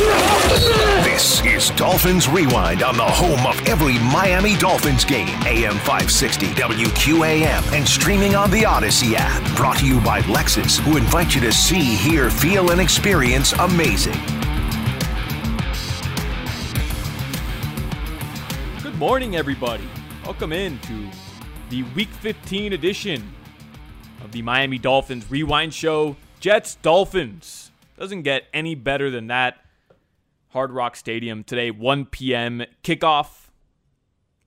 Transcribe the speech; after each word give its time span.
This 0.00 1.44
is 1.44 1.68
Dolphins 1.72 2.26
Rewind 2.26 2.82
on 2.82 2.96
the 2.96 3.04
home 3.04 3.46
of 3.46 3.60
every 3.68 3.98
Miami 4.10 4.56
Dolphins 4.56 5.04
game. 5.04 5.28
AM 5.44 5.74
560 5.74 6.46
WQAM 6.54 7.72
and 7.76 7.86
streaming 7.86 8.34
on 8.34 8.50
the 8.50 8.62
Audacy 8.62 9.12
app. 9.14 9.56
Brought 9.56 9.76
to 9.78 9.86
you 9.86 10.00
by 10.00 10.22
Lexus, 10.22 10.80
who 10.80 10.96
invite 10.96 11.34
you 11.34 11.42
to 11.42 11.52
see, 11.52 11.82
hear, 11.82 12.30
feel, 12.30 12.70
and 12.70 12.80
experience 12.80 13.52
amazing. 13.52 14.16
Good 18.82 18.96
morning, 18.96 19.36
everybody. 19.36 19.86
Welcome 20.24 20.54
in 20.54 20.78
to 20.78 21.10
the 21.68 21.82
Week 21.94 22.08
15 22.08 22.72
edition 22.72 23.34
of 24.24 24.32
the 24.32 24.40
Miami 24.40 24.78
Dolphins 24.78 25.30
Rewind 25.30 25.74
Show. 25.74 26.16
Jets 26.38 26.76
Dolphins. 26.76 27.70
Doesn't 27.98 28.22
get 28.22 28.44
any 28.54 28.74
better 28.74 29.10
than 29.10 29.26
that. 29.26 29.58
Hard 30.50 30.72
Rock 30.72 30.96
Stadium 30.96 31.44
today, 31.44 31.70
1 31.70 32.06
p.m. 32.06 32.64
kickoff. 32.82 33.50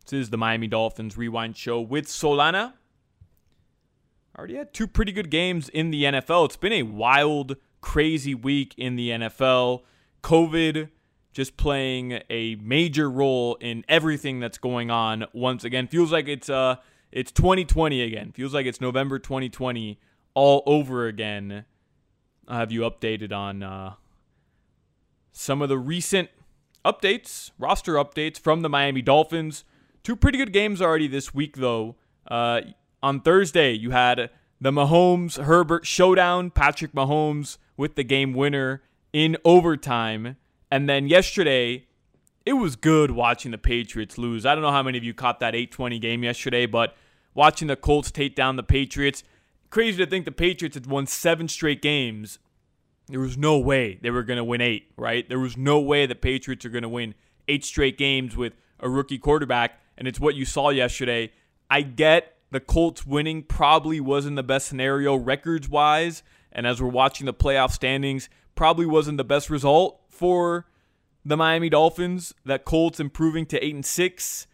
This 0.05 0.19
is 0.19 0.29
the 0.31 0.37
Miami 0.37 0.67
Dolphins 0.67 1.17
Rewind 1.17 1.55
Show 1.55 1.79
with 1.79 2.07
Solana. 2.07 2.73
Already 4.37 4.55
had 4.55 4.73
two 4.73 4.85
pretty 4.85 5.13
good 5.13 5.29
games 5.29 5.69
in 5.69 5.91
the 5.91 6.03
NFL. 6.03 6.45
It's 6.45 6.57
been 6.57 6.73
a 6.73 6.83
wild, 6.83 7.55
crazy 7.79 8.35
week 8.35 8.73
in 8.77 8.97
the 8.97 9.11
NFL. 9.11 9.83
COVID 10.23 10.89
just 11.31 11.55
playing 11.55 12.19
a 12.29 12.55
major 12.55 13.09
role 13.09 13.55
in 13.61 13.85
everything 13.87 14.41
that's 14.41 14.57
going 14.57 14.91
on 14.91 15.25
once 15.31 15.63
again. 15.63 15.87
Feels 15.87 16.11
like 16.11 16.27
it's 16.27 16.49
uh 16.49 16.75
it's 17.13 17.31
2020 17.31 18.01
again. 18.01 18.31
Feels 18.33 18.53
like 18.53 18.65
it's 18.65 18.81
November 18.81 19.19
2020 19.19 19.99
all 20.33 20.63
over 20.65 21.07
again. 21.07 21.63
I'll 22.47 22.57
have 22.57 22.71
you 22.71 22.81
updated 22.81 23.31
on 23.31 23.63
uh, 23.63 23.93
some 25.33 25.61
of 25.61 25.67
the 25.67 25.77
recent 25.77 26.29
updates, 26.85 27.51
roster 27.57 27.95
updates 27.95 28.39
from 28.39 28.61
the 28.61 28.69
Miami 28.69 29.01
Dolphins. 29.01 29.65
Two 30.03 30.15
pretty 30.15 30.37
good 30.37 30.53
games 30.53 30.81
already 30.81 31.07
this 31.07 31.33
week, 31.33 31.57
though. 31.57 31.95
Uh, 32.27 32.61
on 33.01 33.19
Thursday, 33.19 33.73
you 33.73 33.91
had 33.91 34.29
the 34.61 34.71
Mahomes 34.71 35.43
Herbert 35.43 35.85
showdown, 35.85 36.51
Patrick 36.51 36.93
Mahomes 36.93 37.57
with 37.75 37.95
the 37.95 38.03
game 38.03 38.33
winner 38.33 38.83
in 39.11 39.35
overtime. 39.43 40.37
And 40.71 40.87
then 40.87 41.07
yesterday, 41.07 41.87
it 42.45 42.53
was 42.53 42.75
good 42.75 43.11
watching 43.11 43.51
the 43.51 43.57
Patriots 43.57 44.17
lose. 44.17 44.45
I 44.45 44.55
don't 44.55 44.63
know 44.63 44.71
how 44.71 44.83
many 44.83 44.97
of 44.97 45.03
you 45.03 45.13
caught 45.13 45.39
that 45.39 45.55
820 45.55 45.99
game 45.99 46.23
yesterday, 46.23 46.65
but 46.65 46.95
watching 47.33 47.67
the 47.67 47.75
Colts 47.75 48.11
take 48.11 48.35
down 48.35 48.55
the 48.55 48.63
Patriots, 48.63 49.23
crazy 49.69 49.97
to 49.97 50.09
think 50.09 50.25
the 50.25 50.31
Patriots 50.31 50.75
had 50.75 50.85
won 50.85 51.07
seven 51.07 51.47
straight 51.47 51.81
games 51.81 52.39
there 53.07 53.19
was 53.19 53.37
no 53.37 53.57
way 53.57 53.99
they 54.01 54.09
were 54.09 54.23
going 54.23 54.37
to 54.37 54.43
win 54.43 54.61
eight, 54.61 54.91
right? 54.97 55.27
There 55.27 55.39
was 55.39 55.57
no 55.57 55.79
way 55.79 56.05
the 56.05 56.15
Patriots 56.15 56.65
are 56.65 56.69
going 56.69 56.83
to 56.83 56.89
win 56.89 57.15
eight 57.47 57.65
straight 57.65 57.97
games 57.97 58.37
with 58.37 58.53
a 58.79 58.89
rookie 58.89 59.17
quarterback, 59.17 59.79
and 59.97 60.07
it's 60.07 60.19
what 60.19 60.35
you 60.35 60.45
saw 60.45 60.69
yesterday. 60.69 61.31
I 61.69 61.81
get 61.81 62.37
the 62.51 62.59
Colts 62.59 63.05
winning 63.05 63.43
probably 63.43 63.99
wasn't 63.99 64.35
the 64.35 64.43
best 64.43 64.67
scenario 64.67 65.15
records 65.15 65.67
wise, 65.67 66.23
and 66.51 66.67
as 66.67 66.81
we're 66.81 66.89
watching 66.89 67.25
the 67.25 67.33
playoff 67.33 67.71
standings, 67.71 68.29
probably 68.55 68.85
wasn't 68.85 69.17
the 69.17 69.23
best 69.23 69.49
result 69.49 70.01
for 70.09 70.67
the 71.25 71.35
Miami 71.35 71.69
Dolphins. 71.69 72.33
That 72.45 72.63
Colts 72.63 72.99
improving 72.99 73.45
to 73.47 73.63
eight 73.63 73.73
and 73.73 73.85
six, 73.85 74.47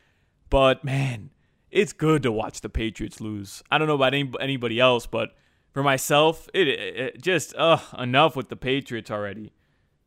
but 0.50 0.84
man, 0.84 1.32
it's 1.70 1.94
good 1.94 2.24
to 2.24 2.32
watch 2.32 2.62
the 2.62 2.70
Patriots 2.70 3.22
lose. 3.22 3.62
I 3.70 3.78
don't 3.78 3.88
know 3.88 3.96
about 3.96 4.14
any, 4.14 4.32
anybody 4.40 4.80
else, 4.80 5.06
but 5.06 5.36
for 5.72 5.84
myself, 5.84 6.50
it, 6.54 6.68
it 6.68 7.22
just 7.22 7.56
uh 7.56 7.80
enough 7.98 8.36
with 8.36 8.50
the 8.50 8.56
Patriots 8.56 9.12
already. 9.12 9.54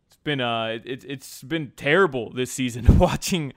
It's 0.06 0.16
been 0.24 0.40
uh 0.40 0.78
it, 0.84 1.04
it's 1.04 1.42
been 1.42 1.72
terrible 1.76 2.32
this 2.32 2.52
season 2.52 2.98
watching 2.98 3.52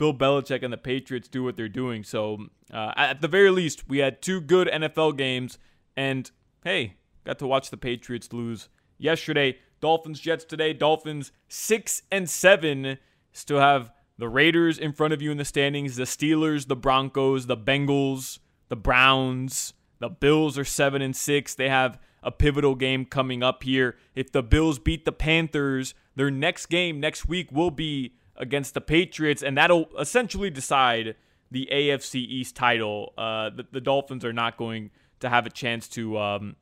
Bill 0.00 0.14
Belichick 0.14 0.62
and 0.62 0.72
the 0.72 0.78
Patriots 0.78 1.28
do 1.28 1.44
what 1.44 1.56
they're 1.56 1.68
doing. 1.68 2.04
So 2.04 2.46
uh, 2.72 2.92
at 2.96 3.20
the 3.20 3.28
very 3.28 3.50
least, 3.50 3.86
we 3.86 3.98
had 3.98 4.22
two 4.22 4.40
good 4.40 4.66
NFL 4.66 5.18
games, 5.18 5.58
and 5.94 6.30
hey, 6.64 6.94
got 7.26 7.38
to 7.40 7.46
watch 7.46 7.68
the 7.68 7.76
Patriots 7.76 8.32
lose 8.32 8.70
yesterday. 8.96 9.58
Dolphins 9.80 10.18
Jets 10.18 10.44
today. 10.44 10.72
Dolphins 10.72 11.32
six 11.48 12.02
and 12.10 12.30
seven. 12.30 12.96
Still 13.32 13.60
have 13.60 13.92
the 14.16 14.28
Raiders 14.28 14.78
in 14.78 14.92
front 14.92 15.12
of 15.12 15.20
you 15.20 15.30
in 15.30 15.36
the 15.36 15.44
standings. 15.44 15.96
The 15.96 16.04
Steelers, 16.04 16.66
the 16.66 16.76
Broncos, 16.76 17.46
the 17.46 17.56
Bengals, 17.56 18.38
the 18.68 18.76
Browns. 18.76 19.74
The 20.00 20.08
Bills 20.08 20.58
are 20.58 20.64
7 20.64 21.00
and 21.00 21.14
6. 21.14 21.54
They 21.54 21.68
have 21.68 21.98
a 22.22 22.30
pivotal 22.30 22.74
game 22.74 23.04
coming 23.04 23.42
up 23.42 23.62
here. 23.62 23.96
If 24.14 24.32
the 24.32 24.42
Bills 24.42 24.78
beat 24.78 25.04
the 25.04 25.12
Panthers, 25.12 25.94
their 26.16 26.30
next 26.30 26.66
game 26.66 27.00
next 27.00 27.28
week 27.28 27.52
will 27.52 27.70
be 27.70 28.14
against 28.36 28.74
the 28.74 28.80
Patriots, 28.80 29.42
and 29.42 29.56
that'll 29.56 29.88
essentially 29.98 30.50
decide 30.50 31.14
the 31.50 31.68
AFC 31.70 32.16
East 32.16 32.56
title. 32.56 33.12
Uh, 33.16 33.50
the, 33.50 33.66
the, 33.70 33.80
Dolphins 33.80 34.24
are 34.24 34.32
not 34.32 34.56
going 34.56 34.90
to 35.20 35.28
have 35.28 35.46
a 35.46 35.50
chance 35.50 35.88
to 35.88 36.18
um, 36.18 36.56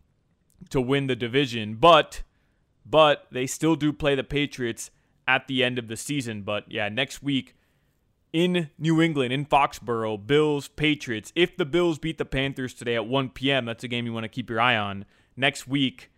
to 0.71 0.81
win 0.81 1.07
the 1.07 1.17
division, 1.17 1.77
but 1.77 2.23
but 2.85 3.27
they 3.31 3.47
still 3.47 3.77
do 3.77 3.93
play 3.93 4.15
the 4.15 4.25
Patriots 4.25 4.91
at 5.27 5.47
the 5.47 5.63
end 5.63 5.79
of 5.79 5.89
the 5.89 5.97
season. 5.97 6.43
But 6.43 6.71
yeah, 6.71 6.89
next 6.89 7.23
week 7.23 7.55
in 8.33 8.71
New 8.79 9.01
England, 9.01 9.33
in 9.33 9.47
Foxborough, 9.47 10.27
Bills, 10.27 10.69
Patriots. 10.69 11.33
If 11.35 11.57
the 11.57 11.65
Bills 11.65 11.99
beat 11.99 12.19
the 12.19 12.25
Panthers 12.25 12.75
today 12.75 12.95
at 12.95 13.07
1 13.07 13.31
p.m., 13.31 13.65
that's 13.65 13.85
a 13.85 13.89
game 13.89 14.07
you 14.07 14.13
want 14.13 14.25
to 14.25 14.29
keep 14.29 14.51
your 14.51 14.61
eye 14.61 14.77
on. 14.77 15.05
Next 15.37 15.67
week, 15.67 16.11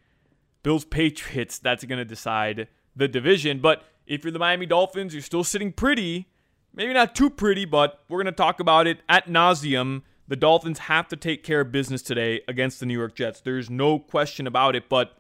Bills, 0.62 0.84
Patriots, 0.84 1.58
that's 1.58 1.84
going 1.84 1.98
to 1.98 2.04
decide 2.04 2.68
the 2.96 3.08
division. 3.08 3.60
But 3.60 3.84
if 4.06 4.24
you're 4.24 4.32
the 4.32 4.38
Miami 4.38 4.66
Dolphins, 4.66 5.14
you're 5.14 5.22
still 5.22 5.44
sitting 5.44 5.72
pretty. 5.72 6.28
Maybe 6.74 6.92
not 6.92 7.14
too 7.14 7.30
pretty, 7.30 7.64
but 7.64 8.04
we're 8.08 8.22
going 8.22 8.32
to 8.32 8.36
talk 8.36 8.60
about 8.60 8.86
it 8.86 9.00
at 9.08 9.26
nauseum. 9.26 10.02
The 10.28 10.36
Dolphins 10.36 10.80
have 10.80 11.08
to 11.08 11.16
take 11.16 11.42
care 11.42 11.60
of 11.60 11.72
business 11.72 12.02
today 12.02 12.42
against 12.46 12.78
the 12.78 12.86
New 12.86 12.96
York 12.96 13.16
Jets. 13.16 13.40
There's 13.40 13.68
no 13.68 13.98
question 13.98 14.46
about 14.46 14.76
it, 14.76 14.88
but 14.88 15.18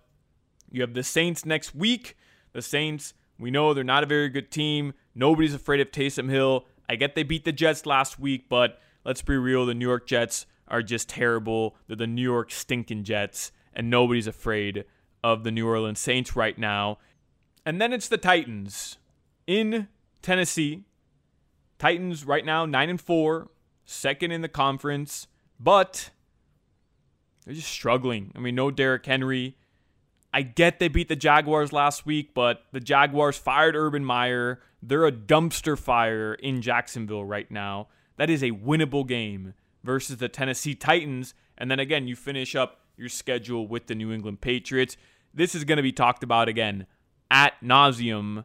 you 0.70 0.82
have 0.82 0.94
the 0.94 1.02
Saints 1.02 1.44
next 1.44 1.74
week. 1.74 2.16
The 2.52 2.62
Saints, 2.62 3.14
we 3.38 3.50
know 3.50 3.74
they're 3.74 3.82
not 3.82 4.04
a 4.04 4.06
very 4.06 4.28
good 4.28 4.50
team. 4.50 4.92
Nobody's 5.14 5.54
afraid 5.54 5.80
of 5.80 5.90
Taysom 5.90 6.30
Hill. 6.30 6.66
I 6.90 6.96
get 6.96 7.14
they 7.14 7.22
beat 7.22 7.44
the 7.44 7.52
Jets 7.52 7.86
last 7.86 8.18
week, 8.18 8.48
but 8.48 8.80
let's 9.04 9.22
be 9.22 9.36
real, 9.36 9.64
the 9.64 9.74
New 9.74 9.86
York 9.86 10.08
Jets 10.08 10.46
are 10.66 10.82
just 10.82 11.08
terrible. 11.08 11.76
They're 11.86 11.94
the 11.94 12.08
New 12.08 12.20
York 12.20 12.50
stinking 12.50 13.04
Jets, 13.04 13.52
and 13.72 13.88
nobody's 13.88 14.26
afraid 14.26 14.84
of 15.22 15.44
the 15.44 15.52
New 15.52 15.68
Orleans 15.68 16.00
Saints 16.00 16.34
right 16.34 16.58
now. 16.58 16.98
And 17.64 17.80
then 17.80 17.92
it's 17.92 18.08
the 18.08 18.18
Titans 18.18 18.98
in 19.46 19.86
Tennessee. 20.20 20.82
Titans 21.78 22.24
right 22.24 22.44
now 22.44 22.66
9 22.66 22.90
and 22.90 23.00
4, 23.00 23.48
second 23.84 24.32
in 24.32 24.40
the 24.40 24.48
conference, 24.48 25.28
but 25.60 26.10
they're 27.44 27.54
just 27.54 27.68
struggling. 27.68 28.32
I 28.34 28.40
mean, 28.40 28.56
no 28.56 28.72
Derrick 28.72 29.06
Henry. 29.06 29.56
I 30.32 30.42
get 30.42 30.78
they 30.78 30.88
beat 30.88 31.08
the 31.08 31.16
Jaguars 31.16 31.72
last 31.72 32.06
week, 32.06 32.34
but 32.34 32.64
the 32.72 32.80
Jaguars 32.80 33.36
fired 33.36 33.74
Urban 33.74 34.04
Meyer. 34.04 34.60
They're 34.82 35.06
a 35.06 35.12
dumpster 35.12 35.78
fire 35.78 36.34
in 36.34 36.62
Jacksonville 36.62 37.24
right 37.24 37.50
now. 37.50 37.88
That 38.16 38.30
is 38.30 38.42
a 38.42 38.52
winnable 38.52 39.06
game 39.06 39.54
versus 39.82 40.18
the 40.18 40.28
Tennessee 40.28 40.74
Titans. 40.74 41.34
And 41.58 41.70
then 41.70 41.80
again, 41.80 42.06
you 42.06 42.14
finish 42.14 42.54
up 42.54 42.80
your 42.96 43.08
schedule 43.08 43.66
with 43.66 43.86
the 43.86 43.94
New 43.94 44.12
England 44.12 44.40
Patriots. 44.40 44.96
This 45.34 45.54
is 45.54 45.64
going 45.64 45.76
to 45.76 45.82
be 45.82 45.92
talked 45.92 46.22
about 46.22 46.48
again 46.48 46.86
at 47.30 47.54
nauseum 47.62 48.44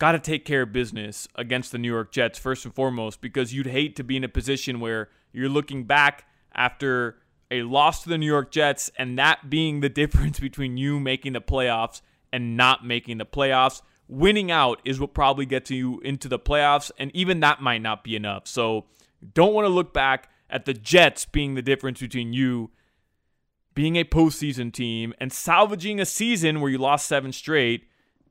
got 0.00 0.12
to 0.12 0.18
take 0.18 0.44
care 0.46 0.62
of 0.62 0.72
business 0.72 1.28
against 1.36 1.70
the 1.72 1.78
New 1.78 1.92
York 1.92 2.10
Jets 2.10 2.38
first 2.38 2.64
and 2.64 2.74
foremost 2.74 3.20
because 3.20 3.52
you'd 3.52 3.66
hate 3.66 3.94
to 3.96 4.02
be 4.02 4.16
in 4.16 4.24
a 4.24 4.28
position 4.28 4.80
where 4.80 5.10
you're 5.30 5.48
looking 5.48 5.84
back 5.84 6.24
after 6.54 7.18
a 7.50 7.62
loss 7.62 8.02
to 8.02 8.08
the 8.08 8.18
New 8.18 8.26
York 8.26 8.50
Jets 8.50 8.90
and 8.96 9.18
that 9.18 9.50
being 9.50 9.80
the 9.80 9.88
difference 10.00 10.40
between 10.40 10.76
you 10.76 11.00
making 11.00 11.32
the 11.32 11.40
playoffs 11.40 12.00
and 12.32 12.56
not 12.56 12.86
making 12.86 13.18
the 13.18 13.26
playoffs. 13.26 13.82
Winning 14.08 14.50
out 14.50 14.80
is 14.84 14.98
what 14.98 15.14
probably 15.14 15.46
gets 15.46 15.70
you 15.70 16.00
into 16.00 16.28
the 16.28 16.38
playoffs, 16.38 16.90
and 16.98 17.14
even 17.14 17.40
that 17.40 17.62
might 17.62 17.80
not 17.80 18.02
be 18.02 18.16
enough. 18.16 18.48
So 18.48 18.86
don't 19.34 19.54
want 19.54 19.66
to 19.66 19.68
look 19.68 19.92
back 19.92 20.28
at 20.48 20.64
the 20.64 20.74
Jets 20.74 21.24
being 21.26 21.54
the 21.54 21.62
difference 21.62 22.00
between 22.00 22.32
you 22.32 22.70
being 23.72 23.96
a 23.96 24.04
postseason 24.04 24.72
team 24.72 25.14
and 25.20 25.32
salvaging 25.32 26.00
a 26.00 26.04
season 26.04 26.60
where 26.60 26.70
you 26.70 26.78
lost 26.78 27.06
seven 27.06 27.32
straight 27.32 27.84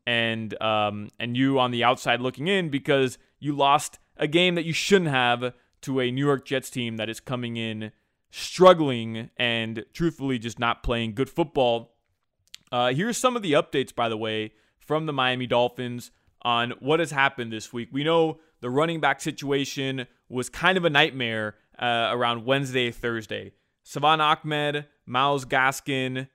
and 0.05 0.61
um, 0.61 1.09
and 1.19 1.37
you 1.37 1.59
on 1.59 1.71
the 1.71 1.83
outside 1.83 2.19
looking 2.19 2.47
in 2.47 2.69
because 2.69 3.17
you 3.39 3.55
lost 3.55 3.99
a 4.17 4.27
game 4.27 4.55
that 4.55 4.65
you 4.65 4.73
shouldn't 4.73 5.11
have 5.11 5.53
to 5.81 5.99
a 6.01 6.11
New 6.11 6.25
York 6.25 6.45
Jets 6.45 6.69
team 6.69 6.97
that 6.97 7.09
is 7.09 7.19
coming 7.19 7.55
in 7.55 7.91
struggling 8.31 9.29
and 9.37 9.85
truthfully 9.93 10.39
just 10.39 10.59
not 10.59 10.83
playing 10.83 11.13
good 11.13 11.29
football. 11.29 11.95
Uh, 12.71 12.93
here's 12.93 13.17
some 13.17 13.35
of 13.35 13.41
the 13.41 13.53
updates, 13.53 13.93
by 13.93 14.09
the 14.09 14.17
way, 14.17 14.53
from 14.79 15.05
the 15.05 15.13
Miami 15.13 15.47
Dolphins 15.47 16.11
on 16.41 16.73
what 16.79 16.99
has 16.99 17.11
happened 17.11 17.51
this 17.51 17.73
week. 17.73 17.89
We 17.91 18.03
know 18.03 18.39
the 18.61 18.69
running 18.69 18.99
back 18.99 19.21
situation 19.21 20.07
was 20.29 20.49
kind 20.49 20.77
of 20.77 20.85
a 20.85 20.89
nightmare 20.89 21.55
uh, 21.77 22.09
around 22.11 22.45
Wednesday, 22.45 22.91
Thursday. 22.91 23.53
Salvon 23.83 24.21
Ahmed, 24.21 24.85
Myles 25.05 25.45
Gaskin, 25.45 26.27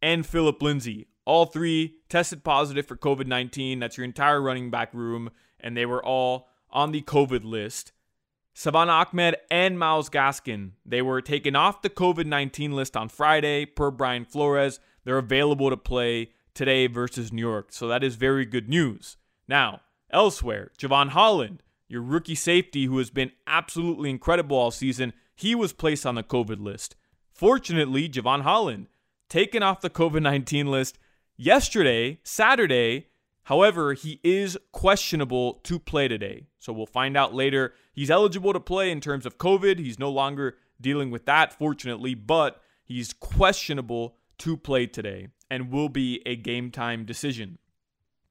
and 0.00 0.26
Phillip 0.26 0.62
Lindsay 0.62 1.08
all 1.26 1.44
three 1.44 1.96
tested 2.08 2.42
positive 2.44 2.86
for 2.86 2.96
COVID 2.96 3.26
19. 3.26 3.80
That's 3.80 3.98
your 3.98 4.04
entire 4.04 4.40
running 4.40 4.70
back 4.70 4.94
room, 4.94 5.30
and 5.60 5.76
they 5.76 5.84
were 5.84 6.02
all 6.02 6.48
on 6.70 6.92
the 6.92 7.02
COVID 7.02 7.44
list. 7.44 7.92
Salvon 8.58 8.88
Ahmed 8.88 9.36
and 9.50 9.78
Myles 9.78 10.08
Gaskin, 10.08 10.70
they 10.86 11.02
were 11.02 11.20
taken 11.20 11.54
off 11.54 11.82
the 11.82 11.90
COVID 11.90 12.24
19 12.24 12.72
list 12.72 12.96
on 12.96 13.10
Friday, 13.10 13.66
per 13.66 13.90
Brian 13.90 14.24
Flores. 14.24 14.80
They're 15.04 15.18
available 15.18 15.68
to 15.68 15.76
play 15.76 16.30
today 16.54 16.86
versus 16.86 17.30
New 17.30 17.46
York. 17.46 17.66
So 17.68 17.86
that 17.88 18.02
is 18.02 18.16
very 18.16 18.46
good 18.46 18.66
news. 18.66 19.18
Now, 19.46 19.82
elsewhere, 20.10 20.70
Jevon 20.78 21.10
Holland, 21.10 21.62
your 21.86 22.00
rookie 22.00 22.34
safety 22.34 22.86
who 22.86 22.96
has 22.96 23.10
been 23.10 23.32
absolutely 23.46 24.08
incredible 24.08 24.56
all 24.56 24.70
season, 24.70 25.12
he 25.34 25.54
was 25.54 25.74
placed 25.74 26.06
on 26.06 26.14
the 26.14 26.22
COVID 26.22 26.58
list. 26.58 26.96
Fortunately, 27.34 28.08
Jevon 28.08 28.40
Holland, 28.40 28.86
taken 29.28 29.62
off 29.62 29.82
the 29.82 29.90
COVID 29.90 30.22
19 30.22 30.70
list 30.70 30.98
yesterday, 31.36 32.20
Saturday. 32.22 33.08
However, 33.42 33.92
he 33.92 34.18
is 34.24 34.56
questionable 34.72 35.60
to 35.64 35.78
play 35.78 36.08
today. 36.08 36.46
So 36.66 36.72
we'll 36.72 36.84
find 36.84 37.16
out 37.16 37.32
later. 37.32 37.74
He's 37.92 38.10
eligible 38.10 38.52
to 38.52 38.58
play 38.58 38.90
in 38.90 39.00
terms 39.00 39.24
of 39.24 39.38
COVID. 39.38 39.78
He's 39.78 40.00
no 40.00 40.10
longer 40.10 40.56
dealing 40.80 41.12
with 41.12 41.24
that, 41.26 41.52
fortunately, 41.52 42.14
but 42.14 42.60
he's 42.84 43.12
questionable 43.12 44.16
to 44.38 44.56
play 44.56 44.86
today 44.86 45.28
and 45.48 45.70
will 45.70 45.88
be 45.88 46.20
a 46.26 46.34
game 46.34 46.72
time 46.72 47.04
decision. 47.04 47.58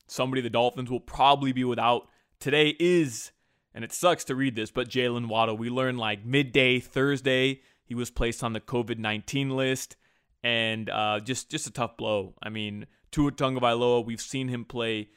Somebody 0.05 0.41
the 0.41 0.49
Dolphins 0.49 0.91
will 0.91 0.99
probably 0.99 1.53
be 1.53 1.63
without 1.63 2.09
today 2.41 2.75
is, 2.77 3.31
and 3.73 3.85
it 3.85 3.93
sucks 3.93 4.25
to 4.25 4.35
read 4.35 4.57
this, 4.57 4.69
but 4.69 4.89
Jaylen 4.89 5.29
Waddle. 5.29 5.55
We 5.55 5.69
learned 5.69 5.97
like 5.97 6.25
midday 6.25 6.81
Thursday 6.81 7.61
he 7.85 7.95
was 7.95 8.11
placed 8.11 8.43
on 8.43 8.51
the 8.51 8.59
COVID 8.59 8.97
19 8.97 9.51
list 9.51 9.95
and 10.43 10.89
uh, 10.89 11.21
just 11.21 11.49
just 11.49 11.67
a 11.67 11.71
tough 11.71 11.95
blow. 11.95 12.35
I 12.43 12.49
mean, 12.49 12.87
Tua 13.11 13.31
Tagovailoa, 13.31 14.05
we've 14.05 14.19
seen 14.19 14.49
him 14.49 14.65
play 14.65 15.07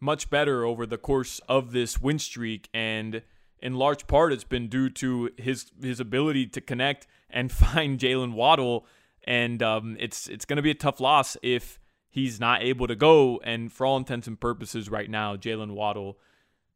much 0.00 0.30
better 0.30 0.64
over 0.64 0.86
the 0.86 0.98
course 0.98 1.40
of 1.48 1.72
this 1.72 2.00
win 2.00 2.18
streak, 2.18 2.68
and 2.74 3.22
in 3.58 3.74
large 3.74 4.06
part, 4.06 4.32
it's 4.32 4.44
been 4.44 4.68
due 4.68 4.90
to 4.90 5.30
his 5.38 5.70
his 5.80 6.00
ability 6.00 6.46
to 6.46 6.60
connect 6.60 7.06
and 7.30 7.50
find 7.64 7.98
Jaylen 7.98 8.32
Waddle, 8.32 8.86
and 9.24 9.62
um, 9.62 9.96
it's 9.98 10.28
it's 10.28 10.44
going 10.44 10.56
to 10.56 10.62
be 10.62 10.70
a 10.70 10.74
tough 10.74 11.00
loss 11.00 11.36
if 11.42 11.78
he's 12.10 12.40
not 12.40 12.62
able 12.62 12.86
to 12.86 12.96
go. 12.96 13.40
And 13.44 13.72
for 13.72 13.86
all 13.86 13.96
intents 13.96 14.26
and 14.26 14.40
purposes, 14.40 14.90
right 14.90 15.10
now, 15.10 15.36
Jaylen 15.36 15.72
Waddle, 15.72 16.18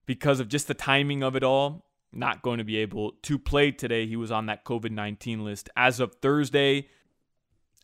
because 0.06 0.40
of 0.40 0.48
just 0.48 0.68
the 0.68 0.74
timing 0.74 1.22
of 1.22 1.36
it 1.36 1.42
all, 1.42 1.86
not 2.12 2.42
going 2.42 2.58
to 2.58 2.64
be 2.64 2.76
able 2.76 3.12
to 3.22 3.38
play 3.38 3.70
today. 3.70 4.06
He 4.06 4.16
was 4.16 4.30
on 4.30 4.46
that 4.46 4.64
COVID 4.64 4.90
19 4.90 5.44
list 5.44 5.70
as 5.76 6.00
of 6.00 6.16
Thursday. 6.16 6.88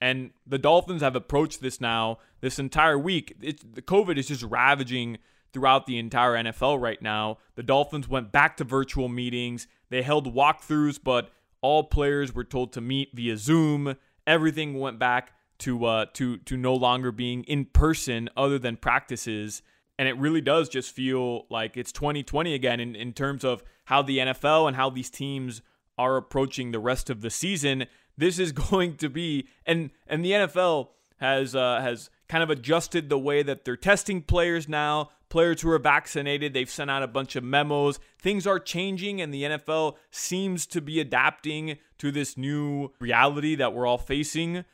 And 0.00 0.30
the 0.46 0.58
Dolphins 0.58 1.02
have 1.02 1.16
approached 1.16 1.60
this 1.60 1.80
now 1.80 2.18
this 2.40 2.58
entire 2.58 2.98
week. 2.98 3.34
It's, 3.40 3.62
the 3.62 3.82
COVID 3.82 4.18
is 4.18 4.28
just 4.28 4.42
ravaging 4.42 5.18
throughout 5.52 5.86
the 5.86 5.98
entire 5.98 6.32
NFL 6.32 6.80
right 6.80 7.00
now. 7.00 7.38
The 7.54 7.62
Dolphins 7.62 8.08
went 8.08 8.30
back 8.30 8.58
to 8.58 8.64
virtual 8.64 9.08
meetings. 9.08 9.66
They 9.88 10.02
held 10.02 10.34
walkthroughs, 10.34 10.98
but 11.02 11.30
all 11.62 11.84
players 11.84 12.34
were 12.34 12.44
told 12.44 12.72
to 12.74 12.80
meet 12.80 13.10
via 13.14 13.36
Zoom. 13.36 13.96
Everything 14.26 14.78
went 14.78 14.98
back 14.98 15.32
to 15.58 15.86
uh, 15.86 16.06
to 16.12 16.36
to 16.38 16.56
no 16.56 16.74
longer 16.74 17.10
being 17.10 17.44
in 17.44 17.64
person, 17.64 18.28
other 18.36 18.58
than 18.58 18.76
practices. 18.76 19.62
And 19.98 20.08
it 20.08 20.18
really 20.18 20.42
does 20.42 20.68
just 20.68 20.94
feel 20.94 21.46
like 21.48 21.78
it's 21.78 21.90
2020 21.90 22.52
again 22.52 22.80
in, 22.80 22.94
in 22.94 23.14
terms 23.14 23.44
of 23.44 23.62
how 23.86 24.02
the 24.02 24.18
NFL 24.18 24.68
and 24.68 24.76
how 24.76 24.90
these 24.90 25.08
teams 25.08 25.62
are 25.96 26.18
approaching 26.18 26.70
the 26.70 26.78
rest 26.78 27.08
of 27.08 27.22
the 27.22 27.30
season 27.30 27.86
this 28.16 28.38
is 28.38 28.52
going 28.70 28.96
to 28.96 29.08
be 29.08 29.48
and 29.64 29.90
and 30.06 30.24
the 30.24 30.32
NFL 30.32 30.88
has 31.18 31.54
uh, 31.54 31.80
has 31.80 32.10
kind 32.28 32.42
of 32.42 32.50
adjusted 32.50 33.08
the 33.08 33.18
way 33.18 33.42
that 33.42 33.64
they're 33.64 33.76
testing 33.76 34.22
players 34.22 34.68
now. 34.68 35.10
Players 35.28 35.60
who 35.60 35.70
are 35.70 35.78
vaccinated, 35.78 36.54
they've 36.54 36.70
sent 36.70 36.90
out 36.90 37.02
a 37.02 37.08
bunch 37.08 37.34
of 37.34 37.42
memos. 37.42 37.98
Things 38.20 38.46
are 38.46 38.60
changing, 38.60 39.20
and 39.20 39.34
the 39.34 39.42
NFL 39.42 39.96
seems 40.10 40.66
to 40.66 40.80
be 40.80 41.00
adapting 41.00 41.78
to 41.98 42.12
this 42.12 42.36
new 42.36 42.92
reality 43.00 43.56
that 43.56 43.74
we're 43.74 43.86
all 43.86 43.98
facing. 43.98 44.64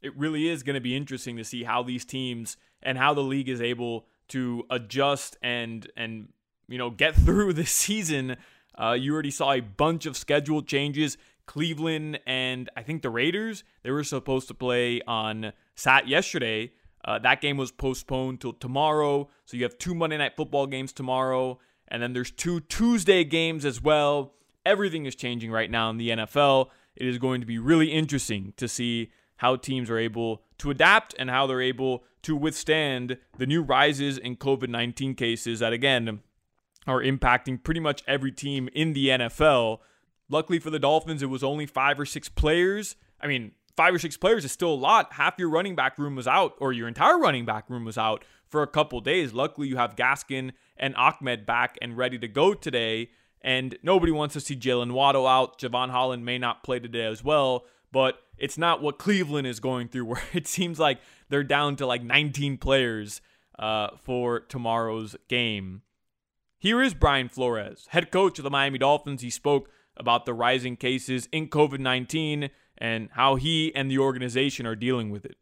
It 0.00 0.16
really 0.16 0.48
is 0.48 0.62
going 0.62 0.74
to 0.74 0.80
be 0.80 0.96
interesting 0.96 1.36
to 1.36 1.44
see 1.44 1.64
how 1.64 1.82
these 1.82 2.04
teams 2.04 2.56
and 2.80 2.96
how 2.96 3.12
the 3.12 3.22
league 3.22 3.48
is 3.48 3.60
able 3.60 4.06
to 4.28 4.64
adjust 4.70 5.36
and 5.42 5.90
and 5.96 6.28
you 6.68 6.78
know 6.78 6.90
get 6.90 7.14
through 7.24 7.54
this 7.54 7.72
season. 7.72 8.36
Uh, 8.80 8.92
you 8.92 9.12
already 9.12 9.32
saw 9.32 9.52
a 9.52 9.60
bunch 9.60 10.06
of 10.06 10.16
schedule 10.16 10.62
changes. 10.62 11.18
Cleveland 11.48 12.20
and 12.26 12.70
I 12.76 12.82
think 12.82 13.02
the 13.02 13.10
Raiders, 13.10 13.64
they 13.82 13.90
were 13.90 14.04
supposed 14.04 14.46
to 14.48 14.54
play 14.54 15.00
on 15.08 15.52
Sat 15.74 16.06
yesterday. 16.06 16.72
Uh, 17.04 17.18
that 17.20 17.40
game 17.40 17.56
was 17.56 17.72
postponed 17.72 18.42
till 18.42 18.52
tomorrow. 18.52 19.28
So 19.46 19.56
you 19.56 19.62
have 19.64 19.78
two 19.78 19.94
Monday 19.94 20.18
night 20.18 20.36
football 20.36 20.66
games 20.66 20.92
tomorrow, 20.92 21.58
and 21.88 22.02
then 22.02 22.12
there's 22.12 22.30
two 22.30 22.60
Tuesday 22.60 23.24
games 23.24 23.64
as 23.64 23.80
well. 23.80 24.34
Everything 24.66 25.06
is 25.06 25.14
changing 25.14 25.50
right 25.50 25.70
now 25.70 25.88
in 25.88 25.96
the 25.96 26.10
NFL. 26.10 26.68
It 26.94 27.06
is 27.06 27.16
going 27.16 27.40
to 27.40 27.46
be 27.46 27.58
really 27.58 27.92
interesting 27.92 28.52
to 28.58 28.68
see 28.68 29.10
how 29.38 29.56
teams 29.56 29.88
are 29.88 29.98
able 29.98 30.42
to 30.58 30.70
adapt 30.70 31.14
and 31.18 31.30
how 31.30 31.46
they're 31.46 31.62
able 31.62 32.04
to 32.22 32.36
withstand 32.36 33.16
the 33.38 33.46
new 33.46 33.62
rises 33.62 34.18
in 34.18 34.36
COVID 34.36 34.68
19 34.68 35.14
cases 35.14 35.60
that, 35.60 35.72
again, 35.72 36.20
are 36.86 37.00
impacting 37.00 37.62
pretty 37.62 37.80
much 37.80 38.02
every 38.06 38.32
team 38.32 38.68
in 38.74 38.92
the 38.92 39.08
NFL. 39.08 39.78
Luckily 40.28 40.58
for 40.58 40.70
the 40.70 40.78
Dolphins, 40.78 41.22
it 41.22 41.26
was 41.26 41.42
only 41.42 41.66
five 41.66 41.98
or 41.98 42.06
six 42.06 42.28
players. 42.28 42.96
I 43.20 43.26
mean, 43.26 43.52
five 43.76 43.94
or 43.94 43.98
six 43.98 44.16
players 44.16 44.44
is 44.44 44.52
still 44.52 44.72
a 44.72 44.74
lot. 44.74 45.14
Half 45.14 45.38
your 45.38 45.48
running 45.48 45.74
back 45.74 45.98
room 45.98 46.16
was 46.16 46.26
out, 46.26 46.54
or 46.58 46.72
your 46.72 46.88
entire 46.88 47.18
running 47.18 47.44
back 47.44 47.70
room 47.70 47.84
was 47.84 47.96
out 47.96 48.24
for 48.48 48.62
a 48.62 48.66
couple 48.66 49.00
days. 49.00 49.32
Luckily, 49.32 49.68
you 49.68 49.76
have 49.76 49.96
Gaskin 49.96 50.52
and 50.76 50.94
Ahmed 50.96 51.46
back 51.46 51.78
and 51.80 51.96
ready 51.96 52.18
to 52.18 52.28
go 52.28 52.54
today. 52.54 53.10
And 53.40 53.78
nobody 53.82 54.10
wants 54.10 54.32
to 54.34 54.40
see 54.40 54.56
Jaylen 54.56 54.92
Waddle 54.92 55.26
out. 55.26 55.58
Jevon 55.58 55.90
Holland 55.90 56.24
may 56.24 56.38
not 56.38 56.64
play 56.64 56.80
today 56.80 57.06
as 57.06 57.22
well, 57.22 57.66
but 57.92 58.18
it's 58.36 58.58
not 58.58 58.82
what 58.82 58.98
Cleveland 58.98 59.46
is 59.46 59.60
going 59.60 59.88
through, 59.88 60.04
where 60.06 60.22
it 60.32 60.46
seems 60.46 60.78
like 60.78 60.98
they're 61.28 61.44
down 61.44 61.76
to 61.76 61.86
like 61.86 62.02
19 62.02 62.58
players 62.58 63.20
uh, 63.58 63.90
for 64.02 64.40
tomorrow's 64.40 65.16
game. 65.28 65.82
Here 66.58 66.82
is 66.82 66.94
Brian 66.94 67.28
Flores, 67.28 67.86
head 67.90 68.10
coach 68.10 68.38
of 68.38 68.42
the 68.42 68.50
Miami 68.50 68.78
Dolphins. 68.78 69.22
He 69.22 69.30
spoke 69.30 69.70
about 69.98 70.26
the 70.26 70.34
rising 70.34 70.76
cases 70.76 71.28
in 71.32 71.48
COVID 71.48 71.80
19 71.80 72.50
and 72.78 73.08
how 73.12 73.34
he 73.34 73.74
and 73.74 73.90
the 73.90 73.98
organization 73.98 74.66
are 74.66 74.76
dealing 74.76 75.10
with 75.10 75.24
it. 75.24 75.36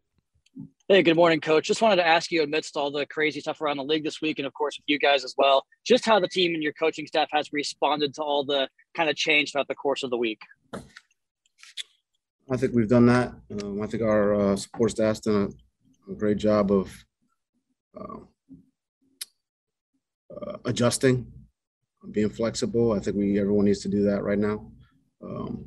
Hey, 0.88 1.02
good 1.02 1.16
morning, 1.16 1.40
coach. 1.40 1.66
Just 1.66 1.82
wanted 1.82 1.96
to 1.96 2.06
ask 2.06 2.30
you, 2.30 2.44
amidst 2.44 2.76
all 2.76 2.92
the 2.92 3.04
crazy 3.06 3.40
stuff 3.40 3.60
around 3.60 3.76
the 3.78 3.84
league 3.84 4.04
this 4.04 4.22
week, 4.22 4.38
and 4.38 4.46
of 4.46 4.54
course, 4.54 4.78
with 4.78 4.84
you 4.86 5.00
guys 5.00 5.24
as 5.24 5.34
well, 5.36 5.66
just 5.84 6.04
how 6.04 6.20
the 6.20 6.28
team 6.28 6.54
and 6.54 6.62
your 6.62 6.72
coaching 6.74 7.08
staff 7.08 7.28
has 7.32 7.52
responded 7.52 8.14
to 8.14 8.22
all 8.22 8.44
the 8.44 8.68
kind 8.96 9.10
of 9.10 9.16
change 9.16 9.50
throughout 9.50 9.66
the 9.66 9.74
course 9.74 10.04
of 10.04 10.10
the 10.10 10.16
week. 10.16 10.40
I 12.48 12.56
think 12.56 12.72
we've 12.72 12.88
done 12.88 13.06
that. 13.06 13.34
Um, 13.50 13.82
I 13.82 13.88
think 13.88 14.04
our 14.04 14.34
uh, 14.34 14.56
support 14.56 14.92
staff's 14.92 15.20
done 15.20 15.52
a, 16.08 16.12
a 16.12 16.14
great 16.14 16.36
job 16.38 16.70
of 16.70 17.04
uh, 17.98 18.18
uh, 20.40 20.56
adjusting 20.64 21.26
being 22.12 22.30
flexible. 22.30 22.92
I 22.92 23.00
think 23.00 23.16
we 23.16 23.38
everyone 23.38 23.64
needs 23.66 23.80
to 23.80 23.88
do 23.88 24.02
that 24.04 24.22
right 24.22 24.38
now. 24.38 24.70
Um, 25.22 25.66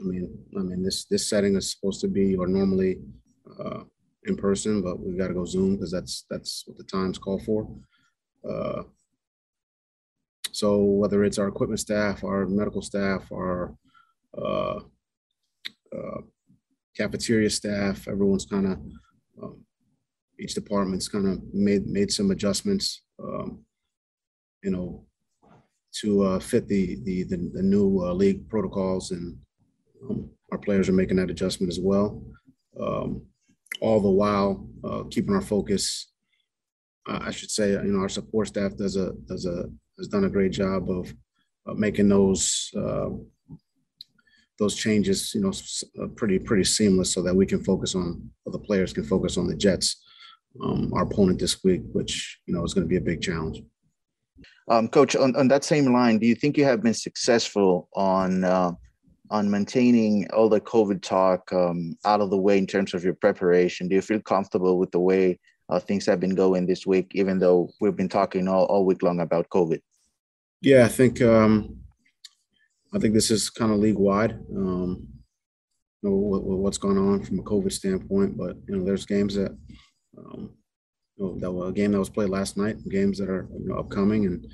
I 0.00 0.04
mean, 0.04 0.38
I 0.58 0.62
mean 0.62 0.82
this 0.82 1.04
this 1.06 1.28
setting 1.28 1.56
is 1.56 1.70
supposed 1.72 2.00
to 2.02 2.08
be 2.08 2.36
or 2.36 2.46
normally 2.46 2.98
uh, 3.58 3.84
in 4.24 4.36
person, 4.36 4.82
but 4.82 5.00
we've 5.00 5.18
got 5.18 5.28
to 5.28 5.34
go 5.34 5.44
Zoom 5.44 5.76
because 5.76 5.90
that's 5.90 6.24
that's 6.30 6.64
what 6.66 6.76
the 6.76 6.84
times 6.84 7.18
call 7.18 7.38
for. 7.38 7.68
Uh, 8.48 8.82
so 10.52 10.82
whether 10.82 11.22
it's 11.22 11.38
our 11.38 11.48
equipment 11.48 11.80
staff, 11.80 12.24
our 12.24 12.46
medical 12.46 12.80
staff, 12.82 13.30
our 13.30 13.74
uh, 14.36 14.80
uh, 15.94 16.20
cafeteria 16.96 17.50
staff, 17.50 18.08
everyone's 18.08 18.46
kind 18.46 18.66
of 18.66 18.78
um, 19.42 19.60
each 20.40 20.54
department's 20.54 21.08
kind 21.08 21.26
of 21.28 21.42
made 21.52 21.86
made 21.86 22.10
some 22.10 22.30
adjustments, 22.30 23.02
um, 23.22 23.65
you 24.62 24.70
know, 24.70 25.04
to 26.00 26.22
uh, 26.22 26.38
fit 26.38 26.68
the 26.68 27.00
the 27.04 27.24
the, 27.24 27.36
the 27.54 27.62
new 27.62 28.04
uh, 28.04 28.12
league 28.12 28.48
protocols, 28.48 29.10
and 29.10 29.36
um, 30.02 30.30
our 30.52 30.58
players 30.58 30.88
are 30.88 30.92
making 31.00 31.16
that 31.16 31.30
adjustment 31.30 31.72
as 31.72 31.80
well. 31.80 32.22
Um, 32.78 33.22
all 33.80 34.00
the 34.00 34.10
while 34.10 34.68
uh, 34.84 35.04
keeping 35.10 35.34
our 35.34 35.42
focus. 35.42 36.12
I 37.08 37.30
should 37.30 37.52
say, 37.52 37.70
you 37.70 37.92
know, 37.92 38.00
our 38.00 38.08
support 38.08 38.48
staff 38.48 38.76
does 38.76 38.96
a 38.96 39.12
does 39.28 39.46
a 39.46 39.70
has 39.98 40.08
done 40.08 40.24
a 40.24 40.30
great 40.30 40.52
job 40.52 40.90
of, 40.90 41.12
of 41.66 41.78
making 41.78 42.08
those 42.08 42.70
uh, 42.76 43.10
those 44.58 44.74
changes, 44.74 45.34
you 45.34 45.42
know, 45.42 45.52
uh, 46.02 46.08
pretty 46.16 46.38
pretty 46.38 46.64
seamless, 46.64 47.12
so 47.12 47.22
that 47.22 47.34
we 47.34 47.46
can 47.46 47.62
focus 47.62 47.94
on, 47.94 48.30
the 48.46 48.58
players 48.58 48.92
can 48.92 49.04
focus 49.04 49.36
on 49.36 49.46
the 49.46 49.54
Jets, 49.54 50.02
um, 50.62 50.92
our 50.94 51.02
opponent 51.02 51.38
this 51.38 51.62
week, 51.62 51.82
which 51.92 52.38
you 52.46 52.54
know 52.54 52.64
is 52.64 52.74
going 52.74 52.84
to 52.84 52.88
be 52.88 52.96
a 52.96 53.00
big 53.00 53.20
challenge. 53.20 53.62
Um, 54.68 54.88
Coach, 54.88 55.14
on, 55.14 55.36
on 55.36 55.48
that 55.48 55.64
same 55.64 55.92
line, 55.92 56.18
do 56.18 56.26
you 56.26 56.34
think 56.34 56.56
you 56.56 56.64
have 56.64 56.82
been 56.82 56.94
successful 56.94 57.88
on 57.94 58.44
uh, 58.44 58.72
on 59.30 59.50
maintaining 59.50 60.28
all 60.30 60.48
the 60.48 60.60
COVID 60.60 61.02
talk 61.02 61.52
um, 61.52 61.96
out 62.04 62.20
of 62.20 62.30
the 62.30 62.36
way 62.36 62.58
in 62.58 62.66
terms 62.66 62.94
of 62.94 63.04
your 63.04 63.14
preparation? 63.14 63.88
Do 63.88 63.94
you 63.94 64.02
feel 64.02 64.20
comfortable 64.20 64.78
with 64.78 64.90
the 64.92 65.00
way 65.00 65.38
uh, 65.68 65.80
things 65.80 66.06
have 66.06 66.20
been 66.20 66.34
going 66.34 66.66
this 66.66 66.86
week, 66.86 67.10
even 67.12 67.38
though 67.38 67.70
we've 67.80 67.96
been 67.96 68.08
talking 68.08 68.48
all, 68.48 68.64
all 68.66 68.84
week 68.84 69.02
long 69.02 69.20
about 69.20 69.48
COVID? 69.50 69.80
Yeah, 70.60 70.84
I 70.84 70.88
think 70.88 71.20
um, 71.22 71.78
I 72.92 72.98
think 72.98 73.14
this 73.14 73.30
is 73.30 73.50
kind 73.50 73.72
of 73.72 73.78
league 73.78 73.98
wide. 73.98 74.32
Um, 74.54 75.08
you 76.02 76.10
know, 76.10 76.16
what, 76.16 76.42
what's 76.42 76.78
going 76.78 76.98
on 76.98 77.24
from 77.24 77.40
a 77.40 77.42
COVID 77.42 77.72
standpoint, 77.72 78.36
but 78.36 78.56
you 78.68 78.76
know, 78.76 78.84
there's 78.84 79.06
games 79.06 79.34
that 79.34 79.56
um, 80.16 80.50
you 81.16 81.24
know, 81.24 81.38
that 81.40 81.50
was 81.50 81.70
a 81.70 81.72
game 81.72 81.92
that 81.92 81.98
was 81.98 82.10
played 82.10 82.28
last 82.28 82.56
night, 82.56 82.76
games 82.88 83.18
that 83.18 83.30
are 83.30 83.48
you 83.58 83.68
know, 83.68 83.76
upcoming, 83.76 84.26
and 84.26 84.46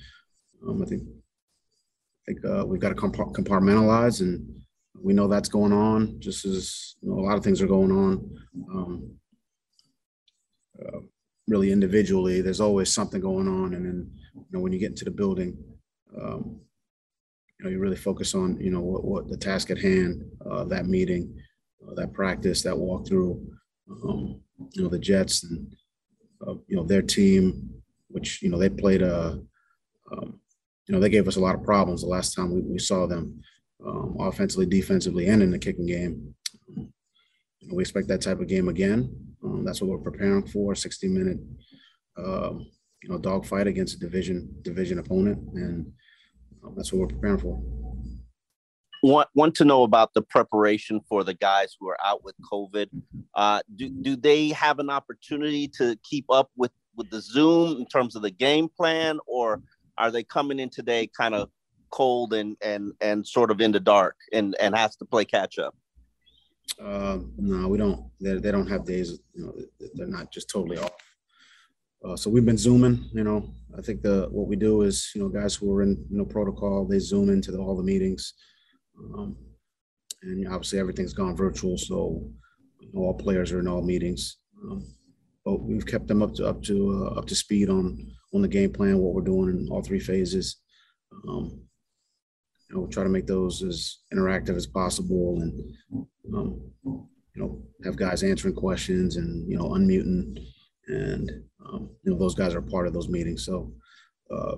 um, 0.66 0.82
I 0.82 0.86
think 0.86 1.02
I 1.02 2.32
think 2.32 2.44
uh, 2.44 2.64
we've 2.64 2.80
got 2.80 2.90
to 2.90 2.94
compartmentalize, 2.94 4.20
and 4.20 4.62
we 5.00 5.12
know 5.12 5.26
that's 5.26 5.48
going 5.48 5.72
on. 5.72 6.20
Just 6.20 6.44
as 6.44 6.94
you 7.00 7.10
know, 7.10 7.18
a 7.18 7.24
lot 7.24 7.36
of 7.36 7.42
things 7.42 7.60
are 7.60 7.66
going 7.66 7.90
on. 7.90 8.30
Um, 8.72 9.10
uh, 10.80 11.00
really 11.48 11.72
individually, 11.72 12.40
there's 12.40 12.60
always 12.60 12.92
something 12.92 13.20
going 13.20 13.48
on, 13.48 13.74
and 13.74 13.84
then 13.84 14.10
you 14.34 14.46
know 14.52 14.60
when 14.60 14.72
you 14.72 14.78
get 14.78 14.90
into 14.90 15.04
the 15.04 15.10
building, 15.10 15.56
um, 16.20 16.60
you 17.58 17.64
know 17.64 17.70
you 17.70 17.80
really 17.80 17.96
focus 17.96 18.36
on 18.36 18.56
you 18.60 18.70
know 18.70 18.80
what, 18.80 19.04
what 19.04 19.28
the 19.28 19.36
task 19.36 19.70
at 19.70 19.78
hand, 19.78 20.24
uh, 20.48 20.62
that 20.64 20.86
meeting, 20.86 21.34
uh, 21.88 21.94
that 21.94 22.12
practice, 22.12 22.62
that 22.62 22.74
walkthrough. 22.74 23.44
Um, 24.04 24.40
you 24.70 24.82
know 24.84 24.88
the 24.88 24.98
Jets 24.98 25.42
and 25.42 25.66
uh, 26.46 26.54
you 26.66 26.76
know 26.76 26.84
their 26.84 27.02
team, 27.02 27.70
which 28.08 28.42
you 28.42 28.48
know 28.48 28.58
they 28.58 28.68
played 28.68 29.02
a, 29.02 29.40
um, 30.10 30.40
you 30.86 30.94
know 30.94 31.00
they 31.00 31.08
gave 31.08 31.28
us 31.28 31.36
a 31.36 31.40
lot 31.40 31.54
of 31.54 31.62
problems 31.62 32.02
the 32.02 32.08
last 32.08 32.34
time 32.34 32.52
we, 32.52 32.60
we 32.62 32.78
saw 32.78 33.06
them, 33.06 33.40
um, 33.86 34.16
offensively, 34.20 34.66
defensively, 34.66 35.28
and 35.28 35.42
in 35.42 35.50
the 35.50 35.58
kicking 35.58 35.86
game. 35.86 36.34
You 36.76 37.68
know, 37.68 37.74
we 37.74 37.82
expect 37.82 38.08
that 38.08 38.20
type 38.22 38.40
of 38.40 38.48
game 38.48 38.68
again. 38.68 39.14
Um, 39.44 39.64
that's 39.64 39.80
what 39.80 39.90
we're 39.90 40.10
preparing 40.10 40.46
for. 40.46 40.74
60 40.74 41.08
minute, 41.08 41.38
um, 42.16 42.66
you 43.02 43.08
know, 43.08 43.18
dogfight 43.18 43.66
against 43.66 43.96
a 43.96 44.00
division 44.00 44.48
division 44.62 44.98
opponent, 44.98 45.38
and 45.54 45.92
um, 46.64 46.74
that's 46.76 46.92
what 46.92 47.00
we're 47.00 47.14
preparing 47.14 47.38
for. 47.38 47.62
Want 49.02 49.28
want 49.34 49.54
to 49.56 49.64
know 49.64 49.82
about 49.82 50.14
the 50.14 50.22
preparation 50.22 51.00
for 51.08 51.24
the 51.24 51.34
guys 51.34 51.76
who 51.78 51.88
are 51.88 51.98
out 52.04 52.22
with 52.22 52.36
COVID. 52.50 52.88
Uh, 53.34 53.60
do 53.74 53.88
do 53.88 54.16
they 54.16 54.48
have 54.50 54.78
an 54.78 54.90
opportunity 54.90 55.66
to 55.78 55.98
keep 56.08 56.26
up 56.30 56.50
with 56.56 56.70
with 56.96 57.10
the 57.10 57.20
Zoom 57.20 57.78
in 57.78 57.86
terms 57.86 58.14
of 58.14 58.22
the 58.22 58.30
game 58.30 58.68
plan, 58.68 59.18
or 59.26 59.62
are 59.98 60.10
they 60.10 60.22
coming 60.22 60.60
in 60.60 60.70
today 60.70 61.08
kind 61.16 61.34
of 61.34 61.50
cold 61.90 62.32
and 62.32 62.56
and 62.62 62.92
and 63.00 63.26
sort 63.26 63.50
of 63.50 63.60
in 63.60 63.72
the 63.72 63.80
dark 63.80 64.16
and 64.32 64.56
and 64.60 64.76
has 64.76 64.96
to 64.96 65.04
play 65.04 65.24
catch 65.24 65.58
up? 65.58 65.74
Uh, 66.80 67.18
no, 67.36 67.68
we 67.68 67.78
don't. 67.78 68.10
They, 68.20 68.34
they 68.34 68.50
don't 68.50 68.66
have 68.66 68.84
days. 68.84 69.18
You 69.34 69.46
know, 69.46 69.54
they're 69.94 70.06
not 70.06 70.32
just 70.32 70.48
totally 70.48 70.78
off. 70.78 70.92
Uh, 72.04 72.16
so 72.16 72.30
we've 72.30 72.46
been 72.46 72.58
zooming. 72.58 73.08
You 73.12 73.24
know, 73.24 73.54
I 73.76 73.82
think 73.82 74.02
the 74.02 74.28
what 74.30 74.48
we 74.48 74.56
do 74.56 74.82
is 74.82 75.10
you 75.14 75.20
know 75.20 75.28
guys 75.28 75.54
who 75.54 75.72
are 75.74 75.82
in 75.82 76.04
you 76.10 76.18
know 76.18 76.24
protocol 76.24 76.84
they 76.84 76.98
zoom 76.98 77.30
into 77.30 77.52
the, 77.52 77.58
all 77.58 77.76
the 77.76 77.82
meetings, 77.82 78.34
um, 78.98 79.36
and 80.22 80.46
obviously 80.48 80.78
everything's 80.78 81.14
gone 81.14 81.36
virtual. 81.36 81.76
So 81.76 82.30
all 82.94 83.14
players 83.14 83.52
are 83.52 83.60
in 83.60 83.68
all 83.68 83.82
meetings. 83.82 84.38
Um, 84.62 84.94
but 85.44 85.60
we've 85.60 85.86
kept 85.86 86.06
them 86.06 86.22
up 86.22 86.34
to 86.34 86.46
up 86.46 86.62
to 86.64 87.10
uh, 87.10 87.18
up 87.18 87.26
to 87.26 87.34
speed 87.34 87.68
on 87.68 88.12
on 88.32 88.42
the 88.42 88.48
game 88.48 88.72
plan, 88.72 88.98
what 88.98 89.14
we're 89.14 89.22
doing 89.22 89.50
in 89.50 89.68
all 89.70 89.82
three 89.82 90.00
phases. 90.00 90.56
Um, 91.28 91.62
you 92.70 92.76
know, 92.76 92.86
try 92.86 93.02
to 93.02 93.08
make 93.08 93.26
those 93.26 93.62
as 93.62 93.98
interactive 94.14 94.56
as 94.56 94.66
possible 94.66 95.40
and, 95.42 95.74
um, 96.34 96.60
you 96.84 97.08
know, 97.36 97.62
have 97.84 97.96
guys 97.96 98.22
answering 98.22 98.54
questions 98.54 99.16
and, 99.16 99.48
you 99.50 99.58
know, 99.58 99.70
unmuting. 99.70 100.38
And, 100.88 101.30
um, 101.66 101.90
you 102.02 102.12
know, 102.12 102.18
those 102.18 102.34
guys 102.34 102.54
are 102.54 102.62
part 102.62 102.86
of 102.86 102.94
those 102.94 103.08
meetings. 103.08 103.44
So, 103.44 103.72
uh, 104.30 104.56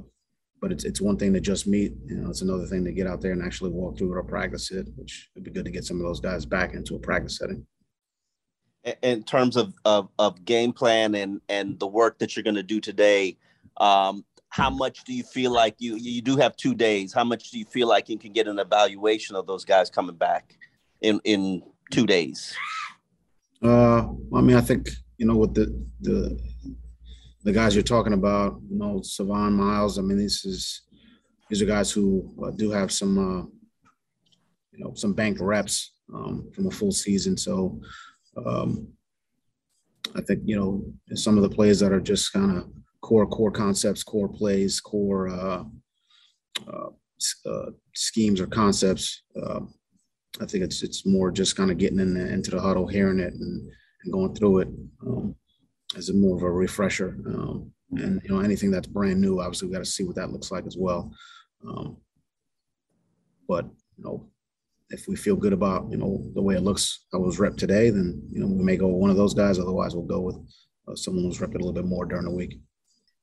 but 0.65 0.73
it's, 0.73 0.85
it's 0.85 0.99
one 0.99 1.19
thing 1.19 1.31
to 1.35 1.41
just 1.41 1.67
meet, 1.67 1.93
you 2.07 2.17
know, 2.17 2.31
it's 2.31 2.41
another 2.41 2.65
thing 2.65 2.87
to 2.87 2.91
get 2.91 3.07
out 3.07 3.21
there 3.21 3.33
and 3.33 3.43
actually 3.43 3.69
walk 3.69 3.99
through 3.99 4.15
it 4.15 4.17
or 4.17 4.23
practice 4.23 4.71
it, 4.71 4.89
which 4.97 5.29
would 5.35 5.45
be 5.45 5.51
good 5.51 5.67
to 5.67 5.71
get 5.71 5.85
some 5.85 5.99
of 5.99 6.05
those 6.05 6.21
guys 6.21 6.47
back 6.47 6.73
into 6.73 6.95
a 6.95 6.99
practice 6.99 7.37
setting. 7.37 7.67
In 9.03 9.23
terms 9.25 9.59
of, 9.59 9.75
of, 9.85 10.09
of 10.19 10.43
game 10.47 10.73
plan 10.73 11.17
and, 11.17 11.43
and 11.51 11.79
the 11.79 11.87
work 11.87 12.19
that 12.19 12.35
you're 12.35 12.43
going 12.43 12.55
to 12.55 12.63
do 12.63 12.81
today, 12.81 13.37
um, 13.77 14.25
how 14.49 14.71
much 14.71 15.05
do 15.05 15.13
you 15.13 15.23
feel 15.23 15.53
like 15.53 15.75
you 15.81 15.97
you 15.97 16.23
do 16.23 16.39
have 16.39 16.57
two 16.57 16.75
days? 16.75 17.13
How 17.13 17.25
much 17.25 17.51
do 17.51 17.59
you 17.59 17.67
feel 17.67 17.87
like 17.87 18.09
you 18.09 18.17
can 18.17 18.33
get 18.33 18.49
an 18.49 18.59
evaluation 18.59 19.37
of 19.37 19.47
those 19.47 19.67
guys 19.67 19.91
coming 19.91 20.17
back 20.17 20.57
in 21.03 21.21
in 21.25 21.63
two 21.91 22.07
days? 22.07 22.57
Uh, 23.63 24.09
I 24.35 24.41
mean, 24.41 24.57
I 24.57 24.63
think 24.63 24.89
you 25.19 25.27
know 25.27 25.37
with 25.37 25.55
the 25.55 25.87
the 26.01 26.41
the 27.45 27.53
guys 27.53 27.75
you're 27.75 27.85
talking 27.85 28.15
about, 28.15 28.59
you 28.69 28.79
know, 28.79 29.01
Savon 29.03 29.53
Myles. 29.53 29.99
I 29.99 30.03
mean, 30.03 30.19
this 30.19 30.45
is 30.45 30.83
these 31.49 31.61
are 31.61 31.67
guys 31.67 31.93
who 31.93 32.35
uh, 32.45 32.51
do 32.51 32.71
have 32.71 32.91
some 32.91 33.19
uh, 33.19 33.43
you 34.73 34.85
know 34.85 34.95
some 34.95 35.13
banked 35.13 35.41
reps 35.41 35.93
um, 36.13 36.51
from 36.55 36.67
a 36.67 36.71
full 36.71 36.91
season. 36.91 37.37
So 37.37 37.81
um, 38.45 38.89
I 40.17 40.23
think 40.23 40.41
you 40.47 40.57
know 40.57 40.85
some 41.15 41.37
of 41.37 41.43
the 41.43 41.55
plays 41.55 41.79
that 41.81 41.93
are 41.93 42.01
just 42.01 42.33
kind 42.33 42.57
of 42.57 42.65
core 43.03 43.27
core 43.27 43.51
concepts, 43.51 44.03
core 44.03 44.29
plays, 44.29 44.81
core 44.81 45.29
uh, 45.29 45.65
uh, 46.67 46.89
uh, 47.47 47.71
schemes 47.95 48.41
or 48.41 48.47
concepts. 48.47 49.23
Um, 49.41 49.75
I 50.41 50.47
think 50.47 50.65
it's 50.65 50.83
it's 50.83 51.05
more 51.05 51.31
just 51.31 51.57
kind 51.57 51.71
of 51.71 51.77
getting 51.79 52.01
in 52.01 52.15
the, 52.15 52.27
into 52.27 52.51
the 52.51 52.61
huddle, 52.61 52.87
hearing 52.87 53.21
it, 53.21 53.35
and, 53.35 53.71
and 54.03 54.13
going 54.13 54.35
through 54.35 54.61
it 54.61 54.69
um, 55.07 55.37
as 55.97 56.09
a 56.09 56.15
more 56.15 56.37
of 56.37 56.43
a 56.43 56.51
refresher. 56.51 57.17
Um, 57.27 57.73
and 57.93 58.21
you 58.25 58.31
know 58.31 58.41
anything 58.41 58.71
that's 58.71 58.87
brand 58.87 59.21
new, 59.21 59.41
obviously 59.41 59.69
we 59.69 59.75
got 59.75 59.81
to 59.81 59.85
see 59.85 60.05
what 60.05 60.17
that 60.17 60.31
looks 60.31 60.51
like 60.51 60.67
as 60.67 60.77
well. 60.77 61.13
Um, 61.67 61.97
but 63.47 63.67
you 63.97 64.05
know, 64.05 64.29
if 64.91 65.07
we 65.09 65.17
feel 65.17 65.37
good 65.37 65.53
about 65.53 65.91
you 65.91 65.97
know 65.97 66.23
the 66.35 66.43
way 66.43 66.55
it 66.55 66.63
looks, 66.63 67.05
I 67.13 67.19
was 67.19 67.39
rep 67.39 67.57
today, 67.57 67.91
then 67.91 68.23
you 68.33 68.41
know 68.41 68.47
we 68.47 68.65
may 68.65 68.77
go 68.77 68.89
with 68.89 69.01
one 69.01 69.11
of 69.11 69.17
those 69.17 69.35
guys. 69.35 69.59
Otherwise, 69.59 69.95
we'll 69.95 70.07
go 70.07 70.21
with 70.21 70.37
uh, 70.89 70.95
someone 70.95 71.25
who's 71.25 71.39
repped 71.39 71.55
a 71.55 71.59
little 71.59 71.73
bit 71.73 71.87
more 71.87 72.05
during 72.05 72.25
the 72.25 72.31
week. 72.31 72.59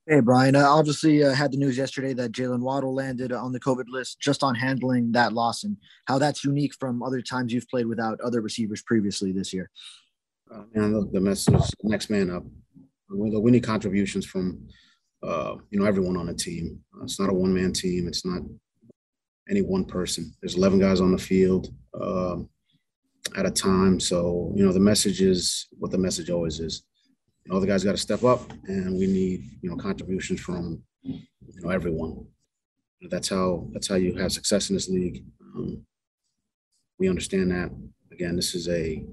Hey, 0.08 0.20
Brian. 0.20 0.56
Uh, 0.56 0.68
obviously, 0.68 1.24
uh, 1.24 1.32
had 1.32 1.51
the 1.51 1.58
news 1.58 1.78
yesterday 1.78 2.13
that 2.13 2.32
Jaylen 2.32 2.62
Waddle 2.62 2.94
landed 2.94 3.32
on 3.32 3.51
the 3.51 3.60
COVID 3.60 3.86
list 3.88 4.20
just 4.20 4.42
on 4.42 4.56
handling 4.56 5.12
that 5.12 5.32
loss 5.32 5.63
and 5.63 5.78
how 6.08 6.18
that's 6.18 6.44
unique 6.44 6.74
from 6.80 7.04
other 7.04 7.22
times 7.22 7.54
you've 7.54 7.70
played 7.70 7.86
without 7.86 8.20
other 8.22 8.42
receivers 8.42 8.82
previously 8.82 9.32
this 9.32 9.54
year. 9.54 9.70
Uh, 10.54 10.63
and 10.74 10.94
look, 10.94 11.12
the 11.12 11.22
message 11.22 11.56
next 11.84 12.10
man 12.10 12.32
up. 12.32 12.44
We, 13.13 13.30
we 13.38 13.51
need 13.51 13.63
contributions 13.63 14.25
from 14.25 14.68
uh, 15.24 15.56
you 15.70 15.80
know 15.80 15.86
everyone 15.86 16.18
on 16.18 16.27
the 16.27 16.34
team. 16.34 16.80
Uh, 16.96 17.03
it's 17.03 17.20
not 17.20 17.30
a 17.30 17.34
one 17.34 17.53
man 17.53 17.74
team. 17.74 18.08
It's 18.08 18.25
not 18.25 18.41
any 19.50 19.62
one 19.62 19.86
person. 19.86 20.34
There's 20.41 20.56
11 20.56 20.80
guys 20.80 21.01
on 21.01 21.12
the 21.12 21.18
field 21.18 21.74
uh, 22.00 22.38
at 23.36 23.46
a 23.46 23.51
time. 23.51 24.00
So 24.00 24.51
you 24.56 24.65
know 24.65 24.72
the 24.72 24.80
message 24.80 25.22
is 25.22 25.68
what 25.77 25.91
the 25.91 25.98
message 25.98 26.30
always 26.30 26.60
is 26.60 26.84
you 27.46 27.53
know, 27.53 27.60
the 27.60 27.68
guys 27.68 27.84
got 27.84 27.91
to 27.91 27.98
step 27.98 28.24
up, 28.24 28.51
and 28.68 28.98
we 28.98 29.08
need 29.08 29.44
you 29.62 29.70
know 29.70 29.75
contributions 29.75 30.39
from 30.39 30.82
you 31.03 31.22
know 31.62 31.70
everyone. 31.70 32.25
That's 33.10 33.30
how 33.30 33.68
that's 33.74 33.88
how 33.88 33.96
you 33.96 34.15
have 34.15 34.32
success 34.32 34.70
in 34.70 34.75
this 34.75 34.89
league. 34.89 35.25
Um, 35.56 35.86
we 37.00 37.10
understand 37.10 37.51
that. 37.51 37.72
Again, 38.12 38.36
this 38.36 38.53
is 38.53 38.68
a, 38.70 39.03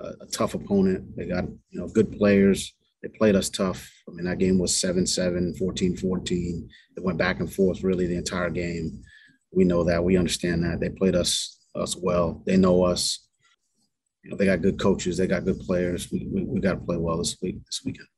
a, 0.00 0.24
a 0.24 0.26
tough 0.26 0.54
opponent. 0.54 1.16
They 1.16 1.26
got 1.26 1.44
you 1.70 1.80
know 1.80 1.88
good 1.88 2.12
players. 2.12 2.74
They 3.02 3.08
played 3.08 3.36
us 3.36 3.48
tough 3.48 3.88
I 4.08 4.12
mean, 4.12 4.24
that 4.24 4.38
game 4.38 4.58
was 4.58 4.80
7 4.80 5.06
7, 5.06 5.54
14 5.54 5.96
14. 5.96 6.68
It 6.96 7.04
went 7.04 7.18
back 7.18 7.40
and 7.40 7.52
forth 7.52 7.82
really 7.82 8.06
the 8.06 8.16
entire 8.16 8.50
game. 8.50 9.02
We 9.52 9.64
know 9.64 9.84
that. 9.84 10.02
We 10.02 10.16
understand 10.16 10.64
that. 10.64 10.80
They 10.80 10.88
played 10.88 11.14
us 11.14 11.60
us 11.74 11.96
well. 11.96 12.42
They 12.46 12.56
know 12.56 12.82
us. 12.84 13.26
You 14.22 14.30
know, 14.30 14.36
they 14.36 14.46
got 14.46 14.62
good 14.62 14.80
coaches. 14.80 15.16
They 15.16 15.26
got 15.26 15.44
good 15.44 15.60
players. 15.60 16.10
We, 16.10 16.28
we, 16.32 16.44
we 16.44 16.60
got 16.60 16.74
to 16.74 16.80
play 16.80 16.96
well 16.96 17.18
this 17.18 17.36
week, 17.40 17.64
this 17.64 17.82
weekend. 17.84 18.08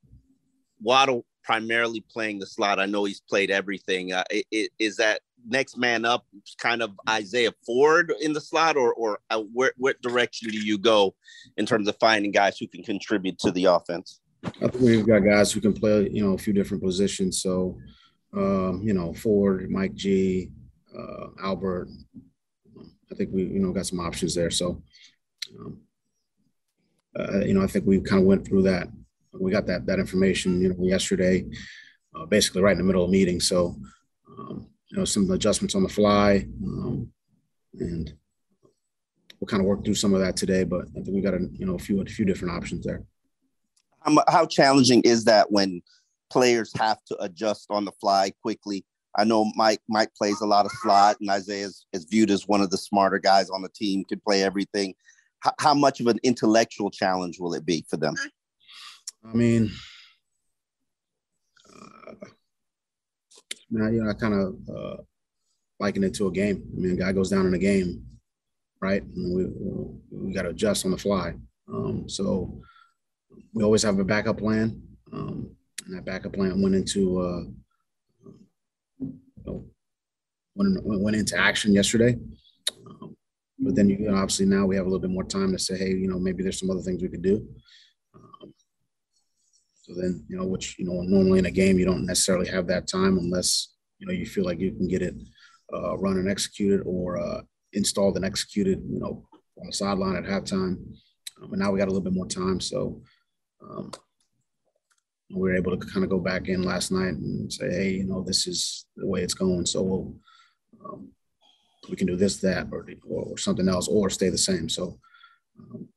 Waddle 0.81 1.25
primarily 1.45 2.05
playing 2.11 2.39
the 2.39 2.47
slot. 2.47 2.79
I 2.79 2.87
know 2.87 3.05
he's 3.05 3.21
played 3.21 3.51
everything. 3.51 4.13
Uh, 4.13 4.25
it, 4.31 4.71
is 4.79 4.97
that 4.97 5.21
next 5.49 5.77
man 5.77 6.05
up 6.05 6.27
kind 6.59 6.83
of 6.83 6.93
Isaiah 7.09 7.53
Ford 7.65 8.13
in 8.21 8.33
the 8.33 8.41
slot, 8.41 8.77
or 8.77 8.93
or 8.95 9.19
uh, 9.31 9.43
where, 9.53 9.73
what 9.77 10.01
direction 10.03 10.51
do 10.51 10.59
you 10.59 10.79
go 10.79 11.15
in 11.57 11.67
terms 11.67 11.89
of 11.89 11.97
finding 12.01 12.31
guys 12.31 12.59
who 12.59 12.67
can 12.67 12.83
contribute 12.83 13.39
to 13.41 13.51
the 13.51 13.67
offense? 13.67 14.21
I 14.45 14.69
think 14.69 14.81
we've 14.81 15.07
got 15.07 15.21
guys 15.21 15.53
who 15.53 15.61
can 15.61 15.73
play, 15.73 16.09
you 16.11 16.25
know, 16.25 16.33
a 16.33 16.39
few 16.39 16.53
different 16.53 16.83
positions. 16.83 17.43
So, 17.43 17.79
um, 18.35 18.81
you 18.83 18.95
know, 18.95 19.13
Ford, 19.13 19.71
Mike 19.71 19.95
G, 19.95 20.51
uh, 20.97 21.27
Albert. 21.43 21.89
I 23.13 23.15
think 23.17 23.31
we, 23.33 23.43
you 23.45 23.59
know, 23.59 23.73
got 23.73 23.87
some 23.87 24.01
options 24.01 24.35
there. 24.35 24.51
So, 24.51 24.83
um, 25.59 25.81
uh, 27.19 27.41
you 27.41 27.55
know, 27.55 27.63
I 27.63 27.67
think 27.67 27.85
we 27.85 28.01
kind 28.01 28.23
of 28.23 28.27
went 28.27 28.47
through 28.47 28.63
that. 28.63 28.89
We 29.33 29.51
got 29.51 29.67
that 29.67 29.87
that 29.87 29.99
information, 29.99 30.61
you 30.61 30.71
know, 30.71 30.85
yesterday, 30.85 31.45
uh, 32.15 32.27
basically 32.27 32.63
right 32.63 32.73
in 32.73 32.79
the 32.79 32.85
middle 32.85 33.05
of 33.05 33.11
meeting. 33.11 33.41
So, 33.41 33.77
um, 34.39 34.70
you 34.91 34.99
know, 34.99 35.05
some 35.05 35.31
adjustments 35.31 35.75
on 35.75 35.83
the 35.83 35.89
fly, 35.89 36.47
um, 36.65 37.11
and 37.79 38.13
we'll 39.39 39.47
kind 39.47 39.61
of 39.61 39.67
work 39.67 39.85
through 39.85 39.95
some 39.95 40.15
of 40.15 40.21
that 40.21 40.37
today. 40.37 40.65
But 40.65 40.87
I 40.97 41.03
think 41.03 41.15
we 41.15 41.21
got 41.21 41.35
a 41.35 41.49
you 41.53 41.67
know 41.67 41.77
a 41.77 41.79
few 41.79 42.01
a 42.01 42.05
few 42.05 42.25
different 42.25 42.55
options 42.55 42.85
there. 42.85 43.03
How, 44.01 44.25
how 44.29 44.47
challenging 44.47 45.03
is 45.03 45.25
that 45.25 45.51
when 45.51 45.83
players 46.31 46.73
have 46.79 47.05
to 47.05 47.17
adjust 47.23 47.67
on 47.71 47.85
the 47.85 47.93
fly 47.93 48.33
quickly? 48.43 48.85
I 49.17 49.25
know 49.25 49.51
Mike 49.55 49.81
Mike 49.89 50.15
plays 50.17 50.41
a 50.41 50.47
lot 50.47 50.67
of 50.67 50.73
slot, 50.83 51.19
and 51.21 51.31
Isaiah 51.31 51.67
is, 51.67 51.87
is 51.93 52.05
viewed 52.05 52.31
as 52.31 52.49
one 52.49 52.61
of 52.61 52.71
the 52.71 52.79
smarter 52.79 53.19
guys 53.19 53.49
on 53.51 53.63
the 53.63 53.69
team. 53.69 54.05
Can 54.05 54.21
play 54.21 54.43
everything. 54.43 54.95
How, 55.41 55.53
how 55.59 55.75
much 55.75 56.01
of 56.01 56.07
an 56.09 56.19
intellectual 56.23 56.91
challenge 56.91 57.39
will 57.39 57.55
it 57.55 57.65
be 57.65 57.85
for 57.89 57.97
them? 57.97 58.15
I 59.25 59.35
mean, 59.35 59.71
uh, 61.69 62.13
man, 63.71 63.95
you 63.95 64.03
know, 64.03 64.11
I 64.11 64.15
kind 64.15 64.35
of 64.35 64.77
uh, 64.77 64.97
liken 65.79 66.05
it 66.05 66.15
to 66.15 66.27
a 66.27 66.33
game. 66.33 66.63
I 66.77 66.81
mean, 66.81 66.93
a 66.93 66.97
guy 66.97 67.13
goes 67.13 67.31
down 67.31 67.47
in 67.47 67.55
a 67.55 67.59
game, 67.59 68.05
right? 68.81 69.03
And 69.03 69.35
we 69.35 69.47
we 70.11 70.35
got 70.35 70.43
to 70.43 70.51
adjust 70.51 70.85
on 70.85 70.91
the 70.91 70.99
fly. 70.99 71.35
Um, 71.73 72.09
so 72.09 72.61
we 73.53 73.63
always 73.63 73.83
have 73.83 73.99
a 73.99 74.05
backup 74.05 74.39
plan, 74.39 74.83
um, 75.13 75.51
and 75.87 75.97
that 75.97 76.05
backup 76.05 76.33
plan 76.33 76.61
went 76.61 76.75
into 76.75 77.21
uh, 77.21 77.43
you 78.99 79.19
know, 79.47 79.65
went, 80.55 80.85
went 80.85 81.17
into 81.17 81.39
action 81.39 81.73
yesterday. 81.73 82.17
Um, 82.87 83.17
but 83.59 83.75
then 83.75 83.89
you 83.89 84.11
know, 84.11 84.17
obviously 84.17 84.47
now 84.47 84.67
we 84.67 84.77
have 84.77 84.87
a 84.87 84.89
little 84.89 85.01
bit 85.01 85.11
more 85.11 85.25
time 85.25 85.53
to 85.53 85.59
say, 85.59 85.79
hey, 85.79 85.91
you 85.91 86.09
know, 86.09 86.19
maybe 86.19 86.43
there's 86.43 86.59
some 86.59 86.71
other 86.71 86.83
things 86.83 87.03
we 87.03 87.09
could 87.09 87.23
do. 87.23 87.47
So 89.91 90.01
then, 90.01 90.25
you 90.29 90.37
know, 90.37 90.47
which 90.47 90.79
you 90.79 90.85
know, 90.85 91.03
normally 91.03 91.41
in 91.41 91.47
a 91.47 91.51
game 91.51 91.77
you 91.77 91.85
don't 91.85 92.07
necessarily 92.07 92.49
have 92.49 92.69
that 92.69 92.87
time 92.87 93.19
unless 93.19 93.75
you 93.99 94.07
know 94.07 94.13
you 94.13 94.25
feel 94.25 94.45
like 94.45 94.61
you 94.61 94.71
can 94.71 94.87
get 94.87 95.03
it 95.03 95.15
uh, 95.75 95.99
run 95.99 96.17
and 96.17 96.31
executed 96.31 96.83
or 96.87 97.19
uh, 97.19 97.41
installed 97.73 98.15
and 98.15 98.25
executed, 98.25 98.81
you 98.89 99.01
know, 99.01 99.27
on 99.59 99.67
the 99.67 99.73
sideline 99.73 100.15
at 100.15 100.25
halftime. 100.25 100.77
Um, 101.43 101.51
but 101.51 101.59
now 101.59 101.73
we 101.73 101.79
got 101.79 101.89
a 101.89 101.91
little 101.91 102.05
bit 102.05 102.13
more 102.13 102.27
time, 102.27 102.61
so 102.61 103.03
um, 103.63 103.91
we 105.31 105.41
were 105.41 105.57
able 105.57 105.77
to 105.77 105.87
kind 105.87 106.05
of 106.05 106.11
go 106.11 106.21
back 106.21 106.49
in 106.49 106.63
last 106.63 106.93
night 106.93 107.15
and 107.15 107.53
say, 107.53 107.69
hey, 107.71 107.91
you 107.91 108.05
know, 108.05 108.23
this 108.23 108.47
is 108.47 108.87
the 108.97 109.07
way 109.07 109.23
it's 109.23 109.35
going. 109.35 109.67
So 109.67 109.83
we'll, 109.83 110.15
um, 110.85 111.09
we 111.89 111.97
can 111.97 112.07
do 112.07 112.17
this, 112.17 112.37
that, 112.39 112.69
or, 112.71 112.87
or, 113.09 113.39
something 113.39 113.69
else, 113.69 113.89
or 113.89 114.09
stay 114.11 114.29
the 114.29 114.39
same. 114.39 114.69
So 114.69 115.01
um, 115.59 115.89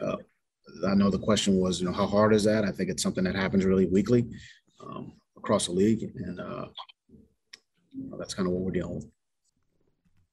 uh, 0.00 0.16
I 0.86 0.94
know 0.94 1.10
the 1.10 1.18
question 1.18 1.56
was, 1.56 1.80
you 1.80 1.86
know, 1.86 1.92
how 1.92 2.06
hard 2.06 2.34
is 2.34 2.44
that? 2.44 2.64
I 2.64 2.70
think 2.70 2.90
it's 2.90 3.02
something 3.02 3.24
that 3.24 3.34
happens 3.34 3.64
really 3.64 3.86
weekly 3.86 4.26
um, 4.80 5.12
across 5.36 5.66
the 5.66 5.72
league, 5.72 6.10
and 6.14 6.40
uh, 6.40 6.66
that's 8.18 8.34
kind 8.34 8.46
of 8.46 8.52
what 8.52 8.62
we're 8.62 8.70
dealing 8.70 8.96
with. 8.96 9.06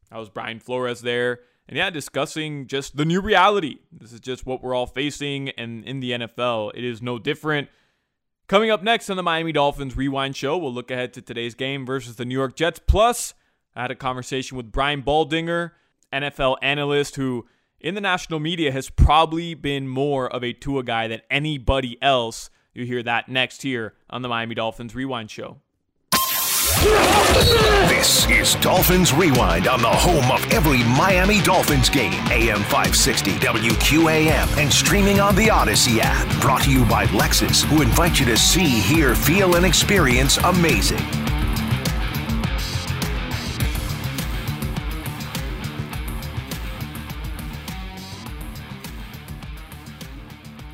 That 0.09 0.17
was 0.17 0.29
Brian 0.29 0.59
Flores 0.59 1.01
there. 1.01 1.39
And 1.69 1.75
yeah, 1.75 1.89
discussing 1.89 2.67
just 2.67 2.95
the 2.95 3.03
new 3.03 3.19
reality. 3.19 3.79
This 3.91 4.13
is 4.13 4.21
just 4.21 4.45
what 4.45 4.63
we're 4.63 4.73
all 4.73 4.87
facing, 4.87 5.49
and 5.51 5.83
in 5.83 5.99
the 5.99 6.11
NFL, 6.11 6.71
it 6.75 6.83
is 6.83 7.01
no 7.01 7.19
different. 7.19 7.67
Coming 8.47 8.71
up 8.71 8.81
next 8.81 9.09
on 9.09 9.17
the 9.17 9.23
Miami 9.23 9.51
Dolphins 9.51 9.97
Rewind 9.97 10.37
Show, 10.37 10.57
we'll 10.57 10.73
look 10.73 10.89
ahead 10.89 11.13
to 11.13 11.21
today's 11.21 11.53
game 11.53 11.85
versus 11.85 12.15
the 12.15 12.23
New 12.23 12.35
York 12.35 12.55
Jets. 12.55 12.79
Plus, 12.79 13.33
I 13.75 13.81
had 13.81 13.91
a 13.91 13.95
conversation 13.95 14.55
with 14.55 14.71
Brian 14.71 15.03
Baldinger, 15.03 15.71
NFL 16.13 16.55
analyst, 16.61 17.17
who 17.17 17.45
in 17.79 17.95
the 17.95 18.01
national 18.01 18.39
media 18.39 18.71
has 18.71 18.89
probably 18.89 19.53
been 19.53 19.87
more 19.87 20.27
of 20.27 20.43
a 20.43 20.53
Tua 20.53 20.83
guy 20.83 21.07
than 21.07 21.21
anybody 21.29 22.01
else. 22.01 22.49
You 22.73 22.85
hear 22.85 23.03
that 23.03 23.29
next 23.29 23.61
here 23.61 23.93
on 24.09 24.21
the 24.21 24.29
Miami 24.29 24.55
Dolphins 24.55 24.95
Rewind 24.95 25.31
Show. 25.31 25.57
This 27.87 28.27
is 28.29 28.55
Dolphins 28.55 29.13
Rewind 29.13 29.67
on 29.67 29.81
the 29.81 29.89
home 29.89 30.31
of 30.31 30.53
every 30.53 30.83
Miami 30.95 31.41
Dolphins 31.41 31.89
game. 31.89 32.13
AM 32.31 32.59
560 32.63 33.31
WQAM 33.31 34.57
and 34.57 34.71
streaming 34.71 35.19
on 35.19 35.35
the 35.35 35.47
Audacy 35.47 35.99
app. 35.99 36.41
Brought 36.41 36.63
to 36.63 36.71
you 36.71 36.85
by 36.85 37.05
Lexus, 37.07 37.63
who 37.63 37.81
invite 37.81 38.19
you 38.19 38.25
to 38.27 38.37
see, 38.37 38.79
hear, 38.79 39.15
feel, 39.15 39.55
and 39.55 39.65
experience 39.65 40.37
amazing. 40.37 41.26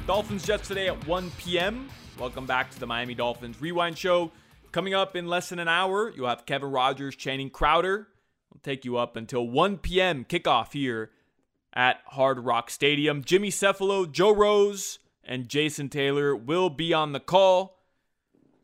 Dolphins 0.06 0.46
Jets 0.46 0.68
today 0.68 0.88
at 0.90 1.08
1 1.08 1.32
p.m. 1.38 1.88
Welcome 2.20 2.46
back 2.46 2.70
to 2.72 2.80
the 2.80 2.86
Miami 2.86 3.16
Dolphins 3.16 3.62
Rewind 3.62 3.98
Show. 3.98 4.34
Coming 4.74 4.94
up 4.94 5.16
in 5.16 5.28
less 5.28 5.48
than 5.48 5.60
an 5.60 5.70
hour, 5.70 6.12
you'll 6.14 6.28
have 6.28 6.46
Kevin 6.46 6.72
Rogers, 6.72 7.16
Channing 7.16 7.50
Crowder. 7.50 8.10
We'll 8.54 8.60
take 8.62 8.84
you 8.84 8.98
up 8.98 9.16
until 9.16 9.48
1 9.48 9.78
p.m. 9.78 10.26
kickoff 10.26 10.74
here 10.74 11.12
at 11.72 12.02
Hard 12.08 12.40
Rock 12.40 12.70
Stadium. 12.70 13.24
Jimmy 13.24 13.50
Cefalo, 13.50 14.12
Joe 14.12 14.36
Rose, 14.36 15.00
and 15.24 15.48
Jason 15.48 15.88
Taylor 15.88 16.36
will 16.36 16.70
be 16.70 16.94
on 16.94 17.14
the 17.14 17.22
call. 17.22 17.80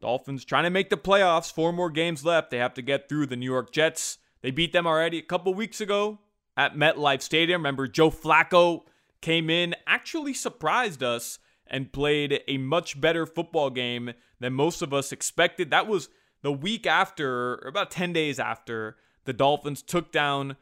Dolphins 0.02 0.44
trying 0.44 0.66
to 0.66 0.70
make 0.70 0.90
the 0.90 0.98
playoffs. 0.98 1.54
Four 1.54 1.72
more 1.72 1.90
games 1.90 2.26
left. 2.26 2.52
They 2.52 2.58
have 2.58 2.74
to 2.74 2.82
get 2.82 3.08
through 3.08 3.28
the 3.28 3.38
New 3.38 3.50
York 3.50 3.72
Jets. 3.72 4.18
They 4.42 4.52
beat 4.52 4.74
them 4.74 4.86
already 4.86 5.20
a 5.20 5.24
couple 5.24 5.54
weeks 5.54 5.80
ago 5.80 6.20
at 6.58 6.76
MetLife 6.76 7.22
Stadium. 7.22 7.62
Remember, 7.62 7.88
Joe 7.88 8.12
Flacco 8.12 8.82
came 9.22 9.50
in, 9.50 9.76
actually 9.88 10.34
surprised 10.34 11.04
us, 11.04 11.40
and 11.68 11.94
played 11.94 12.42
a 12.48 12.58
much 12.58 13.00
better 13.00 13.26
football 13.26 13.70
game 13.70 14.14
than 14.40 14.54
most 14.54 14.82
of 14.82 14.94
us 14.94 15.12
expected. 15.12 15.70
That 15.70 15.88
was 15.88 16.10
the 16.42 16.52
week 16.52 16.88
after, 16.88 17.56
about 17.56 17.92
10 17.92 18.14
days 18.14 18.40
after, 18.40 18.98
the 19.26 19.34
Dolphins 19.34 19.82
took 19.82 20.12
down 20.12 20.56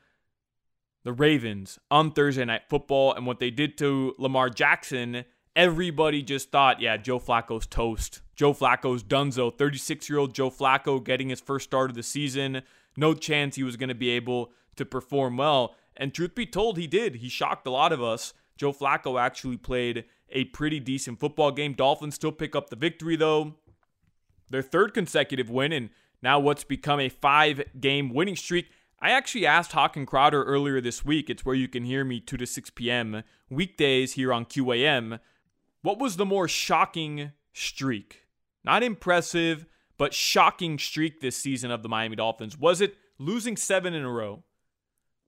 the 1.03 1.13
Ravens 1.13 1.79
on 1.89 2.11
Thursday 2.11 2.43
Night 2.43 2.63
Football. 2.67 3.13
And 3.13 3.25
what 3.25 3.39
they 3.39 3.51
did 3.51 3.77
to 3.77 4.13
Lamar 4.17 4.49
Jackson, 4.49 5.23
everybody 5.55 6.21
just 6.21 6.51
thought, 6.51 6.81
yeah, 6.81 6.97
Joe 6.97 7.19
Flacco's 7.19 7.65
toast. 7.65 8.21
Joe 8.35 8.53
Flacco's 8.53 9.03
donezo. 9.03 9.57
36 9.57 10.09
year 10.09 10.19
old 10.19 10.35
Joe 10.35 10.49
Flacco 10.49 11.03
getting 11.03 11.29
his 11.29 11.39
first 11.39 11.63
start 11.63 11.89
of 11.89 11.95
the 11.95 12.03
season. 12.03 12.61
No 12.97 13.13
chance 13.13 13.55
he 13.55 13.63
was 13.63 13.77
going 13.77 13.89
to 13.89 13.95
be 13.95 14.09
able 14.09 14.51
to 14.75 14.85
perform 14.85 15.37
well. 15.37 15.75
And 15.95 16.13
truth 16.13 16.35
be 16.35 16.45
told, 16.45 16.77
he 16.77 16.87
did. 16.87 17.15
He 17.15 17.29
shocked 17.29 17.65
a 17.67 17.71
lot 17.71 17.93
of 17.93 18.03
us. 18.03 18.33
Joe 18.57 18.73
Flacco 18.73 19.19
actually 19.19 19.57
played 19.57 20.05
a 20.29 20.45
pretty 20.45 20.79
decent 20.79 21.19
football 21.19 21.51
game. 21.51 21.73
Dolphins 21.73 22.15
still 22.15 22.31
pick 22.31 22.55
up 22.55 22.69
the 22.69 22.75
victory, 22.75 23.15
though 23.15 23.55
their 24.49 24.61
third 24.61 24.93
consecutive 24.93 25.49
win, 25.49 25.71
and 25.71 25.89
now 26.21 26.39
what's 26.39 26.63
become 26.63 26.99
a 26.99 27.09
five 27.09 27.63
game 27.79 28.13
winning 28.13 28.35
streak. 28.35 28.67
I 28.99 29.11
actually 29.11 29.45
asked 29.45 29.73
Hoch 29.73 29.95
and 29.95 30.07
Crowder 30.07 30.43
earlier 30.43 30.81
this 30.81 31.05
week. 31.05 31.29
It's 31.29 31.45
where 31.45 31.55
you 31.55 31.67
can 31.67 31.85
hear 31.85 32.03
me 32.03 32.19
2 32.19 32.35
to 32.37 32.47
6 32.47 32.69
p.m. 32.71 33.23
weekdays 33.49 34.13
here 34.13 34.33
on 34.33 34.45
QAM. 34.45 35.19
What 35.83 35.99
was 35.99 36.17
the 36.17 36.25
more 36.25 36.47
shocking 36.47 37.31
streak? 37.53 38.23
Not 38.63 38.81
impressive, 38.81 39.67
but 39.97 40.15
shocking 40.15 40.79
streak 40.79 41.21
this 41.21 41.37
season 41.37 41.69
of 41.69 41.83
the 41.83 41.89
Miami 41.89 42.15
Dolphins. 42.15 42.57
Was 42.57 42.81
it 42.81 42.95
losing 43.19 43.55
seven 43.55 43.93
in 43.93 44.03
a 44.03 44.11
row? 44.11 44.43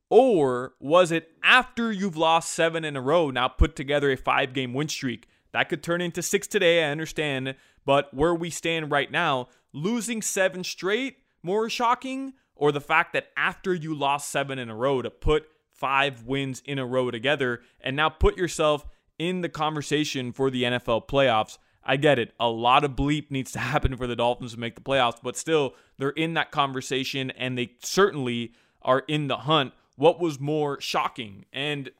Or 0.10 0.74
was 0.80 1.12
it 1.12 1.32
after 1.43 1.91
you've 1.91 2.17
lost 2.17 2.52
seven 2.52 2.84
in 2.84 2.95
a 2.95 3.02
row, 3.02 3.30
now 3.30 3.48
put 3.48 3.76
together 3.76 4.12
a 4.12 4.17
five 4.17 4.54
game 4.54 4.74
win 4.74 4.88
streak? 4.88 5.28
That 5.52 5.69
could 5.69 5.84
turn 5.84 6.02
into 6.02 6.22
six 6.22 6.48
today, 6.48 6.84
I 6.84 6.91
understand. 6.91 7.56
But 7.86 8.13
where 8.13 8.36
we 8.36 8.50
stand 8.50 8.91
right 8.91 9.12
now, 9.12 9.50
losing 9.74 10.22
seven 10.22 10.63
straight, 10.63 11.17
more 11.41 11.69
shocking, 11.69 12.34
or 12.56 12.72
the 12.72 12.82
fact 12.82 13.13
that 13.13 13.30
after 13.38 13.74
you 13.74 13.95
lost 13.95 14.30
seven 14.30 14.60
in 14.60 14.69
a 14.69 14.76
row 14.76 15.02
to 15.02 15.10
put 15.10 15.48
five 15.72 16.24
wins 16.24 16.62
in 16.65 16.78
a 16.78 16.86
row 16.86 17.10
together 17.10 17.62
and 17.80 17.95
now 17.95 18.10
put 18.10 18.38
yourself 18.38 18.86
in 19.17 19.41
the 19.41 19.50
conversation 19.50 20.32
for 20.32 20.50
the 20.50 20.63
NFL 20.63 21.08
playoffs, 21.08 21.58
I 21.84 21.95
get 21.95 22.19
it. 22.19 22.34
A 22.39 22.50
lot 22.50 22.84
of 22.84 22.91
bleep 22.91 23.32
needs 23.32 23.52
to 23.54 23.60
happen 23.60 23.95
for 23.95 24.08
the 24.08 24.15
Dolphins 24.15 24.54
to 24.54 24.60
make 24.60 24.76
the 24.76 24.82
playoffs, 24.82 25.19
but 25.24 25.38
still, 25.38 25.74
they're 25.98 26.10
in 26.10 26.34
that 26.34 26.52
conversation 26.52 27.32
and 27.32 27.58
they 27.58 27.72
certainly 27.82 28.54
are 28.82 29.04
in 29.08 29.28
the 29.28 29.38
hunt. 29.38 29.74
What 29.99 30.17
was 30.17 30.39
more 30.39 30.79
shocking? 30.79 31.43
And 31.51 31.91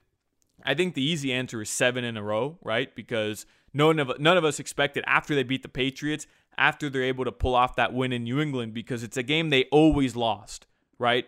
I 0.63 0.73
think 0.73 0.93
the 0.93 1.03
easy 1.03 1.33
answer 1.33 1.62
is 1.62 1.69
seven 1.69 2.05
in 2.05 2.15
a 2.15 2.23
row, 2.23 2.57
right? 2.63 2.95
Because 2.95 3.45
none 3.73 3.99
of 3.99 4.17
none 4.21 4.38
of 4.38 4.45
us 4.45 4.57
expected 4.57 5.03
after 5.05 5.35
they 5.35 5.43
beat 5.43 5.63
the 5.63 5.67
Patriots, 5.67 6.25
after 6.57 6.89
they're 6.89 7.03
able 7.03 7.25
to 7.25 7.31
pull 7.33 7.55
off 7.55 7.75
that 7.75 7.93
win 7.93 8.13
in 8.13 8.23
New 8.23 8.39
England, 8.39 8.73
because 8.73 9.03
it's 9.03 9.17
a 9.17 9.21
game 9.21 9.49
they 9.49 9.65
always 9.65 10.15
lost, 10.15 10.65
right? 10.97 11.25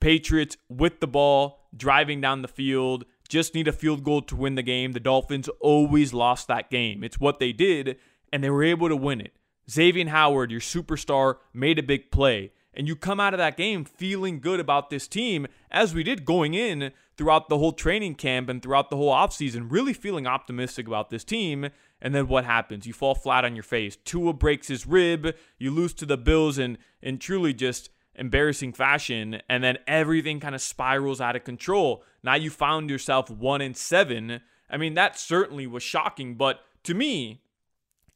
Patriots 0.00 0.56
with 0.68 0.98
the 0.98 1.06
ball, 1.06 1.68
driving 1.76 2.20
down 2.20 2.42
the 2.42 2.48
field, 2.48 3.04
just 3.28 3.54
need 3.54 3.68
a 3.68 3.72
field 3.72 4.02
goal 4.02 4.22
to 4.22 4.34
win 4.34 4.56
the 4.56 4.62
game. 4.62 4.90
The 4.90 4.98
Dolphins 4.98 5.48
always 5.60 6.12
lost 6.12 6.48
that 6.48 6.68
game. 6.68 7.04
It's 7.04 7.20
what 7.20 7.38
they 7.38 7.52
did, 7.52 7.96
and 8.32 8.42
they 8.42 8.50
were 8.50 8.64
able 8.64 8.88
to 8.88 8.96
win 8.96 9.20
it. 9.20 9.36
Xavier 9.70 10.08
Howard, 10.08 10.50
your 10.50 10.58
superstar, 10.58 11.36
made 11.54 11.78
a 11.78 11.82
big 11.84 12.10
play. 12.10 12.50
And 12.72 12.86
you 12.86 12.94
come 12.94 13.18
out 13.18 13.34
of 13.34 13.38
that 13.38 13.56
game 13.56 13.84
feeling 13.84 14.40
good 14.40 14.60
about 14.60 14.90
this 14.90 15.08
team, 15.08 15.46
as 15.70 15.94
we 15.94 16.02
did 16.02 16.24
going 16.24 16.54
in 16.54 16.92
throughout 17.16 17.48
the 17.48 17.58
whole 17.58 17.72
training 17.72 18.14
camp 18.14 18.48
and 18.48 18.62
throughout 18.62 18.90
the 18.90 18.96
whole 18.96 19.12
offseason, 19.12 19.70
really 19.70 19.92
feeling 19.92 20.26
optimistic 20.26 20.86
about 20.86 21.10
this 21.10 21.24
team. 21.24 21.68
And 22.00 22.14
then 22.14 22.28
what 22.28 22.44
happens? 22.44 22.86
You 22.86 22.92
fall 22.92 23.14
flat 23.14 23.44
on 23.44 23.56
your 23.56 23.64
face. 23.64 23.96
Tua 23.96 24.32
breaks 24.32 24.68
his 24.68 24.86
rib. 24.86 25.34
You 25.58 25.70
lose 25.70 25.92
to 25.94 26.06
the 26.06 26.16
Bills 26.16 26.58
in, 26.58 26.78
in 27.02 27.18
truly 27.18 27.52
just 27.52 27.90
embarrassing 28.14 28.72
fashion. 28.72 29.42
And 29.48 29.64
then 29.64 29.78
everything 29.86 30.40
kind 30.40 30.54
of 30.54 30.62
spirals 30.62 31.20
out 31.20 31.36
of 31.36 31.44
control. 31.44 32.04
Now 32.22 32.36
you 32.36 32.50
found 32.50 32.88
yourself 32.88 33.28
one 33.28 33.60
and 33.60 33.76
seven. 33.76 34.40
I 34.70 34.76
mean, 34.76 34.94
that 34.94 35.18
certainly 35.18 35.66
was 35.66 35.82
shocking. 35.82 36.36
But 36.36 36.60
to 36.84 36.94
me, 36.94 37.42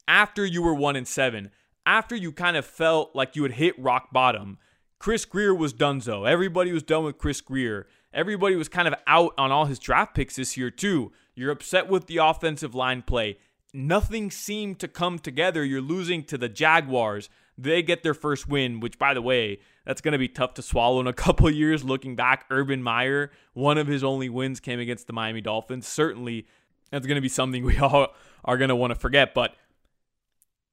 after 0.07 0.45
you 0.45 0.61
were 0.61 0.73
one 0.73 0.95
and 0.95 1.07
seven, 1.07 1.51
after 1.85 2.15
you 2.15 2.31
kind 2.31 2.57
of 2.57 2.65
felt 2.65 3.15
like 3.15 3.35
you 3.35 3.43
had 3.43 3.53
hit 3.53 3.77
rock 3.79 4.11
bottom, 4.11 4.57
Chris 4.99 5.25
Grier 5.25 5.53
was 5.53 5.73
donezo. 5.73 6.27
Everybody 6.27 6.71
was 6.71 6.83
done 6.83 7.03
with 7.03 7.17
Chris 7.17 7.41
Grier. 7.41 7.87
Everybody 8.13 8.55
was 8.55 8.69
kind 8.69 8.87
of 8.87 8.95
out 9.07 9.33
on 9.37 9.51
all 9.51 9.65
his 9.65 9.79
draft 9.79 10.15
picks 10.15 10.37
this 10.37 10.55
year, 10.57 10.71
too. 10.71 11.11
You're 11.35 11.51
upset 11.51 11.89
with 11.89 12.07
the 12.07 12.17
offensive 12.17 12.73
line 12.73 13.01
play. 13.01 13.37
Nothing 13.73 14.31
seemed 14.31 14.79
to 14.79 14.87
come 14.87 15.19
together. 15.19 15.65
You're 15.65 15.81
losing 15.81 16.23
to 16.25 16.37
the 16.37 16.47
Jaguars. 16.47 17.29
They 17.57 17.83
get 17.83 18.03
their 18.03 18.13
first 18.13 18.47
win, 18.47 18.79
which, 18.79 18.97
by 18.97 19.13
the 19.13 19.21
way, 19.21 19.59
that's 19.85 20.01
going 20.01 20.13
to 20.13 20.17
be 20.17 20.29
tough 20.29 20.53
to 20.55 20.61
swallow 20.61 20.99
in 21.01 21.07
a 21.07 21.13
couple 21.25 21.49
years. 21.49 21.83
Looking 21.83 22.15
back, 22.15 22.45
Urban 22.49 22.81
Meyer, 22.81 23.31
one 23.53 23.77
of 23.77 23.87
his 23.87 24.03
only 24.03 24.29
wins 24.29 24.59
came 24.59 24.79
against 24.79 25.07
the 25.07 25.13
Miami 25.13 25.41
Dolphins. 25.41 25.87
Certainly, 25.87 26.47
that's 26.91 27.05
going 27.05 27.15
to 27.15 27.21
be 27.21 27.29
something 27.29 27.63
we 27.63 27.77
all 27.79 28.07
are 28.45 28.57
going 28.57 28.69
to 28.69 28.75
want 28.75 28.91
to 28.91 28.99
forget. 28.99 29.33
But 29.33 29.55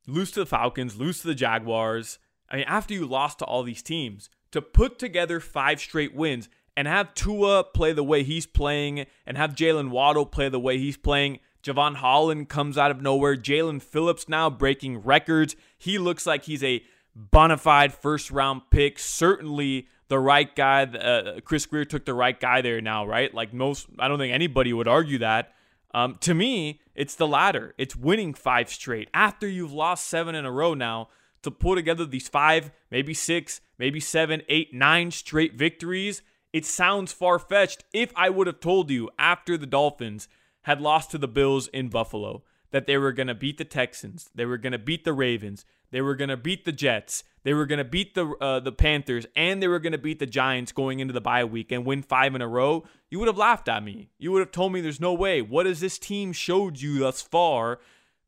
lose 0.07 0.31
to 0.33 0.41
the 0.41 0.47
Falcons, 0.47 0.97
lose 0.97 1.21
to 1.21 1.29
the 1.29 1.35
Jaguars. 1.35 2.19
I 2.51 2.57
mean, 2.57 2.65
after 2.67 2.95
you 2.95 3.07
lost 3.07 3.39
to 3.39 3.45
all 3.45 3.63
these 3.63 3.83
teams, 3.83 4.29
to 4.51 4.61
put 4.61 4.99
together 4.99 5.41
five 5.41 5.81
straight 5.81 6.15
wins 6.15 6.49
and 6.77 6.87
have 6.87 7.15
Tua 7.15 7.65
play 7.65 7.93
the 7.93 8.05
way 8.05 8.23
he's 8.23 8.47
playing 8.47 9.07
and 9.27 9.37
have 9.37 9.55
Jaylen 9.55 9.91
Waddle 9.91 10.27
play 10.27 10.49
the 10.49 10.61
way 10.61 10.79
he's 10.79 10.97
playing. 10.97 11.41
Jevon 11.63 11.97
Holland 11.97 12.49
comes 12.49 12.77
out 12.77 12.91
of 12.91 13.01
nowhere. 13.01 13.37
Jaelan 13.37 13.81
Phillips 13.81 14.29
now 14.29 14.51
breaking 14.51 15.03
records. 15.03 15.55
He 15.79 15.99
looks 15.99 16.27
like 16.27 16.45
he's 16.45 16.65
a 16.65 16.83
bona 17.15 17.57
fide 17.57 17.95
first 17.95 18.31
round 18.31 18.63
pick. 18.71 18.99
Certainly 18.99 19.87
the 20.09 20.19
right 20.19 20.55
guy. 20.55 20.83
Uh, 20.85 21.41
Chris 21.41 21.67
Grier 21.67 21.85
took 21.85 22.05
the 22.05 22.15
right 22.15 22.39
guy 22.39 22.63
there 22.63 22.81
now, 22.81 23.07
right? 23.07 23.33
Like 23.33 23.55
most, 23.55 23.87
I 23.99 24.09
don't 24.09 24.19
think 24.19 24.35
anybody 24.35 24.73
would 24.73 24.89
argue 24.89 25.19
that. 25.19 25.53
Um, 25.95 26.17
to 26.21 26.35
me, 26.35 26.81
it's 26.95 27.15
the 27.15 27.27
latter. 27.27 27.75
It's 27.79 27.97
winning 27.97 28.35
five 28.35 28.69
straight 28.71 29.09
after 29.13 29.47
you've 29.49 29.73
lost 29.73 30.07
seven 30.07 30.35
in 30.35 30.45
a 30.45 30.53
row 30.53 30.75
now. 30.75 31.09
To 31.43 31.51
pull 31.51 31.75
together 31.75 32.07
these 32.07 32.29
five, 32.29 32.71
maybe 32.89 33.15
six, 33.15 33.61
maybe 33.77 33.99
seven, 33.99 34.43
eight, 34.49 34.73
nine 34.73 35.11
straight 35.11 35.55
victories, 35.55 36.23
it 36.53 36.65
sounds 36.65 37.13
far 37.13 37.39
fetched. 37.41 37.83
If 37.93 38.13
I 38.15 38.31
would 38.31 38.47
have 38.47 38.61
told 38.61 38.91
you 38.91 39.11
after 39.19 39.59
the 39.59 39.67
Dolphins 39.67 40.29
had 40.63 40.81
lost 40.81 41.11
to 41.11 41.19
the 41.19 41.27
Bills 41.27 41.67
in 41.69 41.89
Buffalo 41.89 42.45
that 42.71 42.87
they 42.87 42.97
were 42.97 43.13
going 43.13 43.27
to 43.27 43.35
beat 43.35 43.59
the 43.59 43.65
Texans, 43.65 44.31
they 44.35 44.47
were 44.47 44.57
going 44.57 44.73
to 44.73 44.79
beat 44.79 45.05
the 45.05 45.13
Ravens, 45.13 45.65
they 45.93 46.01
were 46.01 46.17
going 46.17 46.31
to 46.31 46.37
beat 46.37 46.65
the 46.65 46.73
Jets, 46.73 47.23
they 47.45 47.55
were 47.55 47.67
going 47.67 47.79
to 47.79 47.85
beat 47.85 48.15
the 48.15 48.27
uh, 48.41 48.59
the 48.61 48.73
Panthers 48.73 49.27
and 49.37 49.63
they 49.63 49.69
were 49.69 49.79
going 49.79 49.93
to 49.93 49.99
beat 49.99 50.19
the 50.19 50.27
Giants 50.27 50.73
going 50.73 50.99
into 50.99 51.13
the 51.13 51.21
bye 51.21 51.45
week 51.45 51.71
and 51.71 51.87
win 51.87 52.03
five 52.03 52.35
in 52.35 52.43
a 52.43 52.49
row, 52.49 52.85
you 53.11 53.19
would 53.19 53.29
have 53.29 53.39
laughed 53.39 53.69
at 53.69 53.85
me. 53.85 54.11
You 54.19 54.33
would 54.33 54.41
have 54.41 54.51
told 54.53 54.73
me 54.73 54.81
there's 54.81 55.01
no 55.01 55.15
way. 55.15 55.41
What 55.41 55.67
has 55.67 55.81
this 55.81 55.99
team 55.99 56.33
showed 56.33 56.81
you 56.81 56.99
thus 56.99 57.23
far 57.23 57.79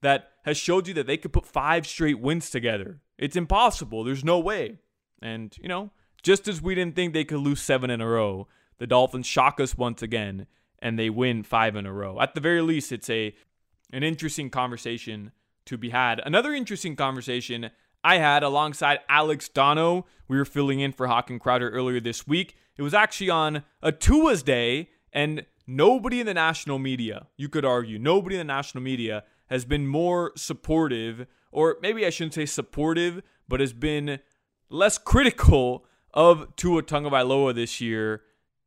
that 0.03 0.31
has 0.45 0.57
showed 0.57 0.87
you 0.87 0.95
that 0.95 1.07
they 1.07 1.17
could 1.17 1.33
put 1.33 1.47
five 1.47 1.87
straight 1.87 2.21
wins 2.21 2.51
together? 2.51 3.01
It's 3.19 3.37
impossible. 3.37 4.05
There's 4.05 4.25
no 4.25 4.39
way. 4.39 4.79
And, 5.23 5.57
you 5.61 5.69
know, 5.69 5.91
just 6.23 6.49
as 6.49 6.61
we 6.61 6.75
didn't 6.75 6.97
think 6.97 7.13
they 7.13 7.25
could 7.25 7.39
lose 7.39 7.61
seven 7.61 7.91
in 7.91 8.01
a 8.01 8.09
row, 8.09 8.49
the 8.79 8.87
Dolphins 8.87 9.27
shock 9.27 9.61
us 9.61 9.79
once 9.79 10.03
again 10.03 10.47
and 10.81 10.99
they 10.99 11.09
win 11.09 11.43
five 11.43 11.77
in 11.77 11.87
a 11.87 11.93
row. 11.93 12.21
At 12.21 12.35
the 12.35 12.41
very 12.41 12.61
least, 12.61 12.93
it's 12.93 13.09
a 13.09 13.35
an 13.93 14.03
interesting 14.03 14.51
conversation 14.51 15.31
to 15.67 15.77
be 15.77 15.91
had. 15.91 16.21
Another 16.25 16.53
interesting 16.53 16.97
conversation 16.97 17.71
I 18.03 18.19
had 18.19 18.43
alongside 18.43 19.01
Alex 19.09 19.49
Donno. 19.49 20.07
We 20.29 20.37
were 20.37 20.45
filling 20.45 20.81
in 20.81 20.93
for 20.93 21.07
Hoch 21.07 21.31
and 21.31 21.41
Crowder 21.41 21.71
earlier 21.71 22.01
this 22.01 22.27
week. 22.27 22.57
It 22.77 22.83
was 22.83 22.95
actually 22.95 23.31
on 23.31 23.65
a 23.83 23.93
Tua's 23.93 24.43
day, 24.43 24.91
and 25.13 25.47
nobody 25.67 26.21
in 26.21 26.27
the 26.27 26.35
national 26.35 26.79
media, 26.79 27.29
you 27.37 27.49
could 27.49 27.65
argue, 27.65 27.99
nobody 27.99 28.37
in 28.37 28.47
the 28.47 28.53
national 28.53 28.83
media 28.83 29.25
has 29.47 29.65
been 29.65 29.87
more 29.87 30.33
supportive, 30.37 31.27
or 31.53 31.77
maybe 31.81 32.05
I 32.05 32.11
shouldn't 32.11 32.35
say 32.35 32.47
supportive, 32.47 33.23
but 33.49 33.61
has 33.61 33.73
been 33.73 34.19
less 34.69 34.99
critical 34.99 35.85
of 36.13 36.55
Tua 36.57 36.83
Tagovailoa 36.83 37.55
this 37.55 37.81
year 37.81 38.23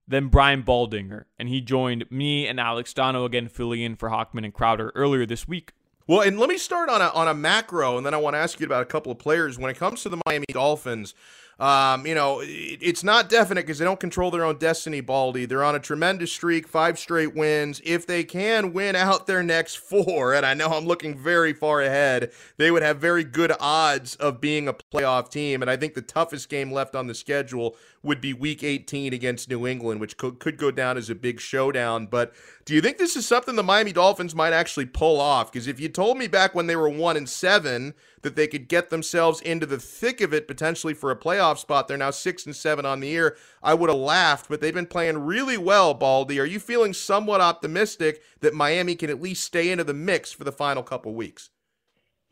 than 0.08 0.30
Brian 0.30 0.64
Baldinger. 0.64 1.26
And 1.38 1.50
he 1.50 1.62
joined 1.62 2.06
me 2.10 2.48
and 2.48 2.60
Alex 2.60 2.94
Donno 2.94 3.26
again 3.26 3.50
filling 3.50 3.82
in 3.82 3.96
for 3.96 4.10
Hochman 4.10 4.46
and 4.46 4.54
Crowder 4.54 4.92
earlier 4.96 5.26
this 5.26 5.48
week. 5.48 5.74
Well, 6.08 6.22
and 6.22 6.40
let 6.40 6.48
me 6.48 6.58
start 6.58 6.88
on 6.90 7.02
a 7.02 7.10
on 7.10 7.28
a 7.28 7.34
macro, 7.34 7.98
and 7.98 8.06
then 8.06 8.14
I 8.14 8.18
want 8.18 8.34
to 8.36 8.38
ask 8.38 8.62
you 8.62 8.66
about 8.66 8.82
a 8.82 8.86
couple 8.86 9.12
of 9.12 9.20
players. 9.20 9.60
When 9.60 9.70
it 9.70 9.78
comes 9.78 10.04
to 10.04 10.10
the 10.10 10.22
Miami 10.26 10.46
Dolphins, 10.50 11.14
um, 11.60 12.08
you 12.08 12.16
know, 12.16 12.40
it, 12.40 12.80
it's 12.82 13.04
not 13.04 13.28
definite 13.28 13.66
because 13.66 13.80
they 13.80 13.84
don't 13.84 14.00
control 14.00 14.32
their 14.32 14.46
own 14.46 14.58
destiny, 14.58 15.02
Baldy. 15.02 15.46
They're 15.46 15.66
on 15.66 15.76
a 15.76 15.80
tremendous 15.80 16.32
streak, 16.32 16.66
five 16.66 16.98
straight 16.98 17.36
wins. 17.36 17.82
If 17.84 18.08
they 18.08 18.24
can 18.24 18.72
win 18.72 18.96
out 18.96 19.28
their 19.28 19.44
next 19.44 19.76
four, 19.76 20.34
and 20.34 20.46
I 20.46 20.54
know 20.54 20.68
I'm 20.68 20.86
looking 20.86 21.18
very 21.18 21.52
far 21.52 21.82
ahead, 21.82 22.32
they 22.56 22.72
would 22.72 22.84
have 22.84 23.00
very 23.00 23.26
good 23.26 23.52
odds 23.60 24.16
of 24.16 24.40
being 24.40 24.70
a 24.70 24.74
playoff 24.74 25.30
team. 25.30 25.62
And 25.62 25.70
I 25.70 25.76
think 25.76 25.94
the 25.94 26.02
toughest 26.02 26.48
game 26.48 26.72
left 26.72 26.96
on 26.96 27.08
the 27.08 27.16
schedule 27.16 27.76
would 28.04 28.22
be 28.22 28.34
week 28.34 28.64
18 28.64 29.14
against 29.14 29.50
New 29.50 29.68
England, 29.68 30.00
which 30.00 30.18
could, 30.18 30.40
could 30.40 30.58
go 30.58 30.72
down 30.72 30.98
as 30.98 31.10
a 31.10 31.16
big 31.16 31.40
showdown. 31.40 32.08
But 32.08 32.34
do 32.66 32.74
you 32.74 32.82
think 32.82 32.98
this 32.98 33.16
is 33.16 33.26
something 33.28 33.56
the 33.56 33.64
Miami 33.64 33.92
Dolphins 33.92 34.36
might 34.36 34.54
actually 34.54 34.86
pull 34.86 35.20
off? 35.20 35.52
Because 35.52 35.68
if 35.68 35.80
you 35.80 35.90
told 35.90 36.18
me 36.18 36.28
back 36.28 36.56
when 36.56 36.68
they 36.68 36.76
were 36.76 36.90
one 36.90 37.18
and 37.18 37.28
seven 37.28 37.94
that 38.28 38.36
they 38.36 38.48
could 38.48 38.68
get 38.68 38.90
themselves 38.90 39.40
into 39.42 39.66
the 39.66 39.78
thick 39.78 40.22
of 40.22 40.34
it 40.34 40.48
potentially 40.48 40.94
for 40.94 41.12
a 41.12 41.16
playoff 41.16 41.58
spot. 41.58 41.88
They're 41.88 41.98
now 41.98 42.12
six 42.12 42.46
and 42.46 42.56
seven 42.56 42.86
on 42.86 43.00
the 43.00 43.08
year. 43.08 43.38
I 43.64 43.74
would 43.74 43.90
have 43.90 44.00
laughed, 44.00 44.50
but 44.50 44.60
they've 44.60 44.74
been 44.74 44.86
playing 44.86 45.20
really 45.20 45.58
well, 45.58 45.94
Baldy. 45.94 46.40
Are 46.40 46.46
you 46.46 46.60
feeling 46.60 46.94
somewhat 46.94 47.40
optimistic 47.40 48.22
that 48.42 48.54
Miami 48.54 48.96
can 48.96 49.10
at 49.10 49.22
least 49.22 49.44
stay 49.44 49.72
into 49.72 49.84
the 49.84 49.94
mix 49.94 50.32
for 50.32 50.44
the 50.44 50.52
final 50.52 50.84
couple 50.84 51.14
weeks? 51.16 51.52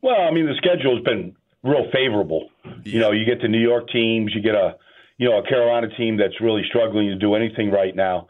Well, 0.02 0.20
I 0.20 0.32
mean, 0.32 0.46
the 0.48 0.56
schedule 0.56 0.96
has 0.96 1.04
been 1.04 1.36
real 1.64 1.90
favorable. 1.94 2.50
Yeah. 2.66 2.72
You 2.84 3.00
know, 3.00 3.12
you 3.12 3.26
get 3.26 3.42
the 3.42 3.48
New 3.48 3.62
York 3.62 3.90
teams, 3.90 4.34
you 4.36 4.42
get 4.42 4.56
a 4.56 4.76
you 5.18 5.30
know 5.30 5.40
a 5.40 5.48
Carolina 5.48 5.88
team 5.98 6.18
that's 6.18 6.40
really 6.42 6.64
struggling 6.68 7.10
to 7.10 7.16
do 7.16 7.36
anything 7.36 7.72
right 7.72 7.96
now. 7.96 8.28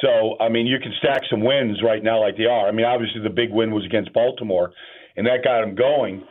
So, 0.00 0.36
I 0.40 0.48
mean, 0.48 0.66
you 0.66 0.78
can 0.80 0.92
stack 0.98 1.22
some 1.30 1.44
wins 1.44 1.80
right 1.84 2.02
now 2.02 2.20
like 2.20 2.36
they 2.36 2.46
are. 2.46 2.66
I 2.68 2.72
mean, 2.72 2.84
obviously 2.86 3.22
the 3.22 3.30
big 3.30 3.50
win 3.50 3.70
was 3.70 3.84
against 3.84 4.12
Baltimore, 4.12 4.72
and 5.16 5.26
that 5.26 5.44
got 5.44 5.60
them 5.60 5.74
going. 5.74 6.24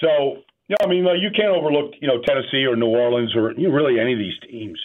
So, 0.00 0.42
you 0.68 0.76
know, 0.80 0.86
I 0.86 0.88
mean, 0.88 1.04
you 1.20 1.30
can't 1.36 1.52
overlook, 1.54 1.92
you 2.00 2.08
know, 2.08 2.22
Tennessee 2.24 2.64
or 2.64 2.76
New 2.76 2.88
Orleans 2.88 3.34
or 3.36 3.52
you 3.52 3.68
know, 3.68 3.74
really 3.74 4.00
any 4.00 4.14
of 4.14 4.18
these 4.18 4.38
teams, 4.48 4.78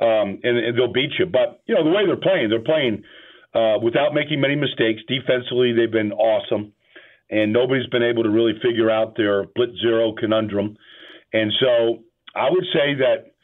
um, 0.00 0.40
and, 0.42 0.58
and 0.58 0.76
they'll 0.76 0.92
beat 0.92 1.12
you. 1.18 1.26
But 1.26 1.62
you 1.66 1.74
know, 1.74 1.84
the 1.84 1.90
way 1.90 2.06
they're 2.06 2.16
playing, 2.16 2.50
they're 2.50 2.60
playing 2.60 3.04
uh, 3.54 3.78
without 3.82 4.14
making 4.14 4.40
many 4.40 4.56
mistakes. 4.56 5.02
Defensively, 5.06 5.72
they've 5.72 5.92
been 5.92 6.12
awesome, 6.12 6.72
and 7.30 7.52
nobody's 7.52 7.86
been 7.86 8.02
able 8.02 8.24
to 8.24 8.30
really 8.30 8.54
figure 8.62 8.90
out 8.90 9.16
their 9.16 9.44
blitz 9.54 9.78
zero 9.80 10.12
conundrum. 10.18 10.76
And 11.32 11.52
so, 11.60 12.02
I 12.34 12.50
would 12.50 12.64
say 12.72 12.98
that 12.98 13.37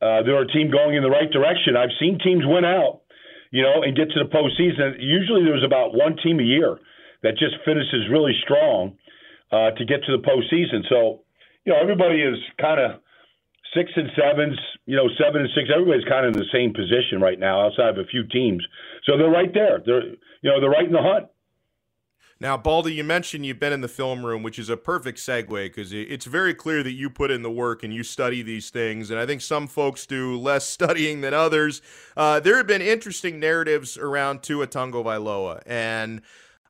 uh, 0.00 0.22
they're 0.22 0.42
a 0.42 0.48
team 0.48 0.70
going 0.70 0.94
in 0.94 1.02
the 1.02 1.10
right 1.10 1.30
direction. 1.30 1.76
I've 1.76 1.94
seen 1.98 2.18
teams 2.22 2.44
win 2.46 2.64
out, 2.64 3.02
you 3.50 3.62
know, 3.62 3.82
and 3.82 3.96
get 3.96 4.10
to 4.10 4.20
the 4.22 4.30
postseason. 4.30 4.96
Usually, 4.98 5.44
there's 5.44 5.64
about 5.64 5.94
one 5.94 6.16
team 6.22 6.38
a 6.38 6.46
year 6.46 6.78
that 7.22 7.38
just 7.38 7.56
finishes 7.64 8.06
really 8.10 8.32
strong 8.44 8.96
uh, 9.50 9.70
to 9.72 9.84
get 9.84 10.04
to 10.04 10.16
the 10.16 10.22
postseason. 10.22 10.86
So, 10.88 11.22
you 11.64 11.72
know, 11.72 11.80
everybody 11.80 12.22
is 12.22 12.38
kind 12.60 12.80
of 12.80 13.00
six 13.74 13.90
and 13.96 14.08
sevens, 14.16 14.58
you 14.86 14.96
know, 14.96 15.08
seven 15.18 15.42
and 15.42 15.50
six. 15.54 15.68
Everybody's 15.72 16.06
kind 16.08 16.26
of 16.26 16.34
in 16.34 16.38
the 16.38 16.52
same 16.52 16.72
position 16.72 17.20
right 17.20 17.38
now, 17.38 17.66
outside 17.66 17.90
of 17.90 17.98
a 17.98 18.06
few 18.06 18.24
teams. 18.24 18.64
So 19.04 19.18
they're 19.18 19.30
right 19.30 19.52
there. 19.52 19.82
They're, 19.84 20.14
you 20.42 20.48
know, 20.50 20.60
they're 20.60 20.70
right 20.70 20.86
in 20.86 20.92
the 20.92 21.02
hunt. 21.02 21.26
Now, 22.40 22.56
Baldy, 22.56 22.94
you 22.94 23.02
mentioned 23.02 23.44
you've 23.44 23.58
been 23.58 23.72
in 23.72 23.80
the 23.80 23.88
film 23.88 24.24
room, 24.24 24.44
which 24.44 24.60
is 24.60 24.68
a 24.68 24.76
perfect 24.76 25.18
segue 25.18 25.48
because 25.48 25.92
it's 25.92 26.24
very 26.24 26.54
clear 26.54 26.84
that 26.84 26.92
you 26.92 27.10
put 27.10 27.32
in 27.32 27.42
the 27.42 27.50
work 27.50 27.82
and 27.82 27.92
you 27.92 28.04
study 28.04 28.42
these 28.42 28.70
things. 28.70 29.10
And 29.10 29.18
I 29.18 29.26
think 29.26 29.40
some 29.40 29.66
folks 29.66 30.06
do 30.06 30.38
less 30.38 30.64
studying 30.68 31.20
than 31.20 31.34
others. 31.34 31.82
Uh, 32.16 32.38
there 32.38 32.56
have 32.56 32.68
been 32.68 32.82
interesting 32.82 33.40
narratives 33.40 33.98
around 33.98 34.44
Tua 34.44 34.68
Tagovailoa, 34.68 35.62
and 35.66 36.20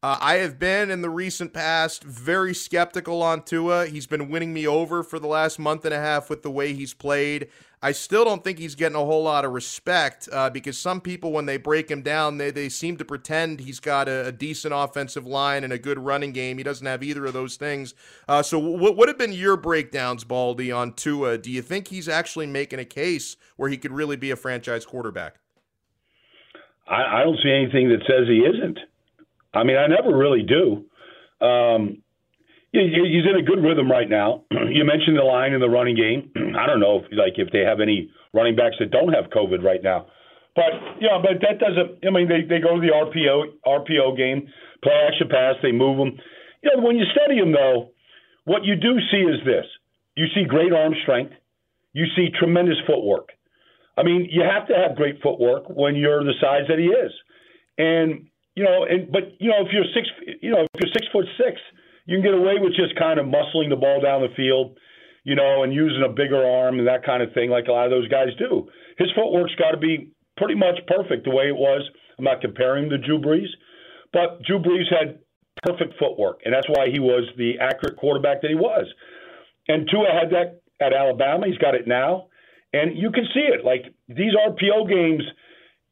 uh, 0.03 0.17
I 0.21 0.37
have 0.37 0.59
been 0.59 0.91
in 0.91 1.03
the 1.03 1.11
recent 1.11 1.53
past 1.53 2.03
very 2.03 2.55
skeptical 2.55 3.23
on 3.23 3.43
Tua. 3.43 3.87
He's 3.89 4.07
been 4.07 4.31
winning 4.31 4.55
me 4.55 4.67
over 4.67 5.03
for 5.03 5.19
the 5.19 5.27
last 5.27 5.59
month 5.59 5.85
and 5.85 5.93
a 5.93 5.99
half 5.99 6.31
with 6.31 6.43
the 6.43 6.51
way 6.51 6.73
he's 6.73 6.95
played. 6.95 7.49
I 7.81 7.93
still 7.93 8.25
don't 8.25 8.43
think 8.43 8.59
he's 8.59 8.75
getting 8.75 8.97
a 8.97 9.05
whole 9.05 9.23
lot 9.23 9.45
of 9.45 9.53
respect 9.53 10.29
uh, 10.33 10.51
because 10.51 10.77
some 10.77 11.01
people, 11.01 11.31
when 11.31 11.47
they 11.47 11.57
break 11.57 11.89
him 11.91 12.03
down, 12.03 12.39
they, 12.39 12.51
they 12.51 12.69
seem 12.69 12.97
to 12.97 13.05
pretend 13.05 13.61
he's 13.61 13.79
got 13.79 14.09
a, 14.09 14.27
a, 14.27 14.33
decent 14.33 14.75
offensive 14.75 15.27
line 15.27 15.63
and 15.63 15.73
a 15.73 15.79
good 15.79 15.99
running 15.99 16.33
game. 16.33 16.59
He 16.59 16.65
doesn't 16.65 16.87
have 16.87 17.05
either 17.05 17.25
of 17.27 17.35
those 17.35 17.57
things. 17.57 17.95
Uh, 18.27 18.43
so, 18.43 18.59
what 18.59 18.97
would 18.97 19.09
have 19.09 19.19
been 19.19 19.33
your 19.33 19.57
breakdowns, 19.57 20.25
Baldy, 20.25 20.73
on 20.73 20.93
Tua? 20.95 21.39
Do 21.39 21.53
you 21.53 21.63
think 21.63 21.89
he's 21.89 22.09
actually 22.09 22.47
making 22.47 22.81
a 22.81 22.85
case 22.85 23.37
where 23.57 23.71
he 23.71 23.77
could 23.77 23.93
really 23.93 24.17
be 24.17 24.33
a 24.33 24.37
franchise 24.37 24.85
quarterback? 24.85 25.37
I, 26.89 27.21
I 27.21 27.23
don't 27.23 27.39
see 27.43 27.51
anything 27.51 27.91
that 27.91 28.01
says 28.09 28.27
he 28.27 28.39
isn't. 28.39 28.79
I 29.55 29.63
mean, 29.63 29.77
I 29.77 29.87
never 29.87 30.17
really 30.17 30.43
do. 30.43 30.85
Um, 31.47 32.03
he's 32.73 33.25
in 33.25 33.37
a 33.37 33.43
good 33.43 33.63
rhythm 33.63 33.91
right 33.91 34.09
now. 34.09 34.45
you 34.51 34.85
mentioned 34.85 35.17
the 35.17 35.25
line 35.25 35.53
in 35.53 35.61
the 35.61 35.69
running 35.69 35.97
game. 35.97 36.31
I 36.59 36.67
don't 36.67 36.81
know 36.81 37.01
if 37.01 37.13
like 37.13 37.35
if 37.37 37.53
they 37.53 37.61
have 37.61 37.81
any 37.81 38.11
running 38.35 38.57
backs 38.57 38.77
that 38.81 38.91
don't 38.91 39.13
have 39.13 39.31
COVID 39.31 39.63
right 39.63 39.83
now, 39.83 40.07
but 40.55 40.73
yeah, 41.01 41.19
but 41.23 41.41
that 41.41 41.59
doesn't. 41.59 42.05
I 42.07 42.11
mean, 42.11 42.29
they 42.29 42.43
they 42.43 42.61
go 42.61 42.77
to 42.77 42.83
the 42.83 42.93
RPO 42.93 43.63
RPO 43.65 44.17
game, 44.17 44.49
play 44.83 44.93
action 45.07 45.29
pass, 45.31 45.57
they 45.63 45.73
move 45.73 45.99
them. 45.99 46.19
You 46.63 46.71
know, 46.75 46.83
when 46.83 46.97
you 46.97 47.05
study 47.13 47.41
them 47.41 47.53
though, 47.53 47.91
what 48.45 48.65
you 48.65 48.77
do 48.77 48.99
see 49.11 49.25
is 49.25 49.41
this: 49.45 49.65
you 50.17 50.27
see 50.35 50.45
great 50.45 50.73
arm 50.73 50.95
strength, 51.03 51.33
you 51.93 52.07
see 52.17 52.29
tremendous 52.39 52.79
footwork. 52.87 53.31
I 53.97 54.03
mean, 54.05 54.29
you 54.31 54.43
have 54.43 54.69
to 54.69 54.75
have 54.75 54.97
great 54.97 55.23
footwork 55.23 55.65
when 55.69 55.97
you're 55.97 56.23
the 56.23 56.35
size 56.41 56.69
that 56.69 56.79
he 56.79 56.87
is, 56.87 57.13
and 57.79 58.29
you 58.55 58.65
know, 58.65 58.85
and 58.85 59.11
but 59.11 59.41
you 59.41 59.49
know, 59.49 59.65
if 59.65 59.73
you're 59.73 59.89
six, 59.95 60.07
you 60.43 60.51
know, 60.51 60.63
if 60.63 60.81
you're 60.81 60.93
six 60.93 61.07
foot 61.13 61.25
six 61.39 61.59
you 62.09 62.17
can 62.17 62.25
get 62.25 62.33
away 62.33 62.57
with 62.59 62.73
just 62.73 62.97
kind 62.97 63.21
of 63.21 63.27
muscling 63.27 63.69
the 63.69 63.77
ball 63.77 64.01
down 64.01 64.23
the 64.23 64.33
field, 64.35 64.79
you 65.25 65.37
know, 65.37 65.63
and 65.63 65.75
using 65.75 66.03
a 66.03 66.09
bigger 66.09 66.41
arm 66.41 66.79
and 66.79 66.89
that 66.89 67.05
kind 67.05 67.23
of 67.23 67.35
thing, 67.35 67.51
like 67.51 67.69
a 67.69 67.73
lot 67.73 67.85
of 67.85 67.91
those 67.93 68.09
guys 68.09 68.29
do. 68.39 68.67
His 68.97 69.09
footwork's 69.15 69.55
got 69.57 69.73
to 69.73 69.77
be 69.77 70.11
pretty 70.39 70.55
much 70.55 70.81
perfect 70.89 71.25
the 71.29 71.37
way 71.37 71.53
it 71.53 71.57
was. 71.57 71.85
I'm 72.19 72.25
not 72.25 72.41
comparing 72.41 72.85
him 72.85 72.91
to 72.91 72.99
Drew 72.99 73.21
Brees, 73.21 73.53
but 74.11 74.43
Drew 74.43 74.59
Brees 74.59 74.89
had 74.89 75.21
perfect 75.63 75.99
footwork, 75.99 76.41
and 76.47 76.55
that's 76.55 76.67
why 76.71 76.89
he 76.91 76.99
was 76.99 77.29
the 77.37 77.61
accurate 77.61 77.99
quarterback 77.99 78.41
that 78.41 78.49
he 78.49 78.57
was. 78.57 78.87
And 79.69 79.87
Tua 79.91 80.09
had 80.09 80.31
that 80.33 80.63
at 80.81 80.95
Alabama. 80.95 81.47
He's 81.47 81.59
got 81.59 81.75
it 81.75 81.87
now, 81.87 82.29
and 82.73 82.97
you 82.97 83.13
can 83.13 83.29
see 83.35 83.53
it. 83.53 83.67
Like 83.67 83.93
these 84.09 84.33
RPO 84.33 84.89
games, 84.89 85.25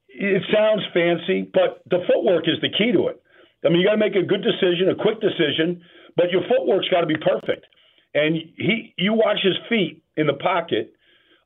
it 0.09 0.43
sounds 0.49 0.81
fancy, 0.95 1.45
but 1.53 1.85
the 1.85 2.01
footwork 2.09 2.49
is 2.49 2.57
the 2.63 2.73
key 2.73 2.93
to 2.93 3.09
it. 3.09 3.21
I 3.67 3.69
mean, 3.69 3.81
you 3.81 3.87
got 3.87 3.99
to 3.99 4.05
make 4.05 4.17
a 4.17 4.23
good 4.23 4.43
decision, 4.43 4.89
a 4.89 4.95
quick 4.95 5.21
decision, 5.21 5.83
but 6.17 6.31
your 6.31 6.43
footwork's 6.49 6.89
got 6.89 7.01
to 7.03 7.07
be 7.07 7.17
perfect. 7.17 7.67
And 8.15 8.35
he, 8.57 8.95
you 8.97 9.13
watch 9.13 9.39
his 9.43 9.57
feet 9.69 10.03
in 10.17 10.27
the 10.27 10.33
pocket, 10.33 10.95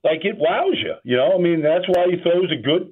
like 0.04 0.24
it 0.24 0.36
wows 0.38 0.78
you. 0.82 0.94
You 1.02 1.16
know, 1.16 1.32
I 1.34 1.38
mean, 1.38 1.62
that's 1.62 1.86
why 1.88 2.06
he 2.10 2.22
throws 2.22 2.50
a 2.52 2.62
good, 2.62 2.90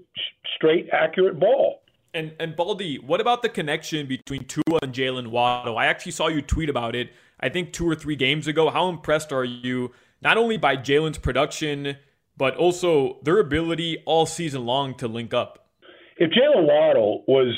straight, 0.57 0.89
accurate 0.93 1.39
ball. 1.39 1.83
And 2.15 2.33
and 2.41 2.57
Baldy, 2.57 2.99
what 2.99 3.21
about 3.21 3.43
the 3.43 3.49
connection 3.49 4.07
between 4.07 4.45
Tua 4.45 4.79
and 4.83 4.93
Jaylen 4.93 5.29
Waddle? 5.29 5.79
I 5.79 5.87
actually 5.87 6.13
saw 6.13 6.29
you 6.29 6.43
tweet 6.43 6.69
about 6.69 6.97
it. 6.97 7.11
I 7.39 7.49
think 7.51 7.73
two 7.73 7.89
or 7.89 7.95
three 7.95 8.17
games 8.17 8.49
ago. 8.49 8.71
How 8.71 8.89
impressed 8.89 9.33
are 9.33 9.45
you 9.45 9.93
not 10.23 10.37
only 10.37 10.57
by 10.57 10.77
Jaylen's 10.77 11.19
production, 11.19 11.97
but 12.37 12.57
also 12.57 13.19
their 13.23 13.39
ability 13.39 14.03
all 14.07 14.27
season 14.27 14.65
long 14.65 14.95
to 14.97 15.07
link 15.07 15.35
up? 15.35 15.69
If 16.17 16.31
Jaylen 16.31 16.67
Waddle 16.67 17.25
was, 17.29 17.55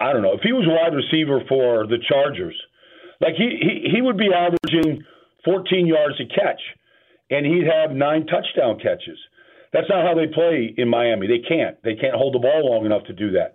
I 0.00 0.12
don't 0.12 0.22
know, 0.22 0.32
if 0.32 0.40
he 0.42 0.52
was 0.52 0.66
wide 0.66 0.96
receiver 0.96 1.42
for 1.48 1.86
the 1.86 1.98
Chargers, 2.08 2.56
like 3.20 3.34
he, 3.36 3.58
he, 3.60 3.96
he 3.96 4.02
would 4.02 4.16
be 4.16 4.30
averaging 4.32 5.04
14 5.44 5.86
yards 5.86 6.20
a 6.20 6.26
catch, 6.26 6.60
and 7.30 7.46
he'd 7.46 7.66
have 7.66 7.92
nine 7.92 8.26
touchdown 8.26 8.78
catches. 8.80 9.18
That's 9.72 9.88
not 9.88 10.04
how 10.04 10.14
they 10.14 10.26
play 10.26 10.74
in 10.76 10.88
Miami. 10.88 11.26
They 11.26 11.46
can't. 11.46 11.80
They 11.82 11.94
can't 11.94 12.16
hold 12.16 12.34
the 12.34 12.40
ball 12.40 12.70
long 12.70 12.86
enough 12.86 13.04
to 13.04 13.12
do 13.12 13.32
that. 13.32 13.54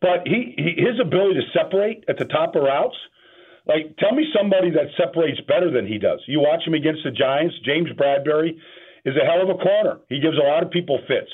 But 0.00 0.26
he, 0.26 0.54
he 0.58 0.82
his 0.82 0.98
ability 0.98 1.38
to 1.38 1.46
separate 1.54 2.04
at 2.08 2.18
the 2.18 2.24
top 2.24 2.56
of 2.56 2.64
routes, 2.64 2.96
like 3.66 3.96
tell 3.98 4.12
me 4.12 4.26
somebody 4.34 4.70
that 4.70 4.90
separates 4.98 5.40
better 5.46 5.70
than 5.70 5.86
he 5.86 5.98
does. 5.98 6.18
You 6.26 6.40
watch 6.40 6.66
him 6.66 6.74
against 6.74 7.04
the 7.04 7.12
Giants. 7.12 7.54
James 7.64 7.88
Bradberry 7.94 8.58
is 9.04 9.14
a 9.14 9.24
hell 9.24 9.42
of 9.42 9.48
a 9.48 9.62
corner. 9.62 10.00
He 10.08 10.18
gives 10.18 10.36
a 10.36 10.42
lot 10.42 10.64
of 10.64 10.72
people 10.72 10.98
fits. 11.06 11.30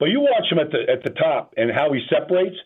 But 0.00 0.06
you 0.06 0.20
watch 0.20 0.50
him 0.50 0.58
at 0.58 0.72
the 0.72 0.88
at 0.88 1.04
the 1.04 1.10
top 1.10 1.52
and 1.58 1.70
how 1.70 1.92
he 1.92 2.00
separates, 2.08 2.56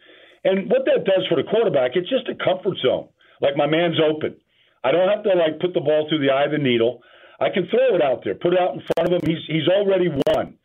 and 0.44 0.70
what 0.70 0.84
that 0.86 1.04
does 1.04 1.26
for 1.28 1.34
the 1.34 1.48
quarterback, 1.48 1.92
it's 1.94 2.08
just 2.08 2.30
a 2.30 2.38
comfort 2.38 2.78
zone. 2.78 3.08
Like 3.40 3.56
my 3.56 3.66
man's 3.66 3.98
open. 3.98 4.36
I 4.84 4.92
don't 4.92 5.08
have 5.08 5.22
to 5.24 5.30
like 5.30 5.60
put 5.60 5.74
the 5.74 5.80
ball 5.80 6.06
through 6.08 6.20
the 6.20 6.32
eye 6.32 6.44
of 6.44 6.52
the 6.52 6.58
needle. 6.58 7.02
I 7.40 7.48
can 7.48 7.68
throw 7.68 7.96
it 7.96 8.02
out 8.02 8.20
there, 8.24 8.34
put 8.34 8.52
it 8.52 8.60
out 8.60 8.74
in 8.74 8.82
front 8.94 9.12
of 9.12 9.22
him. 9.22 9.28
He's 9.28 9.44
he's 9.46 9.68
already 9.68 10.08
won. 10.08 10.56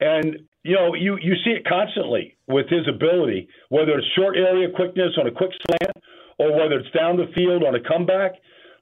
And 0.00 0.48
you 0.64 0.74
know, 0.74 0.94
you 0.94 1.18
you 1.20 1.34
see 1.44 1.50
it 1.50 1.66
constantly 1.66 2.36
with 2.46 2.68
his 2.68 2.86
ability, 2.88 3.48
whether 3.68 3.98
it's 3.98 4.06
short 4.16 4.36
area 4.36 4.68
quickness 4.74 5.16
on 5.18 5.26
a 5.26 5.32
quick 5.32 5.50
slant 5.66 5.96
or 6.38 6.52
whether 6.52 6.78
it's 6.78 6.90
down 6.96 7.16
the 7.16 7.30
field 7.34 7.64
on 7.64 7.74
a 7.74 7.80
comeback. 7.80 8.32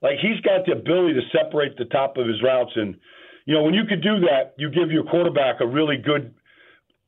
Like 0.03 0.19
he's 0.21 0.41
got 0.41 0.67
the 0.67 0.73
ability 0.73 1.15
to 1.15 1.25
separate 1.33 1.77
the 1.77 1.87
top 1.87 2.17
of 2.17 2.27
his 2.27 2.43
routes, 2.43 2.73
and 2.77 2.97
you 3.45 3.55
know 3.55 3.63
when 3.63 3.75
you 3.75 3.85
could 3.89 4.03
do 4.03 4.21
that, 4.29 4.55
you 4.59 4.71
give 4.71 4.91
your 4.91 5.05
quarterback 5.05 5.61
a 5.61 5.67
really 5.67 5.97
good 5.97 6.35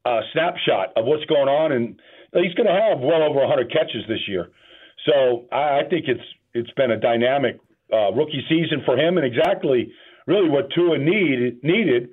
uh, 0.05 0.21
snapshot 0.33 0.97
of 0.97 1.05
what's 1.05 1.25
going 1.27 1.49
on, 1.49 1.73
and 1.73 2.01
he's 2.33 2.55
going 2.55 2.67
to 2.67 2.73
have 2.73 3.01
well 3.01 3.23
over 3.23 3.41
100 3.41 3.71
catches 3.71 4.03
this 4.09 4.27
year. 4.27 4.49
So 5.07 5.47
I, 5.53 5.81
I 5.81 5.83
think 5.89 6.07
it's 6.09 6.25
it's 6.59 6.71
been 6.73 6.91
a 6.91 7.01
dynamic 7.01 7.59
uh, 7.93 8.13
rookie 8.13 8.45
season 8.49 8.83
for 8.85 8.97
him, 8.97 9.17
and 9.17 9.27
exactly 9.27 9.93
really 10.27 10.49
what 10.49 10.71
Tua 10.75 10.99
needed 10.99 11.63
needed, 11.63 12.11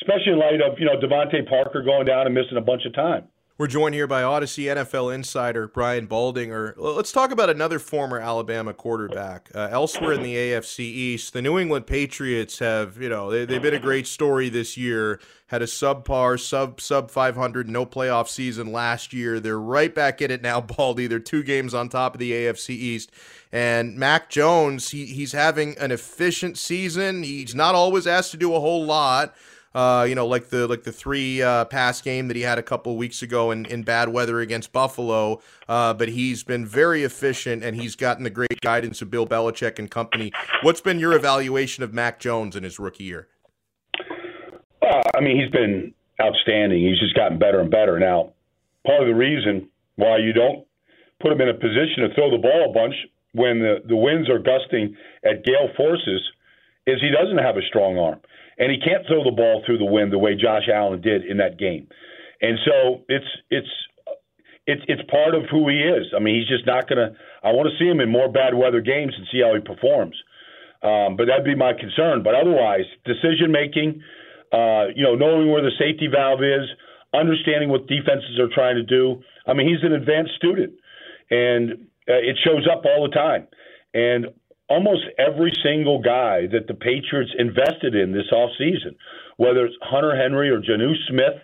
especially 0.00 0.32
in 0.32 0.38
light 0.38 0.60
of 0.60 0.78
you 0.78 0.86
know 0.86 0.96
DeVante 0.96 1.48
Parker 1.48 1.82
going 1.82 2.06
down 2.06 2.26
and 2.26 2.34
missing 2.34 2.56
a 2.56 2.62
bunch 2.62 2.82
of 2.86 2.94
time. 2.94 3.24
We're 3.58 3.66
joined 3.66 3.94
here 3.94 4.06
by 4.06 4.22
Audacy 4.22 4.64
NFL 4.64 5.14
insider 5.14 5.68
Brian 5.68 6.06
Baldinger. 6.06 6.72
Let's 6.78 7.12
talk 7.12 7.30
about 7.30 7.50
another 7.50 7.78
former 7.78 8.18
Alabama 8.18 8.72
quarterback. 8.72 9.50
Uh, 9.54 9.68
elsewhere 9.70 10.14
in 10.14 10.22
the 10.22 10.34
AFC 10.34 10.80
East, 10.80 11.34
the 11.34 11.42
New 11.42 11.58
England 11.58 11.86
Patriots 11.86 12.60
have, 12.60 12.96
you 12.96 13.10
know, 13.10 13.30
they, 13.30 13.44
they've 13.44 13.60
been 13.60 13.74
a 13.74 13.78
great 13.78 14.06
story 14.06 14.48
this 14.48 14.78
year. 14.78 15.20
Had 15.48 15.60
a 15.60 15.66
subpar, 15.66 16.40
sub 16.40 16.80
sub 16.80 17.10
500, 17.10 17.68
no 17.68 17.84
playoff 17.84 18.28
season 18.28 18.72
last 18.72 19.12
year. 19.12 19.38
They're 19.38 19.60
right 19.60 19.94
back 19.94 20.22
in 20.22 20.30
it 20.30 20.40
now, 20.40 20.60
Baldy. 20.62 21.06
They're 21.06 21.18
two 21.18 21.42
games 21.42 21.74
on 21.74 21.90
top 21.90 22.14
of 22.14 22.20
the 22.20 22.32
AFC 22.32 22.70
East. 22.70 23.10
And 23.52 23.98
Mac 23.98 24.30
Jones, 24.30 24.92
he, 24.92 25.04
he's 25.04 25.32
having 25.32 25.76
an 25.76 25.92
efficient 25.92 26.56
season. 26.56 27.22
He's 27.22 27.54
not 27.54 27.74
always 27.74 28.06
asked 28.06 28.30
to 28.30 28.38
do 28.38 28.54
a 28.54 28.60
whole 28.60 28.86
lot. 28.86 29.34
Uh, 29.74 30.04
you 30.08 30.14
know, 30.14 30.26
like 30.26 30.48
the 30.48 30.66
like 30.66 30.82
the 30.82 30.92
three 30.92 31.42
uh, 31.42 31.64
pass 31.64 32.00
game 32.00 32.28
that 32.28 32.36
he 32.36 32.42
had 32.42 32.58
a 32.58 32.62
couple 32.62 32.96
weeks 32.96 33.22
ago 33.22 33.50
in, 33.50 33.64
in 33.66 33.82
bad 33.82 34.08
weather 34.08 34.40
against 34.40 34.72
Buffalo. 34.72 35.40
Uh, 35.68 35.94
but 35.94 36.08
he's 36.08 36.42
been 36.42 36.66
very 36.66 37.04
efficient, 37.04 37.62
and 37.62 37.80
he's 37.80 37.96
gotten 37.96 38.24
the 38.24 38.30
great 38.30 38.60
guidance 38.60 39.00
of 39.00 39.10
Bill 39.10 39.26
Belichick 39.26 39.78
and 39.78 39.90
company. 39.90 40.32
What's 40.62 40.80
been 40.80 40.98
your 40.98 41.14
evaluation 41.14 41.82
of 41.82 41.94
Mac 41.94 42.20
Jones 42.20 42.54
in 42.54 42.64
his 42.64 42.78
rookie 42.78 43.04
year? 43.04 43.28
Well, 44.82 45.02
I 45.14 45.20
mean, 45.20 45.40
he's 45.40 45.50
been 45.50 45.94
outstanding. 46.20 46.86
He's 46.86 46.98
just 46.98 47.14
gotten 47.14 47.38
better 47.38 47.60
and 47.60 47.70
better. 47.70 47.98
Now, 47.98 48.34
part 48.86 49.00
of 49.00 49.06
the 49.06 49.14
reason 49.14 49.68
why 49.96 50.18
you 50.18 50.32
don't 50.32 50.66
put 51.20 51.32
him 51.32 51.40
in 51.40 51.48
a 51.48 51.54
position 51.54 52.02
to 52.02 52.14
throw 52.14 52.30
the 52.30 52.38
ball 52.38 52.70
a 52.70 52.72
bunch 52.72 52.94
when 53.32 53.60
the, 53.60 53.76
the 53.86 53.96
winds 53.96 54.28
are 54.28 54.38
gusting 54.38 54.96
at 55.24 55.44
gale 55.44 55.68
forces 55.76 56.20
is 56.86 57.00
he 57.00 57.10
doesn't 57.10 57.38
have 57.38 57.56
a 57.56 57.62
strong 57.68 57.98
arm 57.98 58.20
and 58.58 58.70
he 58.70 58.78
can't 58.78 59.06
throw 59.06 59.24
the 59.24 59.34
ball 59.34 59.62
through 59.64 59.78
the 59.78 59.84
wind 59.84 60.12
the 60.12 60.18
way 60.18 60.34
Josh 60.34 60.68
Allen 60.72 61.00
did 61.00 61.24
in 61.24 61.38
that 61.38 61.58
game. 61.58 61.88
And 62.40 62.58
so 62.64 63.02
it's 63.08 63.26
it's 63.50 63.68
it's 64.66 64.82
it's 64.88 65.02
part 65.10 65.34
of 65.34 65.44
who 65.50 65.68
he 65.68 65.78
is. 65.78 66.12
I 66.14 66.20
mean, 66.20 66.38
he's 66.38 66.48
just 66.48 66.66
not 66.66 66.88
going 66.88 66.98
to. 66.98 67.16
I 67.42 67.52
want 67.52 67.68
to 67.70 67.76
see 67.78 67.88
him 67.88 68.00
in 68.00 68.10
more 68.10 68.30
bad 68.30 68.54
weather 68.54 68.80
games 68.80 69.14
and 69.16 69.26
see 69.32 69.40
how 69.40 69.54
he 69.54 69.60
performs. 69.60 70.16
Um, 70.82 71.16
but 71.16 71.26
that'd 71.26 71.44
be 71.44 71.54
my 71.54 71.72
concern. 71.72 72.22
But 72.22 72.34
otherwise, 72.34 72.86
decision 73.06 73.50
making, 73.50 74.02
uh, 74.52 74.90
you 74.94 75.02
know, 75.02 75.14
knowing 75.14 75.50
where 75.50 75.62
the 75.62 75.70
safety 75.78 76.08
valve 76.10 76.42
is, 76.42 76.66
understanding 77.14 77.68
what 77.68 77.86
defenses 77.86 78.38
are 78.38 78.50
trying 78.52 78.76
to 78.76 78.82
do. 78.82 79.22
I 79.46 79.54
mean, 79.54 79.68
he's 79.68 79.82
an 79.82 79.92
advanced 79.92 80.34
student, 80.36 80.74
and 81.30 81.86
uh, 82.10 82.18
it 82.18 82.38
shows 82.44 82.66
up 82.70 82.84
all 82.84 83.06
the 83.08 83.14
time. 83.14 83.46
And 83.94 84.26
almost 84.72 85.04
every 85.18 85.52
single 85.62 86.00
guy 86.00 86.48
that 86.48 86.66
the 86.66 86.74
Patriots 86.74 87.32
invested 87.38 87.94
in 87.94 88.12
this 88.12 88.32
offseason, 88.32 88.96
whether 89.36 89.66
it's 89.66 89.76
Hunter 89.82 90.16
Henry 90.16 90.48
or 90.48 90.60
Jonnu 90.60 90.94
Smith 91.08 91.36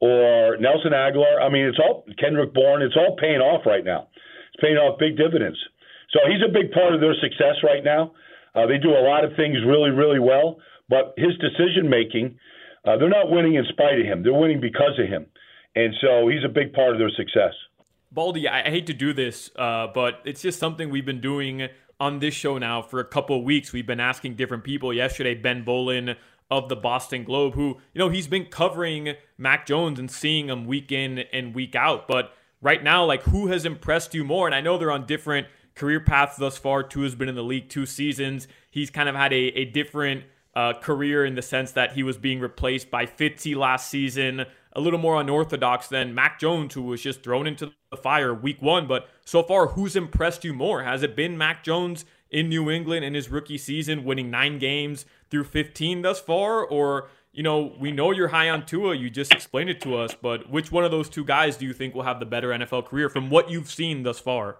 or 0.00 0.58
Nelson 0.60 0.92
Agholor. 0.92 1.40
I 1.40 1.48
mean, 1.48 1.64
it's 1.64 1.78
all 1.78 2.04
Kendrick 2.20 2.52
Bourne. 2.52 2.82
It's 2.82 2.96
all 2.96 3.16
paying 3.16 3.40
off 3.40 3.64
right 3.64 3.84
now. 3.84 4.08
It's 4.52 4.60
paying 4.60 4.76
off 4.76 4.98
big 4.98 5.16
dividends. 5.16 5.58
So 6.12 6.20
he's 6.28 6.44
a 6.44 6.52
big 6.52 6.72
part 6.72 6.92
of 6.94 7.00
their 7.00 7.14
success 7.20 7.64
right 7.64 7.84
now. 7.84 8.12
Uh, 8.54 8.66
they 8.66 8.76
do 8.76 8.90
a 8.90 9.04
lot 9.08 9.24
of 9.24 9.32
things 9.36 9.56
really, 9.64 9.90
really 9.90 10.18
well, 10.18 10.58
but 10.88 11.14
his 11.16 11.32
decision 11.38 11.88
making, 11.88 12.36
uh, 12.84 12.96
they're 12.98 13.08
not 13.08 13.30
winning 13.30 13.54
in 13.54 13.64
spite 13.72 14.00
of 14.00 14.04
him. 14.04 14.22
They're 14.22 14.34
winning 14.34 14.60
because 14.60 14.98
of 14.98 15.08
him. 15.08 15.26
And 15.76 15.94
so 16.00 16.28
he's 16.28 16.44
a 16.44 16.48
big 16.48 16.72
part 16.72 16.92
of 16.92 16.98
their 16.98 17.14
success. 17.16 17.54
Baldy, 18.10 18.48
I 18.48 18.68
hate 18.68 18.86
to 18.88 18.92
do 18.92 19.12
this, 19.12 19.50
uh, 19.54 19.86
but 19.94 20.20
it's 20.24 20.42
just 20.42 20.58
something 20.58 20.90
we've 20.90 21.06
been 21.06 21.20
doing 21.20 21.68
on 22.00 22.18
this 22.18 22.34
show 22.34 22.58
now 22.58 22.82
for 22.82 22.98
a 22.98 23.04
couple 23.04 23.36
of 23.36 23.44
weeks. 23.44 23.72
We've 23.72 23.86
been 23.86 24.00
asking 24.00 24.34
different 24.34 24.64
people. 24.64 24.92
Yesterday, 24.92 25.34
Ben 25.34 25.64
Volin 25.64 26.16
of 26.50 26.68
the 26.68 26.76
Boston 26.76 27.22
Globe, 27.22 27.54
who, 27.54 27.78
you 27.92 27.98
know, 27.98 28.08
he's 28.08 28.26
been 28.26 28.46
covering 28.46 29.14
Mac 29.38 29.66
Jones 29.66 30.00
and 30.00 30.10
seeing 30.10 30.48
him 30.48 30.66
week 30.66 30.90
in 30.90 31.20
and 31.32 31.54
week 31.54 31.76
out. 31.76 32.08
But 32.08 32.32
right 32.60 32.82
now, 32.82 33.04
like, 33.04 33.22
who 33.24 33.48
has 33.48 33.64
impressed 33.64 34.14
you 34.14 34.24
more? 34.24 34.46
And 34.46 34.54
I 34.54 34.60
know 34.60 34.76
they're 34.76 34.90
on 34.90 35.06
different 35.06 35.46
career 35.76 36.00
paths 36.00 36.36
thus 36.36 36.58
far. 36.58 36.82
Tua 36.82 37.04
has 37.04 37.14
been 37.14 37.28
in 37.28 37.36
the 37.36 37.44
league 37.44 37.68
two 37.68 37.86
seasons. 37.86 38.48
He's 38.70 38.90
kind 38.90 39.08
of 39.08 39.14
had 39.14 39.32
a, 39.32 39.58
a 39.58 39.64
different 39.66 40.24
uh, 40.56 40.72
career 40.72 41.24
in 41.24 41.36
the 41.36 41.42
sense 41.42 41.72
that 41.72 41.92
he 41.92 42.02
was 42.02 42.16
being 42.16 42.40
replaced 42.40 42.90
by 42.90 43.06
Fitzy 43.06 43.54
last 43.54 43.88
season 43.88 44.46
a 44.72 44.80
little 44.80 44.98
more 44.98 45.20
unorthodox 45.20 45.88
than 45.88 46.14
Mac 46.14 46.38
Jones, 46.38 46.74
who 46.74 46.82
was 46.82 47.02
just 47.02 47.22
thrown 47.22 47.46
into 47.46 47.72
the 47.90 47.96
fire 47.96 48.32
week 48.34 48.62
one. 48.62 48.86
But 48.86 49.08
so 49.24 49.42
far, 49.42 49.68
who's 49.68 49.96
impressed 49.96 50.44
you 50.44 50.52
more? 50.52 50.84
Has 50.84 51.02
it 51.02 51.16
been 51.16 51.36
Mac 51.36 51.64
Jones 51.64 52.04
in 52.30 52.48
New 52.48 52.70
England 52.70 53.04
in 53.04 53.14
his 53.14 53.28
rookie 53.28 53.58
season, 53.58 54.04
winning 54.04 54.30
nine 54.30 54.58
games 54.58 55.06
through 55.30 55.44
15 55.44 56.02
thus 56.02 56.20
far? 56.20 56.64
Or, 56.64 57.08
you 57.32 57.42
know, 57.42 57.74
we 57.80 57.90
know 57.90 58.12
you're 58.12 58.28
high 58.28 58.48
on 58.48 58.64
Tua. 58.64 58.94
You 58.94 59.10
just 59.10 59.32
explained 59.32 59.70
it 59.70 59.80
to 59.82 59.96
us. 59.96 60.14
But 60.14 60.50
which 60.50 60.70
one 60.70 60.84
of 60.84 60.90
those 60.90 61.08
two 61.08 61.24
guys 61.24 61.56
do 61.56 61.66
you 61.66 61.72
think 61.72 61.94
will 61.94 62.04
have 62.04 62.20
the 62.20 62.26
better 62.26 62.50
NFL 62.50 62.86
career 62.86 63.08
from 63.08 63.30
what 63.30 63.50
you've 63.50 63.70
seen 63.70 64.04
thus 64.04 64.20
far? 64.20 64.58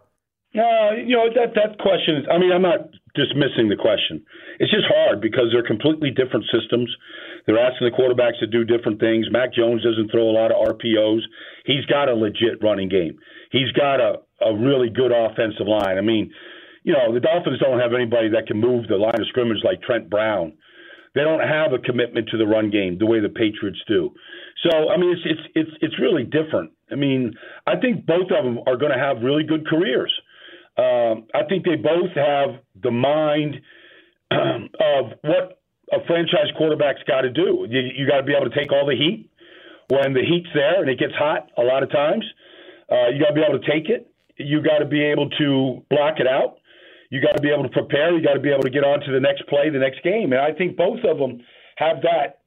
Uh, 0.51 0.99
you 0.99 1.15
know 1.15 1.31
that 1.31 1.55
that 1.55 1.79
question 1.79 2.17
is. 2.17 2.25
I 2.27 2.39
mean, 2.39 2.51
I'm 2.51 2.63
not 2.67 2.91
dismissing 3.15 3.71
the 3.71 3.79
question. 3.79 4.23
It's 4.59 4.71
just 4.71 4.87
hard 4.91 5.21
because 5.21 5.47
they're 5.53 5.67
completely 5.67 6.11
different 6.11 6.45
systems. 6.51 6.91
They're 7.47 7.59
asking 7.59 7.87
the 7.87 7.95
quarterbacks 7.95 8.39
to 8.41 8.47
do 8.47 8.65
different 8.65 8.99
things. 8.99 9.27
Mac 9.31 9.55
Jones 9.55 9.83
doesn't 9.83 10.11
throw 10.11 10.29
a 10.29 10.35
lot 10.35 10.51
of 10.51 10.59
RPOs. 10.75 11.23
He's 11.65 11.87
got 11.87 12.09
a 12.09 12.15
legit 12.15 12.63
running 12.63 12.89
game. 12.89 13.19
He's 13.53 13.71
got 13.73 14.01
a, 14.01 14.19
a 14.43 14.55
really 14.55 14.91
good 14.91 15.13
offensive 15.15 15.67
line. 15.67 15.99
I 15.99 16.03
mean, 16.03 16.31
you 16.83 16.95
know, 16.95 17.15
the 17.15 17.21
Dolphins 17.21 17.61
don't 17.61 17.79
have 17.79 17.95
anybody 17.95 18.31
that 18.31 18.47
can 18.47 18.59
move 18.59 18.89
the 18.89 18.97
line 18.97 19.21
of 19.21 19.29
scrimmage 19.29 19.63
like 19.63 19.83
Trent 19.83 20.11
Brown. 20.11 20.55
They 21.15 21.23
don't 21.23 21.47
have 21.47 21.73
a 21.73 21.79
commitment 21.79 22.29
to 22.31 22.39
the 22.39 22.47
run 22.47 22.71
game 22.71 22.99
the 22.99 23.07
way 23.07 23.21
the 23.21 23.29
Patriots 23.29 23.83
do. 23.87 24.11
So, 24.63 24.91
I 24.91 24.97
mean, 24.97 25.11
it's 25.11 25.23
it's 25.25 25.47
it's 25.55 25.71
it's 25.81 25.99
really 26.01 26.25
different. 26.25 26.71
I 26.91 26.95
mean, 26.95 27.35
I 27.67 27.77
think 27.77 28.07
both 28.07 28.31
of 28.31 28.45
them 28.45 28.59
are 28.67 28.77
going 28.77 28.93
to 28.93 28.99
have 28.99 29.23
really 29.23 29.43
good 29.43 29.67
careers. 29.67 30.13
Um, 30.81 31.27
I 31.35 31.45
think 31.45 31.65
they 31.65 31.77
both 31.77 32.13
have 32.15 32.61
the 32.83 32.91
mind 32.91 33.61
of 34.31 35.13
what 35.21 35.61
a 35.93 35.99
franchise 36.07 36.49
quarterback's 36.57 37.03
got 37.07 37.23
to 37.23 37.31
do. 37.31 37.67
You, 37.69 37.81
you 37.97 38.07
got 38.09 38.19
to 38.19 38.23
be 38.23 38.33
able 38.33 38.49
to 38.49 38.57
take 38.57 38.73
all 38.73 38.87
the 38.87 38.97
heat 38.97 39.29
when 39.89 40.15
the 40.15 40.23
heat's 40.23 40.49
there 40.55 40.81
and 40.81 40.89
it 40.89 40.99
gets 40.99 41.13
hot 41.15 41.51
a 41.59 41.63
lot 41.63 41.83
of 41.83 41.91
times. 41.91 42.25
Uh, 42.91 43.09
you 43.13 43.21
got 43.21 43.29
to 43.29 43.35
be 43.35 43.43
able 43.43 43.59
to 43.59 43.71
take 43.71 43.91
it. 43.91 44.11
You 44.37 44.63
got 44.63 44.79
to 44.79 44.87
be 44.87 45.03
able 45.03 45.29
to 45.31 45.85
block 45.91 46.19
it 46.19 46.27
out. 46.27 46.59
You 47.11 47.21
got 47.21 47.37
to 47.37 47.43
be 47.43 47.51
able 47.51 47.65
to 47.65 47.69
prepare. 47.69 48.17
You 48.17 48.25
got 48.25 48.35
to 48.35 48.41
be 48.41 48.51
able 48.51 48.63
to 48.63 48.71
get 48.71 48.85
on 48.85 49.01
to 49.01 49.13
the 49.13 49.21
next 49.21 49.47
play, 49.49 49.69
the 49.69 49.79
next 49.79 50.03
game. 50.03 50.33
And 50.33 50.41
I 50.41 50.53
think 50.53 50.77
both 50.77 51.01
of 51.05 51.19
them 51.19 51.43
have 51.77 52.03
that 52.03 52.41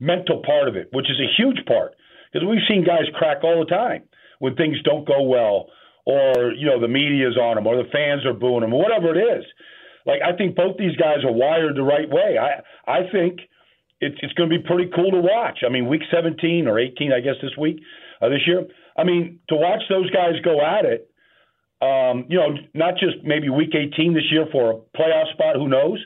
mental 0.00 0.42
part 0.44 0.68
of 0.68 0.76
it, 0.76 0.88
which 0.92 1.06
is 1.08 1.18
a 1.20 1.30
huge 1.40 1.64
part. 1.66 1.94
Because 2.32 2.46
we've 2.46 2.66
seen 2.68 2.84
guys 2.84 3.06
crack 3.14 3.38
all 3.42 3.60
the 3.60 3.70
time 3.70 4.02
when 4.40 4.56
things 4.56 4.76
don't 4.82 5.06
go 5.06 5.22
well, 5.22 5.68
or 6.04 6.52
you 6.52 6.66
know 6.66 6.80
the 6.80 6.88
media's 6.88 7.36
on 7.36 7.56
them, 7.56 7.66
or 7.66 7.76
the 7.76 7.88
fans 7.90 8.24
are 8.26 8.32
booing 8.34 8.60
them, 8.60 8.74
or 8.74 8.82
whatever 8.82 9.14
it 9.16 9.38
is. 9.38 9.44
Like 10.06 10.20
I 10.22 10.36
think 10.36 10.56
both 10.56 10.76
these 10.78 10.96
guys 10.96 11.24
are 11.24 11.32
wired 11.32 11.76
the 11.76 11.82
right 11.82 12.08
way. 12.08 12.38
I 12.38 12.62
I 12.90 13.10
think 13.10 13.40
it's 14.00 14.16
it's 14.22 14.32
going 14.34 14.50
to 14.50 14.58
be 14.58 14.64
pretty 14.64 14.90
cool 14.94 15.10
to 15.10 15.20
watch. 15.20 15.60
I 15.64 15.68
mean, 15.70 15.86
week 15.88 16.02
17 16.10 16.66
or 16.66 16.78
18, 16.78 17.12
I 17.12 17.20
guess 17.20 17.36
this 17.42 17.56
week, 17.58 17.80
uh, 18.20 18.28
this 18.28 18.40
year. 18.46 18.66
I 18.96 19.04
mean, 19.04 19.40
to 19.48 19.56
watch 19.56 19.82
those 19.88 20.10
guys 20.10 20.34
go 20.44 20.60
at 20.60 20.84
it. 20.84 21.06
Um, 21.82 22.26
you 22.28 22.36
know, 22.36 22.56
not 22.74 22.94
just 22.94 23.24
maybe 23.24 23.48
week 23.48 23.74
18 23.74 24.12
this 24.12 24.24
year 24.30 24.46
for 24.52 24.70
a 24.70 24.98
playoff 24.98 25.32
spot. 25.32 25.56
Who 25.56 25.68
knows? 25.68 25.98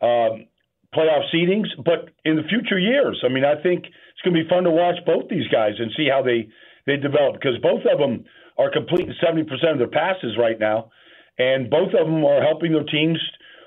Um, 0.00 0.46
playoff 0.94 1.22
seedings, 1.32 1.66
but 1.84 2.10
in 2.24 2.36
the 2.36 2.42
future 2.48 2.78
years. 2.78 3.22
I 3.24 3.28
mean, 3.28 3.44
I 3.44 3.60
think 3.62 3.86
it's 3.86 4.22
going 4.24 4.34
to 4.34 4.42
be 4.42 4.48
fun 4.48 4.64
to 4.64 4.70
watch 4.70 4.96
both 5.06 5.28
these 5.28 5.46
guys 5.48 5.74
and 5.78 5.90
see 5.96 6.08
how 6.10 6.22
they 6.22 6.48
they 6.86 6.96
develop 6.96 7.34
because 7.34 7.58
both 7.62 7.82
of 7.86 7.98
them 7.98 8.24
are 8.58 8.70
completing 8.70 9.14
70% 9.22 9.42
of 9.72 9.78
their 9.78 9.88
passes 9.88 10.36
right 10.38 10.58
now 10.58 10.90
and 11.38 11.70
both 11.70 11.94
of 11.98 12.06
them 12.06 12.24
are 12.24 12.42
helping 12.42 12.72
their 12.72 12.84
teams 12.84 13.18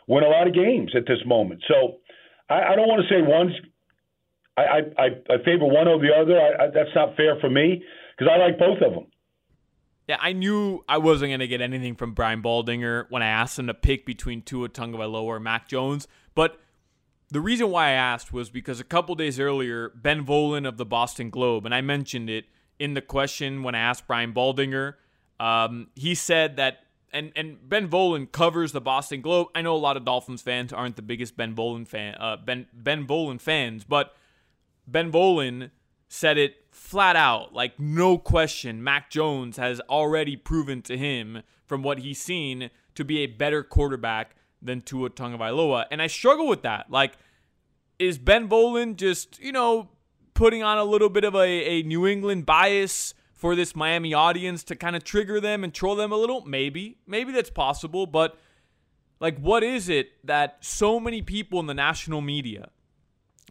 win 0.08 0.24
a 0.24 0.28
lot 0.28 0.48
of 0.48 0.54
games 0.54 0.92
at 0.96 1.04
this 1.08 1.20
moment. 1.26 1.64
So 1.68 1.98
I, 2.50 2.74
I 2.74 2.76
don't 2.76 2.88
want 2.88 3.02
to 3.08 3.14
say 3.14 3.22
one's 3.22 3.54
I, 4.58 4.82
I, 4.98 5.06
I 5.30 5.38
favor 5.44 5.66
one 5.66 5.88
over 5.88 6.06
the 6.06 6.14
other. 6.14 6.40
I, 6.40 6.66
I, 6.66 6.68
that's 6.68 6.96
not 6.96 7.18
fair 7.18 7.38
for 7.42 7.50
me 7.50 7.84
because 8.18 8.32
I 8.34 8.38
like 8.38 8.58
both 8.58 8.82
of 8.82 8.94
them. 8.94 9.08
Yeah, 10.08 10.18
I 10.22 10.34
knew 10.34 10.84
I 10.88 10.98
wasn't 11.00 11.32
going 11.32 11.40
to 11.40 11.48
get 11.48 11.62
anything 11.62 11.96
from 11.96 12.14
Brian 12.14 12.42
Baldinger 12.42 13.08
when 13.10 13.22
I 13.22 13.28
asked 13.28 13.60
him 13.60 13.68
to 13.68 13.74
pick 13.74 14.06
between 14.06 14.44
Tua 14.44 14.70
Tagovailoa 14.70 15.24
or 15.24 15.40
Mac 15.40 15.68
Jones. 15.68 16.08
But 16.36 16.58
the 17.32 17.42
reason 17.42 17.70
why 17.70 17.88
I 17.88 17.92
asked 17.92 18.32
was 18.32 18.50
because 18.50 18.80
a 18.80 18.86
couple 18.86 19.16
days 19.16 19.40
earlier, 19.40 19.92
Ben 19.96 20.26
Volin 20.26 20.68
of 20.68 20.78
the 20.78 20.86
Boston 20.86 21.30
Globe, 21.30 21.66
and 21.66 21.74
I 21.74 21.82
mentioned 21.82 22.30
it 22.30 22.46
in 22.80 22.94
the 22.94 23.02
question 23.02 23.64
when 23.64 23.76
I 23.76 23.80
asked 23.80 24.08
Brian 24.08 24.34
Baldinger, 24.34 24.96
um, 25.40 25.88
he 25.96 26.16
said 26.16 26.58
that 26.58 26.80
and 27.12 27.32
and 27.36 27.58
Ben 27.68 27.88
Volin 27.88 28.32
covers 28.32 28.74
the 28.74 28.82
Boston 28.82 29.22
Globe. 29.22 29.48
I 29.56 29.62
know 29.62 29.76
a 29.76 29.78
lot 29.78 29.98
of 29.98 30.06
Dolphins 30.06 30.42
fans 30.42 30.74
aren't 30.74 30.98
the 30.98 31.02
biggest 31.02 31.38
Ben 31.38 31.56
Volin 31.56 31.88
fan, 31.88 32.16
uh, 32.16 32.38
Ben 32.38 32.68
Ben 32.74 33.08
Volin 33.08 33.40
fans, 33.40 33.84
but 33.84 34.16
Ben 34.86 35.12
Volin 35.12 35.72
said 36.10 36.38
it 36.38 36.56
flat 36.72 37.16
out, 37.16 37.54
like 37.54 37.80
no 37.80 38.18
question. 38.18 38.84
Mac 38.84 39.10
Jones 39.10 39.58
has 39.58 39.80
already 39.90 40.36
proven 40.36 40.82
to 40.84 40.98
him 40.98 41.42
from 41.66 41.82
what 41.82 42.00
he's 42.00 42.22
seen 42.22 42.70
to 42.94 43.04
be 43.04 43.20
a 43.20 43.28
better 43.28 43.64
quarterback 43.64 44.36
than 44.62 44.82
Tua 44.82 45.10
Tagovailoa, 45.10 45.86
and 45.90 46.02
I 46.02 46.08
struggle 46.08 46.48
with 46.48 46.64
that. 46.64 46.92
Like, 46.92 47.14
is 47.98 48.18
Ben 48.18 48.50
Volin 48.50 48.98
just 48.98 49.40
you 49.40 49.54
know 49.54 49.90
putting 50.36 50.62
on 50.62 50.78
a 50.78 50.84
little 50.84 51.10
bit 51.10 51.24
of 51.24 51.34
a, 51.34 51.40
a 51.40 51.82
New 51.82 52.06
England 52.06 52.46
bias? 52.46 53.16
for 53.36 53.54
this 53.54 53.76
Miami 53.76 54.14
audience 54.14 54.64
to 54.64 54.76
kind 54.76 54.96
of 54.96 55.04
trigger 55.04 55.40
them 55.40 55.64
and 55.64 55.74
troll 55.74 55.96
them 55.96 56.12
a 56.12 56.16
little? 56.16 56.44
Maybe. 56.46 56.98
Maybe 57.06 57.32
that's 57.32 57.50
possible, 57.50 58.08
but 58.08 58.40
like 59.20 59.38
what 59.38 59.62
is 59.62 59.90
it 59.90 60.14
that 60.26 60.58
so 60.62 61.00
many 61.00 61.22
people 61.22 61.60
in 61.60 61.68
the 61.68 61.74
national 61.74 62.22
media 62.22 62.70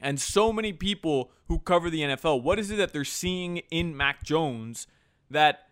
and 0.02 0.20
so 0.20 0.52
many 0.52 0.72
people 0.72 1.30
who 1.48 1.58
cover 1.58 1.90
the 1.90 2.00
NFL, 2.00 2.42
what 2.42 2.58
is 2.58 2.70
it 2.70 2.76
that 2.76 2.92
they're 2.92 3.04
seeing 3.04 3.58
in 3.70 3.96
Mac 3.96 4.24
Jones 4.24 4.86
that 5.30 5.68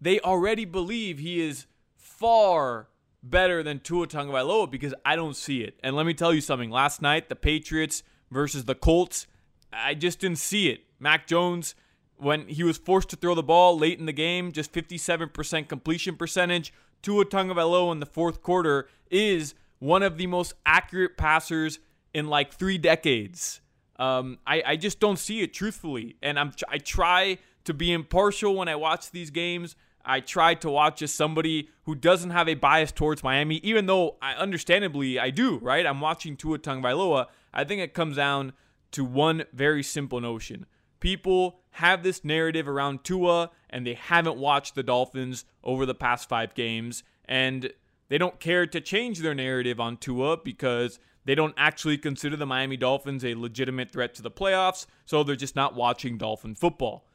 they 0.00 0.18
already 0.20 0.64
believe 0.64 1.18
he 1.18 1.40
is 1.40 1.66
far 1.96 2.88
better 3.22 3.62
than 3.62 3.80
Tua 3.80 4.06
Tagovailoa 4.06 4.70
because 4.70 4.94
I 5.04 5.14
don't 5.14 5.36
see 5.36 5.60
it. 5.62 5.78
And 5.82 5.94
let 5.94 6.06
me 6.06 6.14
tell 6.14 6.32
you 6.32 6.40
something. 6.40 6.70
Last 6.70 7.02
night, 7.02 7.28
the 7.28 7.36
Patriots 7.36 8.02
versus 8.30 8.64
the 8.64 8.74
Colts, 8.74 9.26
I 9.72 9.94
just 9.94 10.20
didn't 10.20 10.38
see 10.38 10.68
it. 10.68 10.80
Mac 10.98 11.26
Jones 11.26 11.74
when 12.20 12.46
he 12.48 12.62
was 12.62 12.78
forced 12.78 13.08
to 13.10 13.16
throw 13.16 13.34
the 13.34 13.42
ball 13.42 13.78
late 13.78 13.98
in 13.98 14.06
the 14.06 14.12
game, 14.12 14.52
just 14.52 14.72
57% 14.72 15.68
completion 15.68 16.16
percentage. 16.16 16.72
to 17.02 17.24
Tua 17.24 17.24
Tagovailoa 17.24 17.92
in 17.92 18.00
the 18.00 18.06
fourth 18.06 18.42
quarter 18.42 18.88
is 19.10 19.54
one 19.78 20.02
of 20.02 20.18
the 20.18 20.26
most 20.26 20.52
accurate 20.66 21.16
passers 21.16 21.78
in 22.12 22.28
like 22.28 22.52
three 22.52 22.78
decades. 22.78 23.60
Um, 23.98 24.38
I, 24.46 24.62
I 24.66 24.76
just 24.76 25.00
don't 25.00 25.18
see 25.18 25.40
it 25.40 25.52
truthfully, 25.52 26.16
and 26.22 26.38
I'm 26.38 26.52
I 26.68 26.78
try 26.78 27.38
to 27.64 27.74
be 27.74 27.92
impartial 27.92 28.54
when 28.54 28.68
I 28.68 28.76
watch 28.76 29.10
these 29.10 29.30
games. 29.30 29.76
I 30.02 30.20
try 30.20 30.54
to 30.54 30.70
watch 30.70 31.02
as 31.02 31.12
somebody 31.12 31.68
who 31.84 31.94
doesn't 31.94 32.30
have 32.30 32.48
a 32.48 32.54
bias 32.54 32.92
towards 32.92 33.22
Miami, 33.22 33.56
even 33.56 33.84
though 33.84 34.16
I 34.22 34.34
understandably 34.34 35.18
I 35.18 35.30
do. 35.30 35.58
Right? 35.58 35.84
I'm 35.84 36.00
watching 36.00 36.36
Tua 36.36 36.58
Tagovailoa. 36.58 37.26
I 37.52 37.64
think 37.64 37.82
it 37.82 37.92
comes 37.92 38.16
down 38.16 38.54
to 38.92 39.04
one 39.04 39.44
very 39.52 39.82
simple 39.82 40.20
notion: 40.20 40.66
people 41.00 41.60
have 41.72 42.02
this 42.02 42.24
narrative 42.24 42.68
around 42.68 43.04
Tua 43.04 43.50
and 43.68 43.86
they 43.86 43.94
haven't 43.94 44.36
watched 44.36 44.74
the 44.74 44.82
Dolphins 44.82 45.44
over 45.64 45.86
the 45.86 45.94
past 45.94 46.28
five 46.28 46.54
games. 46.54 47.02
And 47.24 47.72
they 48.08 48.18
don't 48.18 48.40
care 48.40 48.66
to 48.66 48.80
change 48.80 49.20
their 49.20 49.34
narrative 49.34 49.78
on 49.80 49.96
Tua 49.96 50.36
because 50.36 50.98
they 51.24 51.34
don't 51.34 51.54
actually 51.56 51.98
consider 51.98 52.36
the 52.36 52.46
Miami 52.46 52.76
Dolphins 52.76 53.24
a 53.24 53.34
legitimate 53.34 53.92
threat 53.92 54.14
to 54.14 54.22
the 54.22 54.30
playoffs. 54.30 54.86
So 55.06 55.22
they're 55.22 55.36
just 55.36 55.56
not 55.56 55.74
watching 55.74 56.18
Dolphin 56.18 56.54
football. 56.54 57.06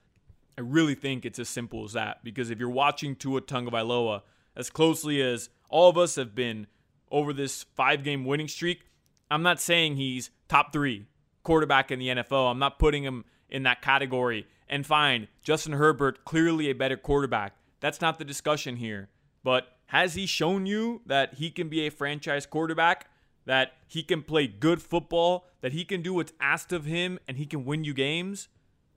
I 0.57 0.61
really 0.61 0.95
think 0.95 1.26
it's 1.26 1.39
as 1.39 1.49
simple 1.49 1.84
as 1.84 1.93
that 1.93 2.23
because 2.23 2.49
if 2.49 2.59
you're 2.59 2.69
watching 2.69 3.15
Tua 3.15 3.41
Tagovailoa 3.41 4.21
as 4.55 4.69
closely 4.69 5.21
as 5.21 5.49
all 5.69 5.89
of 5.89 5.97
us 5.97 6.15
have 6.15 6.34
been 6.34 6.67
over 7.11 7.34
this 7.34 7.63
five 7.76 8.03
game 8.03 8.23
winning 8.23 8.47
streak, 8.47 8.86
I'm 9.30 9.43
not 9.43 9.59
saying 9.59 9.97
he's 9.97 10.30
top 10.47 10.71
three 10.71 11.07
quarterback 11.45 11.91
in 11.91 11.99
the 11.99 12.09
NFL. 12.09 12.51
I'm 12.51 12.59
not 12.59 12.79
putting 12.79 13.03
him 13.03 13.23
in 13.49 13.63
that 13.63 13.81
category. 13.81 14.45
And 14.67 14.85
fine, 14.85 15.29
Justin 15.43 15.73
Herbert, 15.73 16.25
clearly 16.25 16.69
a 16.69 16.73
better 16.73 16.97
quarterback. 16.97 17.53
That's 17.79 18.01
not 18.01 18.19
the 18.19 18.25
discussion 18.25 18.75
here. 18.75 19.07
But 19.43 19.67
has 19.87 20.15
he 20.15 20.25
shown 20.25 20.65
you 20.65 21.01
that 21.05 21.35
he 21.35 21.51
can 21.51 21.69
be 21.69 21.85
a 21.85 21.91
franchise 21.91 22.45
quarterback? 22.45 23.07
That 23.45 23.73
he 23.87 24.01
can 24.01 24.23
play 24.23 24.47
good 24.47 24.81
football, 24.81 25.45
that 25.61 25.71
he 25.71 25.85
can 25.85 26.01
do 26.01 26.15
what's 26.15 26.33
asked 26.41 26.73
of 26.73 26.85
him, 26.85 27.19
and 27.27 27.37
he 27.37 27.45
can 27.45 27.63
win 27.63 27.83
you 27.83 27.93
games? 27.93 28.47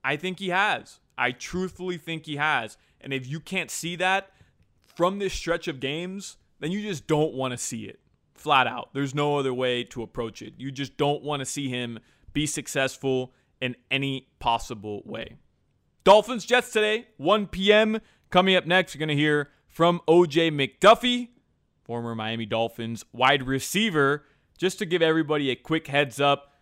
I 0.02 0.16
think 0.16 0.38
he 0.38 0.48
has. 0.48 1.00
I 1.18 1.32
truthfully 1.32 1.98
think 1.98 2.24
he 2.24 2.36
has. 2.36 2.78
And 3.00 3.12
if 3.12 3.26
you 3.26 3.40
can't 3.40 3.70
see 3.70 3.94
that 3.96 4.30
from 4.86 5.18
this 5.18 5.34
stretch 5.34 5.68
of 5.68 5.80
games, 5.80 6.38
then 6.60 6.72
you 6.72 6.80
just 6.80 7.06
don't 7.06 7.34
want 7.34 7.52
to 7.52 7.58
see 7.58 7.84
it. 7.84 8.00
Flat 8.34 8.66
out. 8.66 8.88
There's 8.94 9.14
no 9.14 9.36
other 9.38 9.52
way 9.52 9.84
to 9.84 10.02
approach 10.02 10.40
it. 10.40 10.54
You 10.56 10.70
just 10.70 10.96
don't 10.96 11.22
want 11.22 11.40
to 11.40 11.46
see 11.46 11.68
him 11.68 11.98
be 12.32 12.46
successful 12.46 13.32
in 13.60 13.76
any 13.90 14.28
possible 14.38 15.02
way. 15.04 15.36
Dolphins 16.04 16.44
Jets 16.44 16.72
today, 16.72 17.08
1 17.18 17.48
p.m. 17.48 18.00
Coming 18.30 18.56
up 18.56 18.66
next, 18.66 18.94
you're 18.94 19.00
going 19.00 19.08
to 19.08 19.14
hear 19.14 19.50
from 19.66 20.00
OJ 20.08 20.50
McDuffie, 20.50 21.28
former 21.84 22.14
Miami 22.14 22.46
Dolphins 22.46 23.04
wide 23.12 23.46
receiver. 23.46 24.24
Just 24.56 24.78
to 24.78 24.86
give 24.86 25.02
everybody 25.02 25.50
a 25.50 25.56
quick 25.56 25.86
heads 25.86 26.20
up, 26.20 26.52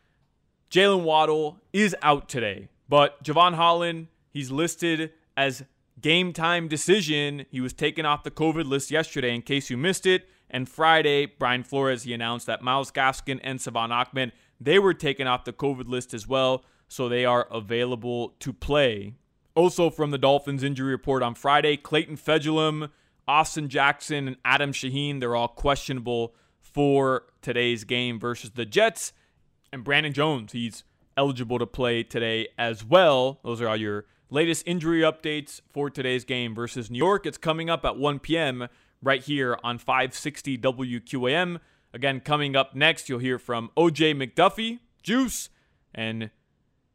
Jaylen 0.71 1.03
Waddle 1.03 1.61
is 1.73 1.95
out 2.03 2.29
today, 2.29 2.69
but 2.89 3.23
Jevon 3.23 3.55
Holland, 3.55 4.09
he's 4.31 4.51
listed 4.51 5.13
as 5.37 5.65
game 6.01 6.33
time 6.33 6.69
decision. 6.69 7.47
He 7.51 7.61
was 7.61 7.73
taken 7.73 8.05
off 8.05 8.25
the 8.25 8.31
COVID 8.31 8.67
list 8.67 8.91
yesterday, 8.91 9.35
in 9.35 9.43
case 9.43 9.71
you 9.71 9.77
missed 9.77 10.07
it. 10.07 10.29
And 10.51 10.69
Friday, 10.69 11.27
Brian 11.27 11.63
Flores, 11.63 12.05
he 12.05 12.13
announced 12.13 12.47
that 12.47 12.63
Myles 12.63 12.93
Gaskin 12.93 13.41
and 13.43 13.61
Salvon 13.61 13.91
Ahmed, 13.91 14.33
they 14.61 14.79
were 14.79 14.95
taken 14.95 15.27
off 15.27 15.45
the 15.45 15.53
COVID 15.53 15.89
list 15.89 16.15
as 16.15 16.27
well, 16.27 16.65
so 16.89 17.09
they 17.09 17.25
are 17.25 17.49
available 17.51 18.35
to 18.41 18.53
play. 18.53 19.15
Also 19.55 19.91
from 19.91 20.11
the 20.11 20.19
Dolphins 20.19 20.63
injury 20.63 20.91
report 20.91 21.23
on 21.23 21.35
Friday, 21.35 21.77
Clayton 21.77 22.17
Fejedelem, 22.17 22.91
Austin 23.27 23.69
Jackson, 23.69 24.29
and 24.29 24.37
Adam 24.45 24.73
Shaheen, 24.73 25.21
they're 25.21 25.35
all 25.35 25.49
questionable 25.49 26.35
for 26.61 27.25
today's 27.41 27.85
game 27.85 28.21
versus 28.21 28.51
the 28.51 28.67
Jets. 28.67 29.13
And 29.73 29.83
Brandon 29.83 30.13
Jones, 30.13 30.53
he's 30.53 30.85
eligible 31.17 31.59
to 31.59 31.67
play 31.67 32.03
today 32.03 32.49
as 32.59 32.85
well. 32.85 33.41
Those 33.43 33.61
are 33.61 33.69
all 33.69 33.77
your 33.77 34.05
latest 34.31 34.63
injury 34.67 35.01
updates 35.01 35.61
for 35.71 35.89
today's 35.89 36.25
game 36.25 36.55
versus 36.55 36.91
New 36.91 36.99
York. 36.99 37.27
It's 37.27 37.39
coming 37.39 37.71
up 37.71 37.85
at 37.85 37.97
1 37.97 38.19
p.m. 38.21 38.69
right 39.03 39.23
here 39.23 39.59
on 39.65 39.79
560 39.79 40.59
WQAM. 40.59 41.61
Again, 41.97 42.21
coming 42.21 42.55
up 42.55 42.75
next, 42.75 43.09
you'll 43.09 43.21
hear 43.21 43.39
from 43.39 43.71
OJ 43.75 44.15
McDuffie, 44.15 44.81
Juice, 45.03 45.49
and 45.95 46.29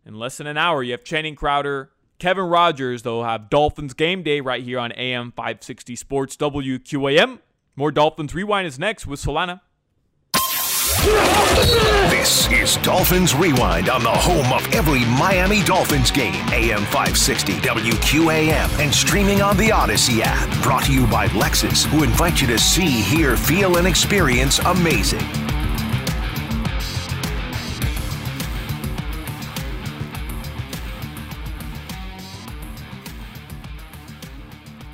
in 0.06 0.14
less 0.14 0.38
than 0.38 0.46
an 0.46 0.58
hour, 0.58 0.84
you 0.84 0.92
have 0.92 1.04
Channing 1.04 1.34
Crowder 1.34 1.90
Kevin 2.20 2.44
Rogers, 2.46 3.02
They'll 3.02 3.24
have 3.24 3.50
Dolphins 3.50 3.96
game 3.96 4.22
day 4.22 4.42
right 4.42 4.64
here 4.64 4.78
on 4.78 4.92
AM 4.92 5.32
560 5.32 5.96
Sports 5.96 6.38
WQAM. 6.38 7.40
More 7.76 7.92
Dolphins 7.92 8.36
Rewind 8.36 8.68
is 8.68 8.78
next 8.78 9.08
with 9.08 9.20
Solana. 9.20 9.62
This 12.10 12.50
is 12.52 12.78
Dolphins 12.78 13.34
Rewind 13.34 13.90
on 13.90 14.04
the 14.04 14.10
home 14.10 14.54
of 14.54 14.66
every 14.74 15.04
Miami 15.18 15.64
Dolphins 15.64 16.12
game, 16.12 16.36
AM 16.54 16.84
560 16.86 17.54
WQAM, 17.54 18.80
and 18.80 18.94
streaming 18.94 19.42
on 19.42 19.58
the 19.58 19.70
Audacy 19.70 20.22
app. 20.24 20.64
Brought 20.64 20.86
to 20.86 20.94
you 20.94 21.08
by 21.08 21.28
Lexus, 21.30 21.86
who 21.86 22.04
invite 22.04 22.42
you 22.42 22.48
to 22.48 22.60
see, 22.60 23.02
hear, 23.02 23.36
feel, 23.36 23.78
and 23.78 23.88
experience 23.88 24.60
amazing. 24.60 25.20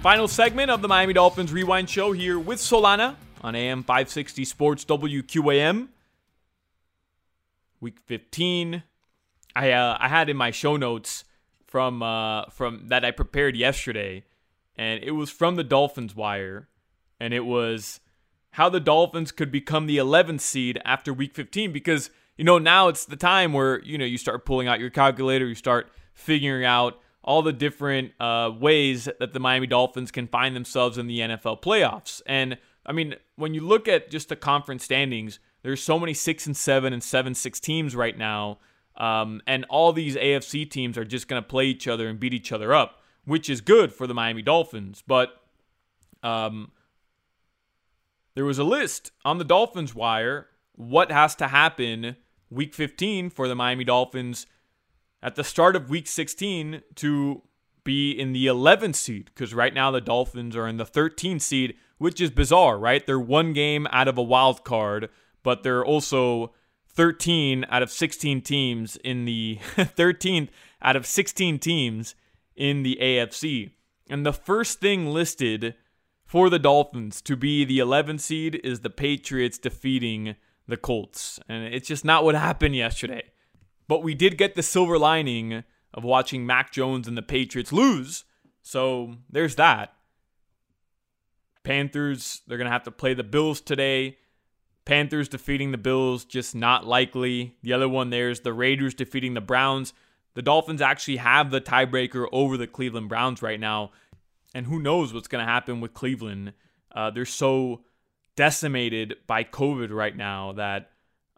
Final 0.02 0.30
segment 0.30 0.72
of 0.72 0.82
the 0.82 0.88
Miami 0.88 1.12
Dolphins 1.12 1.52
Rewind 1.52 1.90
Show 1.90 2.14
here 2.14 2.40
with 2.40 2.60
Solana 2.60 3.18
on 3.42 3.56
AM 3.56 3.84
560 3.84 4.46
Sports 4.46 4.86
WQAM. 4.86 5.90
Week 7.80 8.00
15. 8.06 8.84
I 9.56 9.72
uh, 9.72 9.98
I 10.00 10.08
had 10.08 10.30
in 10.30 10.38
my 10.38 10.52
show 10.52 10.78
notes 10.78 11.24
from 11.66 12.02
uh, 12.04 12.46
from 12.46 12.88
that 12.88 13.04
I 13.04 13.12
prepared 13.12 13.56
yesterday, 13.56 14.24
and 14.76 15.04
it 15.04 15.12
was 15.12 15.30
from 15.30 15.56
the 15.56 15.64
Dolphins 15.64 16.16
Wire, 16.16 16.70
and 17.20 17.34
it 17.34 17.46
was 17.46 18.00
how 18.52 18.70
the 18.70 18.80
Dolphins 18.80 19.32
could 19.32 19.52
become 19.52 19.86
the 19.86 19.98
11th 19.98 20.42
seed 20.42 20.82
after 20.84 21.14
Week 21.14 21.36
15 21.36 21.72
because 21.72 22.10
you 22.38 22.44
know 22.44 22.58
now 22.58 22.88
it's 22.88 23.06
the 23.06 23.16
time 23.16 23.54
where 23.54 23.84
you 23.84 23.98
know 23.98 24.06
you 24.06 24.18
start 24.18 24.46
pulling 24.46 24.68
out 24.68 24.80
your 24.80 24.90
calculator, 24.90 25.48
you 25.48 25.56
start 25.56 25.90
figuring 26.14 26.66
out 26.66 27.00
all 27.24 27.42
the 27.42 27.54
different 27.54 28.14
uh, 28.22 28.50
ways 28.58 29.10
that 29.20 29.34
the 29.34 29.40
Miami 29.40 29.68
Dolphins 29.68 30.12
can 30.12 30.28
find 30.28 30.56
themselves 30.56 30.98
in 30.98 31.08
the 31.08 31.20
NFL 31.20 31.62
playoffs. 31.62 32.22
And 32.26 32.58
I 32.86 32.94
mean, 32.94 33.16
when 33.36 33.54
you 33.54 33.62
look 33.62 33.88
at 33.90 34.10
just 34.10 34.30
the 34.30 34.38
conference 34.38 34.86
standings, 34.86 35.40
there's 35.64 35.82
so 35.82 36.00
many 36.00 36.14
six 36.14 36.46
and 36.46 36.56
seven 36.56 36.94
and 36.94 37.04
seven 37.04 37.34
six 37.34 37.60
teams 37.60 37.96
right 37.96 38.18
now, 38.18 38.60
um, 38.96 39.42
and 39.46 39.66
all 39.70 39.94
these 39.94 40.16
AFC 40.16 40.70
teams 40.70 40.98
are 40.98 41.06
just 41.06 41.28
going 41.28 41.42
to 41.42 41.48
play 41.48 41.66
each 41.66 41.88
other 41.88 42.08
and 42.08 42.20
beat 42.20 42.34
each 42.34 42.52
other 42.52 42.74
up, 42.74 43.02
which 43.26 43.50
is 43.50 43.62
good 43.62 43.94
for 43.94 44.08
the 44.08 44.14
Miami 44.14 44.42
Dolphins. 44.42 45.04
But 45.06 45.30
um, 46.24 46.72
there 48.36 48.46
was 48.46 48.60
a 48.60 48.64
list 48.64 49.12
on 49.26 49.38
the 49.38 49.44
Dolphins 49.44 49.94
wire 49.94 50.48
what 50.78 51.12
has 51.12 51.36
to 51.36 51.48
happen 51.48 52.16
week 52.50 52.74
15 52.74 53.30
for 53.32 53.48
the 53.48 53.56
Miami 53.56 53.84
Dolphins 53.84 54.46
at 55.22 55.36
the 55.36 55.44
start 55.44 55.76
of 55.76 55.90
week 55.90 56.08
16 56.08 56.84
to 56.96 57.42
be 57.84 58.12
in 58.12 58.34
the 58.34 58.46
11th 58.46 58.96
seed 58.96 59.32
because 59.34 59.54
right 59.54 59.74
now 59.74 59.92
the 59.92 60.02
Dolphins 60.02 60.56
are 60.56 60.68
in 60.68 60.78
the 60.78 60.86
13th 60.86 61.42
seed, 61.42 61.76
which 61.98 62.22
is 62.22 62.30
bizarre, 62.30 62.78
right? 62.78 63.06
They're 63.06 63.20
one 63.20 63.54
game 63.54 63.88
out 63.92 64.08
of 64.08 64.18
a 64.18 64.24
wild 64.24 64.64
card, 64.64 65.10
but 65.48 65.64
they're 65.64 65.86
also 65.86 66.52
13 66.90 67.66
out 67.70 67.82
of 67.82 67.90
16 67.90 68.42
teams 68.42 68.98
in 68.98 69.24
the 69.24 69.58
13th 69.78 70.50
out 70.82 70.98
of 70.98 71.06
16 71.06 71.58
teams 71.60 72.16
in 72.58 72.84
the 72.84 72.98
AFC. 73.02 73.72
And 74.10 74.26
the 74.26 74.34
first 74.34 74.82
thing 74.82 75.06
listed 75.06 75.76
for 76.26 76.50
the 76.50 76.60
Dolphins 76.60 77.22
to 77.22 77.38
be 77.38 77.64
the 77.64 77.80
11th 77.80 78.20
seed 78.20 78.60
is 78.62 78.82
the 78.82 78.90
Patriots 78.90 79.58
defeating 79.58 80.36
the 80.68 80.76
Colts. 80.76 81.40
And 81.48 81.74
it's 81.74 81.88
just 81.88 82.04
not 82.04 82.26
what 82.26 82.36
happened 82.36 82.76
yesterday. 82.76 83.24
But 83.88 84.04
we 84.04 84.16
did 84.16 84.38
get 84.38 84.56
the 84.56 84.62
silver 84.62 85.00
lining 85.00 85.64
of 85.94 86.04
watching 86.04 86.46
Mac 86.46 86.74
Jones 86.74 87.08
and 87.08 87.18
the 87.18 87.22
Patriots 87.22 87.72
lose. 87.72 88.26
So 88.64 89.16
there's 89.30 89.56
that. 89.56 89.94
Panthers, 91.64 92.42
they're 92.48 92.58
going 92.58 92.66
to 92.66 92.72
have 92.74 92.84
to 92.84 92.92
play 92.92 93.14
the 93.14 93.24
Bills 93.24 93.62
today. 93.62 94.18
Panthers 94.88 95.28
defeating 95.28 95.72
the 95.72 95.78
Bills, 95.78 96.24
just 96.24 96.56
not 96.56 96.88
likely. 96.88 97.58
The 97.62 97.74
other 97.74 97.90
one 97.90 98.10
there's 98.10 98.40
the 98.40 98.54
Raiders 98.54 98.94
defeating 98.94 99.34
the 99.34 99.42
Browns. 99.42 99.94
The 100.34 100.42
Dolphins 100.42 100.82
actually 100.82 101.18
have 101.18 101.52
the 101.52 101.60
tiebreaker 101.60 102.26
over 102.32 102.56
the 102.56 102.68
Cleveland 102.68 103.10
Browns 103.10 103.42
right 103.42 103.60
now. 103.60 103.92
And 104.56 104.66
who 104.66 104.80
knows 104.80 105.14
what's 105.14 105.28
going 105.28 105.46
to 105.46 105.52
happen 105.52 105.82
with 105.82 105.94
Cleveland? 105.94 106.54
Uh, 106.90 107.10
they're 107.10 107.26
so 107.26 107.82
decimated 108.38 109.18
by 109.28 109.44
COVID 109.44 109.92
right 109.92 110.16
now 110.16 110.54
that 110.54 110.92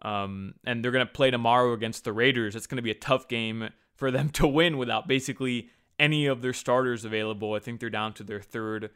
um, 0.04 0.54
and 0.64 0.84
they're 0.84 0.91
going 0.91 1.08
to 1.08 1.12
play 1.12 1.32
tomorrow 1.32 1.74
against 1.74 2.04
the 2.04 2.14
Raiders. 2.14 2.56
It's 2.56 2.68
going 2.68 2.78
to 2.78 2.84
be 2.84 2.91
a 2.91 2.95
tough 2.95 3.28
game 3.28 3.70
for 3.95 4.12
them 4.12 4.30
to 4.34 4.45
win 4.45 4.78
without 4.78 5.08
basically 5.08 5.70
any 5.97 6.28
of 6.28 6.43
their 6.43 6.54
starters 6.54 7.04
available. 7.04 7.56
I 7.56 7.60
think 7.60 7.80
they're 7.80 7.89
down 7.89 8.14
to 8.14 8.24
their 8.24 8.41
third 8.41 8.91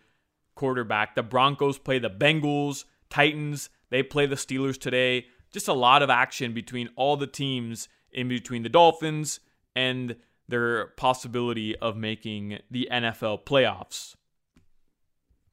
quarterback. 0.54 1.16
The 1.16 1.24
Broncos 1.24 1.80
play 1.80 1.98
the 1.98 2.12
Bengals, 2.12 2.86
Titans, 3.10 3.72
they 3.94 4.02
play 4.02 4.26
the 4.26 4.36
Steelers 4.36 4.80
today. 4.80 5.28
Just 5.52 5.68
a 5.68 5.74
lot 5.74 6.02
of 6.02 6.10
action 6.10 6.52
between 6.52 6.90
all 6.96 7.16
the 7.16 7.28
teams 7.28 7.88
in 8.12 8.28
between 8.28 8.64
the 8.64 8.70
Dolphins 8.70 9.40
and 9.76 10.16
their 10.48 10.88
possibility 10.98 11.76
of 11.78 11.96
making 11.96 12.58
the 12.72 12.90
NFL 12.92 13.46
playoffs. 13.46 14.16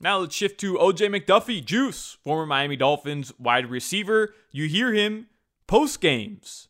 Now 0.01 0.21
let's 0.21 0.35
shift 0.35 0.59
to 0.61 0.79
OJ 0.79 1.15
McDuffie, 1.15 1.63
Juice, 1.63 2.17
former 2.25 2.47
Miami 2.47 2.77
Dolphins 2.77 3.31
wide 3.39 3.71
receiver. 3.71 4.33
You 4.51 4.69
hear 4.69 4.95
him 4.95 5.27
post 5.67 6.01
games 6.01 6.69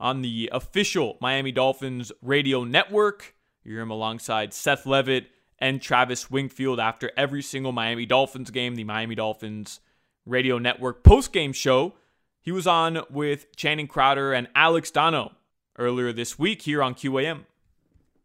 on 0.00 0.22
the 0.22 0.48
official 0.52 1.18
Miami 1.20 1.52
Dolphins 1.52 2.12
radio 2.22 2.64
network. 2.64 3.34
You 3.62 3.72
hear 3.72 3.82
him 3.82 3.90
alongside 3.90 4.54
Seth 4.54 4.86
Levitt 4.86 5.26
and 5.58 5.82
Travis 5.82 6.30
Wingfield 6.30 6.80
after 6.80 7.12
every 7.14 7.42
single 7.42 7.72
Miami 7.72 8.06
Dolphins 8.06 8.50
game, 8.50 8.74
the 8.74 8.84
Miami 8.84 9.14
Dolphins 9.14 9.80
radio 10.26 10.58
network 10.58 11.02
post 11.02 11.32
game 11.32 11.52
show. 11.52 11.94
He 12.40 12.52
was 12.52 12.66
on 12.66 13.00
with 13.10 13.54
Channing 13.56 13.88
Crowder 13.88 14.32
and 14.32 14.48
Alex 14.54 14.90
Donno 14.90 15.32
earlier 15.78 16.12
this 16.12 16.38
week 16.38 16.62
here 16.62 16.82
on 16.82 16.94
QAM. 16.94 17.44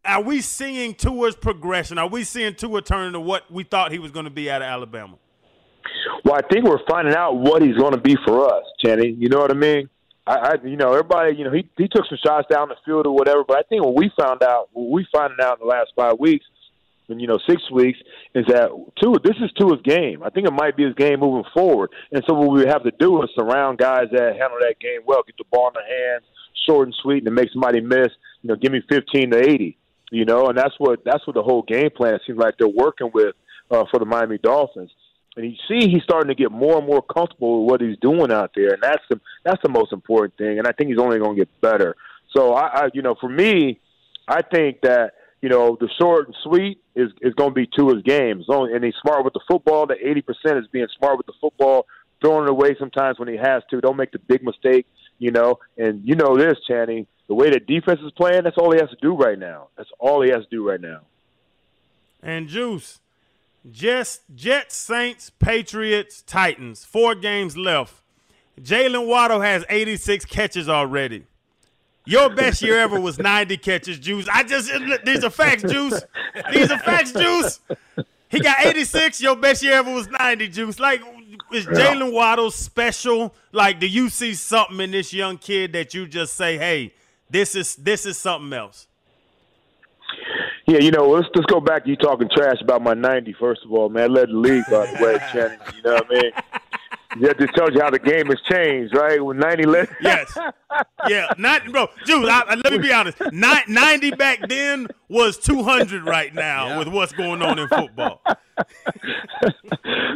Are 0.04 0.22
we 0.22 0.40
seeing 0.40 0.94
Tua's 0.94 1.36
progression? 1.36 1.96
Are 1.96 2.08
we 2.08 2.24
seeing 2.24 2.54
Tua 2.54 2.82
turn 2.82 3.12
to 3.12 3.20
what 3.20 3.50
we 3.50 3.62
thought 3.62 3.92
he 3.92 3.98
was 3.98 4.10
going 4.10 4.24
to 4.24 4.30
be 4.30 4.50
out 4.50 4.60
of 4.60 4.66
Alabama? 4.66 5.16
Well, 6.24 6.34
I 6.34 6.40
think 6.52 6.64
we're 6.64 6.84
finding 6.88 7.14
out 7.14 7.36
what 7.36 7.62
he's 7.62 7.76
going 7.76 7.92
to 7.92 8.00
be 8.00 8.16
for 8.24 8.52
us, 8.52 8.64
Channing. 8.84 9.16
You 9.18 9.28
know 9.28 9.38
what 9.38 9.50
I 9.50 9.54
mean? 9.54 9.88
I, 10.26 10.34
I, 10.34 10.54
you 10.64 10.76
know, 10.76 10.90
everybody, 10.90 11.36
you 11.36 11.44
know, 11.44 11.52
he 11.52 11.68
he 11.76 11.88
took 11.88 12.06
some 12.08 12.18
shots 12.24 12.46
down 12.48 12.68
the 12.68 12.76
field 12.84 13.06
or 13.06 13.14
whatever, 13.14 13.42
but 13.46 13.58
I 13.58 13.62
think 13.62 13.84
what 13.84 13.96
we 13.96 14.10
found 14.20 14.42
out, 14.42 14.68
what 14.72 14.90
we 14.90 15.06
finding 15.12 15.38
out 15.40 15.60
in 15.60 15.66
the 15.66 15.70
last 15.70 15.90
five 15.96 16.18
weeks, 16.18 16.44
and 17.08 17.20
you 17.20 17.26
know 17.26 17.38
six 17.48 17.70
weeks 17.70 17.98
is 18.34 18.46
that 18.46 18.68
Tua. 19.00 19.18
This 19.22 19.36
is 19.42 19.50
two 19.58 19.68
Tua's 19.68 19.80
game. 19.84 20.22
I 20.22 20.30
think 20.30 20.46
it 20.46 20.52
might 20.52 20.76
be 20.76 20.84
his 20.84 20.94
game 20.94 21.20
moving 21.20 21.44
forward. 21.52 21.90
And 22.10 22.22
so 22.26 22.34
what 22.34 22.52
we 22.52 22.66
have 22.66 22.84
to 22.84 22.92
do 22.98 23.22
is 23.22 23.30
surround 23.34 23.78
guys 23.78 24.08
that 24.12 24.36
handle 24.38 24.58
that 24.60 24.76
game 24.80 25.00
well, 25.06 25.22
get 25.26 25.36
the 25.36 25.44
ball 25.50 25.68
in 25.68 25.74
their 25.74 26.12
hands, 26.14 26.24
short 26.66 26.88
and 26.88 26.94
sweet, 27.02 27.18
and 27.18 27.26
to 27.26 27.30
make 27.30 27.50
somebody 27.52 27.80
miss. 27.80 28.08
You 28.42 28.48
know, 28.48 28.56
give 28.56 28.72
me 28.72 28.82
fifteen 28.88 29.30
to 29.30 29.38
eighty. 29.38 29.78
You 30.10 30.24
know, 30.24 30.48
and 30.48 30.58
that's 30.58 30.74
what 30.78 31.04
that's 31.04 31.26
what 31.26 31.34
the 31.34 31.42
whole 31.42 31.62
game 31.62 31.90
plan 31.96 32.18
seems 32.26 32.38
like 32.38 32.56
they're 32.58 32.68
working 32.68 33.10
with 33.14 33.34
uh, 33.70 33.84
for 33.90 33.98
the 33.98 34.04
Miami 34.04 34.38
Dolphins. 34.38 34.90
And 35.36 35.46
you 35.46 35.56
see, 35.66 35.88
he's 35.88 36.02
starting 36.02 36.28
to 36.28 36.34
get 36.34 36.52
more 36.52 36.76
and 36.76 36.86
more 36.86 37.00
comfortable 37.00 37.62
with 37.62 37.70
what 37.70 37.80
he's 37.80 37.96
doing 38.02 38.30
out 38.30 38.50
there, 38.54 38.74
and 38.74 38.82
that's 38.82 39.02
the 39.08 39.18
that's 39.44 39.62
the 39.62 39.70
most 39.70 39.92
important 39.92 40.36
thing. 40.36 40.58
And 40.58 40.66
I 40.66 40.72
think 40.72 40.90
he's 40.90 40.98
only 40.98 41.18
going 41.18 41.36
to 41.36 41.40
get 41.40 41.60
better. 41.62 41.96
So 42.36 42.52
I, 42.52 42.66
I, 42.66 42.88
you 42.92 43.00
know, 43.00 43.14
for 43.18 43.30
me, 43.30 43.80
I 44.28 44.42
think 44.42 44.82
that 44.82 45.12
you 45.40 45.48
know 45.48 45.78
the 45.80 45.88
short 45.98 46.26
and 46.26 46.36
sweet 46.44 46.81
is 46.94 47.10
is 47.20 47.34
going 47.34 47.50
to 47.50 47.54
be 47.54 47.66
Tua's 47.66 48.02
game. 48.02 48.44
And 48.48 48.84
he's 48.84 48.94
smart 49.02 49.24
with 49.24 49.34
the 49.34 49.40
football. 49.48 49.86
The 49.86 49.96
eighty 50.02 50.22
percent 50.22 50.58
is 50.58 50.66
being 50.72 50.88
smart 50.98 51.16
with 51.16 51.26
the 51.26 51.32
football, 51.40 51.86
throwing 52.20 52.44
it 52.44 52.50
away 52.50 52.76
sometimes 52.78 53.18
when 53.18 53.28
he 53.28 53.36
has 53.36 53.62
to. 53.70 53.80
Don't 53.80 53.96
make 53.96 54.12
the 54.12 54.18
big 54.18 54.42
mistake, 54.42 54.86
you 55.18 55.30
know. 55.30 55.58
And 55.76 56.02
you 56.04 56.14
know 56.14 56.36
this, 56.36 56.58
Channing, 56.68 57.06
the 57.28 57.34
way 57.34 57.50
the 57.50 57.60
defense 57.60 58.00
is 58.04 58.12
playing, 58.12 58.44
that's 58.44 58.58
all 58.58 58.72
he 58.72 58.80
has 58.80 58.90
to 58.90 58.96
do 59.00 59.14
right 59.14 59.38
now. 59.38 59.68
That's 59.76 59.90
all 59.98 60.22
he 60.22 60.30
has 60.30 60.42
to 60.44 60.50
do 60.50 60.68
right 60.68 60.80
now. 60.80 61.00
And 62.22 62.48
Juice, 62.48 63.00
Jets, 63.70 64.20
Jets, 64.34 64.76
Saints, 64.76 65.30
Patriots, 65.30 66.22
Titans. 66.22 66.84
Four 66.84 67.14
games 67.14 67.56
left. 67.56 68.02
Jaylen 68.60 69.06
Waddle 69.06 69.40
has 69.40 69.64
86 69.68 70.24
catches 70.26 70.68
already. 70.68 71.24
Your 72.04 72.30
best 72.30 72.62
year 72.62 72.78
ever 72.78 72.98
was 72.98 73.18
90 73.18 73.56
catches, 73.58 73.98
Juice. 73.98 74.26
I 74.32 74.42
just 74.42 74.70
these 75.04 75.22
are 75.24 75.30
facts, 75.30 75.62
Juice. 75.62 76.02
These 76.52 76.70
are 76.70 76.78
facts, 76.78 77.12
Juice. 77.12 77.60
He 78.28 78.40
got 78.40 78.64
86. 78.64 79.20
Your 79.20 79.36
best 79.36 79.62
year 79.62 79.74
ever 79.74 79.92
was 79.92 80.08
90, 80.08 80.48
Juice. 80.48 80.80
Like, 80.80 81.02
is 81.52 81.66
Jaylen 81.66 82.12
Waddle 82.12 82.50
special? 82.50 83.34
Like, 83.52 83.78
do 83.78 83.86
you 83.86 84.08
see 84.08 84.34
something 84.34 84.80
in 84.80 84.90
this 84.90 85.12
young 85.12 85.38
kid 85.38 85.74
that 85.74 85.94
you 85.94 86.06
just 86.06 86.34
say, 86.34 86.58
"Hey, 86.58 86.92
this 87.30 87.54
is 87.54 87.76
this 87.76 88.04
is 88.06 88.18
something 88.18 88.52
else"? 88.52 88.88
Yeah, 90.66 90.78
you 90.78 90.90
know, 90.90 91.08
let's 91.08 91.28
let's 91.34 91.46
go 91.46 91.60
back 91.60 91.86
you 91.86 91.96
talking 91.96 92.28
trash 92.34 92.56
about 92.62 92.82
my 92.82 92.94
90. 92.94 93.34
First 93.34 93.62
of 93.64 93.72
all, 93.72 93.88
man, 93.88 94.04
I 94.04 94.06
led 94.06 94.28
the 94.28 94.34
league 94.34 94.64
by 94.70 94.86
the 94.86 95.04
way, 95.04 95.18
Channing. 95.32 95.58
You 95.76 95.82
know 95.82 95.94
what 95.94 96.06
I 96.10 96.14
mean? 96.14 96.32
Yeah, 97.18 97.32
just 97.38 97.54
tells 97.54 97.70
you 97.74 97.80
how 97.80 97.90
the 97.90 97.98
game 97.98 98.26
has 98.26 98.40
changed, 98.50 98.94
right? 98.96 99.22
With 99.22 99.36
90 99.36 99.64
led. 99.64 99.88
yes. 100.00 100.36
Yeah, 101.08 101.26
not 101.36 101.64
bro, 101.70 101.88
Jules. 102.06 102.28
I, 102.28 102.54
let 102.54 102.72
me 102.72 102.78
be 102.78 102.92
honest. 102.92 103.18
90 103.32 104.10
back 104.12 104.40
then 104.48 104.86
was 105.08 105.36
200 105.38 106.04
right 106.04 106.34
now 106.34 106.68
yeah. 106.68 106.78
with 106.78 106.88
what's 106.88 107.12
going 107.12 107.42
on 107.42 107.58
in 107.58 107.68
football. 107.68 108.22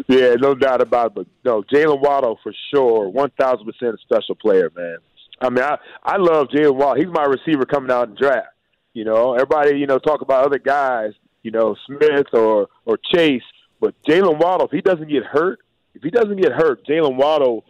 yeah, 0.09 0.35
no 0.37 0.55
doubt 0.55 0.81
about 0.81 1.09
it. 1.09 1.15
But 1.15 1.27
no, 1.45 1.63
Jaylen 1.63 2.01
Waddle 2.01 2.39
for 2.43 2.55
sure, 2.73 3.11
1,000% 3.11 3.67
a 3.69 3.99
special 3.99 4.35
player, 4.35 4.71
man. 4.75 4.99
I 5.41 5.51
mean, 5.51 5.65
I, 5.65 5.77
I 6.03 6.17
love 6.17 6.49
Jaylen 6.49 6.77
Waddle. 6.77 7.05
He's 7.05 7.13
my 7.13 7.25
receiver 7.25 7.67
coming 7.67 7.91
out 7.91 8.09
in 8.09 8.15
draft. 8.15 8.49
You 8.95 9.05
know, 9.05 9.35
everybody, 9.35 9.79
you 9.79 9.87
know, 9.87 9.99
talk 9.99 10.23
about 10.23 10.47
other 10.47 10.59
guys, 10.59 11.13
you 11.43 11.51
know, 11.51 11.77
Smith 11.87 12.29
or 12.33 12.69
or 12.87 12.99
Chase, 13.13 13.43
but 13.79 13.95
Jaylen 14.09 14.39
Waddle, 14.39 14.67
if 14.67 14.73
he 14.73 14.81
doesn't 14.81 15.11
get 15.11 15.23
hurt, 15.23 15.59
if 15.97 16.03
he 16.03 16.11
doesn't 16.11 16.41
get 16.41 16.53
hurt, 16.53 16.87
Jaylen 16.87 17.17
Waddle 17.17 17.65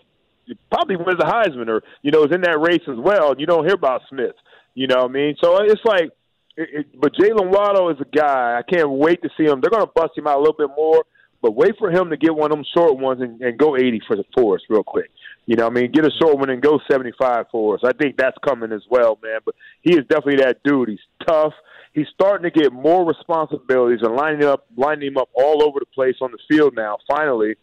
probably 0.70 0.96
wins 0.96 1.18
the 1.18 1.24
Heisman 1.24 1.68
or 1.68 1.82
you 2.02 2.10
know 2.10 2.24
is 2.24 2.32
in 2.34 2.42
that 2.42 2.60
race 2.60 2.82
as 2.88 2.98
well. 2.98 3.34
You 3.38 3.46
don't 3.46 3.64
hear 3.64 3.74
about 3.74 4.02
Smith. 4.08 4.34
You 4.74 4.86
know 4.86 4.98
what 4.98 5.10
I 5.10 5.12
mean? 5.12 5.36
So 5.42 5.56
it's 5.62 5.80
like, 5.84 6.10
it, 6.56 6.68
it, 6.72 7.00
but 7.00 7.14
Jaylen 7.14 7.50
Waddle 7.50 7.88
is 7.90 7.96
a 8.00 8.16
guy. 8.16 8.58
I 8.58 8.62
can't 8.70 8.90
wait 8.90 9.22
to 9.22 9.30
see 9.36 9.44
him. 9.44 9.60
They're 9.60 9.70
going 9.70 9.86
to 9.86 9.92
bust 9.94 10.16
him 10.16 10.26
out 10.26 10.36
a 10.36 10.40
little 10.40 10.56
bit 10.56 10.68
more, 10.76 11.04
but 11.40 11.54
wait 11.54 11.72
for 11.78 11.90
him 11.90 12.10
to 12.10 12.16
get 12.16 12.34
one 12.34 12.52
of 12.52 12.58
them 12.58 12.66
short 12.76 12.98
ones 12.98 13.22
and, 13.22 13.40
and 13.40 13.58
go 13.58 13.76
80 13.76 14.02
for 14.06 14.16
the 14.16 14.24
for 14.36 14.56
us 14.56 14.60
real 14.68 14.84
quick. 14.84 15.10
You 15.46 15.56
know, 15.56 15.66
I 15.66 15.70
mean, 15.70 15.90
get 15.92 16.04
a 16.04 16.08
mm-hmm. 16.08 16.18
short 16.22 16.38
one 16.38 16.50
and 16.50 16.60
go 16.60 16.78
75 16.90 17.46
for 17.50 17.74
us. 17.74 17.80
I 17.84 17.92
think 17.92 18.16
that's 18.16 18.36
coming 18.46 18.72
as 18.72 18.82
well, 18.90 19.18
man. 19.22 19.40
But 19.44 19.54
he 19.80 19.92
is 19.92 20.04
definitely 20.08 20.44
that 20.44 20.62
dude. 20.62 20.90
He's 20.90 21.26
tough. 21.26 21.54
He's 21.94 22.08
starting 22.12 22.50
to 22.50 22.60
get 22.60 22.72
more 22.72 23.06
responsibilities 23.06 24.00
and 24.02 24.14
lining 24.14 24.44
up, 24.44 24.66
lining 24.76 25.08
him 25.08 25.16
up 25.16 25.30
all 25.32 25.62
over 25.62 25.80
the 25.80 25.86
place 25.86 26.16
on 26.20 26.32
the 26.32 26.38
field 26.50 26.74
now. 26.76 26.98
Finally, 27.08 27.56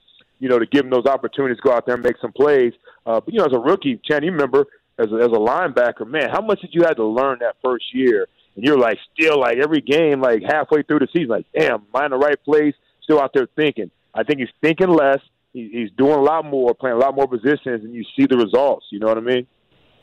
you 0.43 0.49
know, 0.49 0.59
to 0.59 0.65
give 0.65 0.83
him 0.83 0.91
those 0.91 1.05
opportunities 1.05 1.55
to 1.57 1.63
go 1.63 1.73
out 1.73 1.85
there 1.85 1.95
and 1.95 2.03
make 2.03 2.17
some 2.21 2.33
plays. 2.33 2.73
Uh, 3.05 3.21
but 3.21 3.33
you 3.33 3.39
know, 3.39 3.45
as 3.45 3.53
a 3.53 3.59
rookie, 3.59 3.97
Chan, 4.03 4.23
you 4.23 4.31
remember 4.31 4.65
as 4.99 5.07
a, 5.09 5.15
as 5.15 5.31
a 5.31 5.39
linebacker, 5.39 6.05
man, 6.05 6.29
how 6.29 6.41
much 6.41 6.59
did 6.59 6.71
you 6.73 6.83
have 6.83 6.97
to 6.97 7.05
learn 7.05 7.39
that 7.39 7.55
first 7.63 7.85
year? 7.93 8.27
And 8.55 8.65
you're 8.65 8.77
like 8.77 8.97
still 9.13 9.39
like 9.39 9.57
every 9.57 9.79
game, 9.79 10.19
like 10.19 10.43
halfway 10.43 10.83
through 10.83 10.99
the 10.99 11.07
season, 11.13 11.29
like 11.29 11.45
damn, 11.57 11.75
am 11.75 11.87
I 11.93 12.05
in 12.05 12.11
the 12.11 12.17
right 12.17 12.43
place? 12.43 12.75
Still 13.03 13.21
out 13.21 13.31
there 13.33 13.47
thinking. 13.55 13.89
I 14.13 14.23
think 14.23 14.39
he's 14.39 14.49
thinking 14.61 14.89
less 14.89 15.19
he's 15.53 15.91
doing 15.97 16.13
a 16.13 16.21
lot 16.21 16.45
more, 16.45 16.73
playing 16.73 16.97
a 16.97 16.99
lot 16.99 17.15
more 17.15 17.27
positions, 17.27 17.83
and 17.83 17.93
you 17.93 18.03
see 18.17 18.25
the 18.25 18.37
results. 18.37 18.87
You 18.89 18.99
know 18.99 19.07
what 19.07 19.17
I 19.17 19.21
mean? 19.21 19.47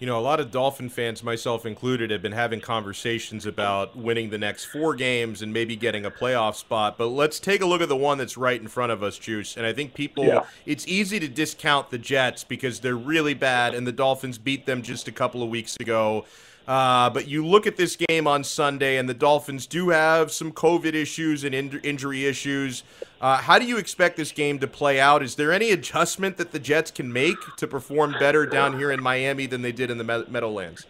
You 0.00 0.06
know, 0.06 0.18
a 0.18 0.20
lot 0.20 0.40
of 0.40 0.50
Dolphin 0.50 0.88
fans, 0.88 1.22
myself 1.22 1.66
included, 1.66 2.10
have 2.10 2.22
been 2.22 2.32
having 2.32 2.62
conversations 2.62 3.44
about 3.44 3.94
winning 3.94 4.30
the 4.30 4.38
next 4.38 4.64
four 4.64 4.94
games 4.94 5.42
and 5.42 5.52
maybe 5.52 5.76
getting 5.76 6.06
a 6.06 6.10
playoff 6.10 6.54
spot. 6.54 6.96
But 6.96 7.08
let's 7.08 7.38
take 7.38 7.60
a 7.60 7.66
look 7.66 7.82
at 7.82 7.90
the 7.90 7.96
one 7.98 8.16
that's 8.16 8.38
right 8.38 8.58
in 8.58 8.66
front 8.66 8.92
of 8.92 9.02
us, 9.02 9.18
Juice. 9.18 9.58
And 9.58 9.66
I 9.66 9.74
think 9.74 9.92
people, 9.92 10.24
yeah. 10.24 10.44
it's 10.64 10.88
easy 10.88 11.20
to 11.20 11.28
discount 11.28 11.90
the 11.90 11.98
Jets 11.98 12.44
because 12.44 12.80
they're 12.80 12.96
really 12.96 13.34
bad, 13.34 13.74
and 13.74 13.86
the 13.86 13.92
Dolphins 13.92 14.38
beat 14.38 14.64
them 14.64 14.80
just 14.80 15.06
a 15.06 15.12
couple 15.12 15.42
of 15.42 15.50
weeks 15.50 15.76
ago. 15.78 16.24
Uh, 16.68 17.10
but 17.10 17.26
you 17.26 17.44
look 17.44 17.66
at 17.66 17.76
this 17.76 17.96
game 17.96 18.26
on 18.26 18.44
Sunday, 18.44 18.96
and 18.96 19.08
the 19.08 19.14
Dolphins 19.14 19.66
do 19.66 19.88
have 19.88 20.30
some 20.30 20.52
COVID 20.52 20.94
issues 20.94 21.42
and 21.44 21.54
in- 21.54 21.80
injury 21.82 22.26
issues. 22.26 22.84
Uh, 23.20 23.38
how 23.38 23.58
do 23.58 23.66
you 23.66 23.76
expect 23.76 24.16
this 24.16 24.32
game 24.32 24.58
to 24.60 24.66
play 24.66 25.00
out? 25.00 25.22
Is 25.22 25.34
there 25.34 25.52
any 25.52 25.72
adjustment 25.72 26.36
that 26.36 26.52
the 26.52 26.58
Jets 26.58 26.90
can 26.90 27.12
make 27.12 27.36
to 27.56 27.66
perform 27.66 28.14
better 28.18 28.46
down 28.46 28.78
here 28.78 28.90
in 28.90 29.02
Miami 29.02 29.46
than 29.46 29.62
they 29.62 29.72
did 29.72 29.90
in 29.90 29.98
the 29.98 30.04
Meadowlands? 30.04 30.86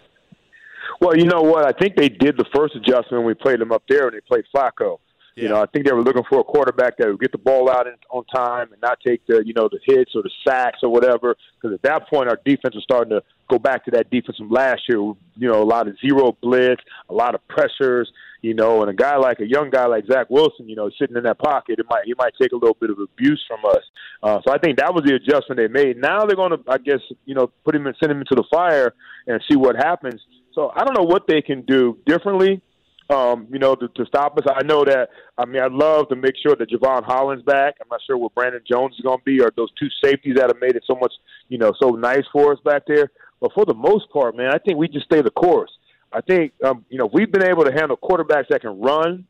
Well, 1.00 1.16
you 1.16 1.24
know 1.24 1.40
what? 1.40 1.64
I 1.64 1.72
think 1.72 1.96
they 1.96 2.08
did 2.08 2.36
the 2.36 2.44
first 2.54 2.76
adjustment 2.76 3.22
when 3.22 3.24
we 3.24 3.34
played 3.34 3.60
them 3.60 3.72
up 3.72 3.82
there 3.88 4.08
and 4.08 4.16
they 4.16 4.20
played 4.20 4.44
Flacco. 4.54 4.98
Yeah. 5.41 5.49
You 5.49 5.55
know, 5.55 5.62
I 5.62 5.66
think 5.66 5.86
they 5.86 5.93
were 5.93 6.03
looking 6.03 6.22
for 6.28 6.41
a 6.41 6.45
quarterback 6.45 6.99
that 6.99 7.09
would 7.09 7.20
get 7.20 7.32
the 7.32 7.38
ball 7.38 7.70
out 7.70 7.86
in, 7.86 7.95
on 8.11 8.24
time 8.26 8.72
and 8.72 8.80
not 8.82 8.99
take 9.05 9.26
the 9.26 9.43
you 9.45 9.55
know 9.55 9.68
the 9.70 9.80
hits 9.84 10.12
or 10.14 10.22
the 10.22 10.30
sacks 10.47 10.80
or 10.82 10.91
whatever. 10.91 11.36
Because 11.61 11.74
at 11.74 11.82
that 11.82 12.09
point, 12.09 12.28
our 12.28 12.38
defense 12.45 12.74
was 12.74 12.84
starting 12.84 13.11
to 13.11 13.22
go 13.49 13.59
back 13.59 13.84
to 13.86 13.91
that 13.93 14.11
defense 14.11 14.36
from 14.36 14.51
last 14.51 14.82
year. 14.88 14.99
You 14.99 15.16
know, 15.36 15.62
a 15.62 15.64
lot 15.64 15.88
of 15.88 15.97
zero 16.05 16.36
blitz, 16.43 16.82
a 17.09 17.14
lot 17.14 17.34
of 17.34 17.47
pressures. 17.49 18.11
You 18.43 18.55
know, 18.55 18.80
and 18.80 18.91
a 18.91 18.95
guy 18.95 19.16
like 19.16 19.41
a 19.41 19.47
young 19.47 19.68
guy 19.68 19.84
like 19.84 20.07
Zach 20.11 20.30
Wilson, 20.30 20.66
you 20.66 20.74
know, 20.74 20.91
sitting 20.99 21.14
in 21.14 21.24
that 21.24 21.38
pocket, 21.38 21.78
it 21.78 21.84
might 21.91 22.05
he 22.07 22.14
might 22.16 22.32
take 22.41 22.53
a 22.53 22.57
little 22.57 22.76
bit 22.80 22.88
of 22.88 22.99
abuse 22.99 23.45
from 23.47 23.61
us. 23.66 23.82
Uh, 24.22 24.41
so 24.47 24.53
I 24.53 24.59
think 24.59 24.78
that 24.78 24.95
was 24.95 25.05
the 25.05 25.14
adjustment 25.14 25.59
they 25.59 25.68
made. 25.68 25.99
Now 25.99 26.24
they're 26.24 26.36
going 26.36 26.53
to, 26.53 26.59
I 26.66 26.78
guess, 26.78 27.01
you 27.26 27.34
know, 27.34 27.51
put 27.64 27.74
him 27.74 27.86
and 27.86 27.95
send 28.01 28.12
him 28.12 28.18
into 28.18 28.34
the 28.34 28.45
fire 28.51 28.95
and 29.26 29.43
see 29.51 29.57
what 29.57 29.76
happens. 29.76 30.22
So 30.55 30.72
I 30.74 30.84
don't 30.84 30.95
know 30.97 31.05
what 31.05 31.26
they 31.26 31.43
can 31.43 31.62
do 31.62 31.99
differently 32.07 32.62
um, 33.11 33.48
you 33.50 33.58
know, 33.58 33.74
to, 33.74 33.88
to 33.88 34.06
stop 34.06 34.38
us. 34.38 34.44
I 34.46 34.62
know 34.62 34.84
that. 34.84 35.08
I 35.36 35.44
mean, 35.44 35.61
I'd 35.61 35.72
love 35.72 36.08
to 36.11 36.16
make 36.16 36.34
sure 36.40 36.54
that 36.54 36.70
Jevon 36.70 37.04
Holland's 37.04 37.44
back. 37.44 37.74
I'm 37.80 37.88
not 37.90 38.00
sure 38.06 38.16
what 38.16 38.34
Brandon 38.34 38.62
Jones 38.70 38.94
is 38.94 39.00
going 39.00 39.18
to 39.18 39.24
be, 39.24 39.40
or 39.40 39.52
those 39.56 39.70
two 39.78 39.88
safeties 40.02 40.36
that 40.36 40.48
have 40.48 40.61
made 40.61 40.76
it 40.76 40.84
so 40.86 40.94
much, 40.94 41.12
you 41.48 41.58
know, 41.58 41.72
so 41.82 41.90
nice 41.90 42.24
for 42.32 42.52
us 42.52 42.61
back 42.64 42.82
there. 42.86 43.11
But 43.40 43.52
for 43.52 43.64
the 43.64 43.74
most 43.74 44.11
part, 44.11 44.36
man, 44.36 44.54
I 44.54 44.58
think 44.58 44.78
we 44.78 44.86
just 44.86 45.06
stay 45.06 45.22
the 45.22 45.30
course. 45.30 45.72
I 46.12 46.20
think, 46.20 46.52
um, 46.64 46.84
you 46.88 46.98
know, 46.98 47.08
we've 47.12 47.30
been 47.30 47.44
able 47.44 47.64
to 47.64 47.72
handle 47.72 47.96
quarterbacks 47.96 48.48
that 48.50 48.61
can 48.61 48.80
run. 48.80 49.26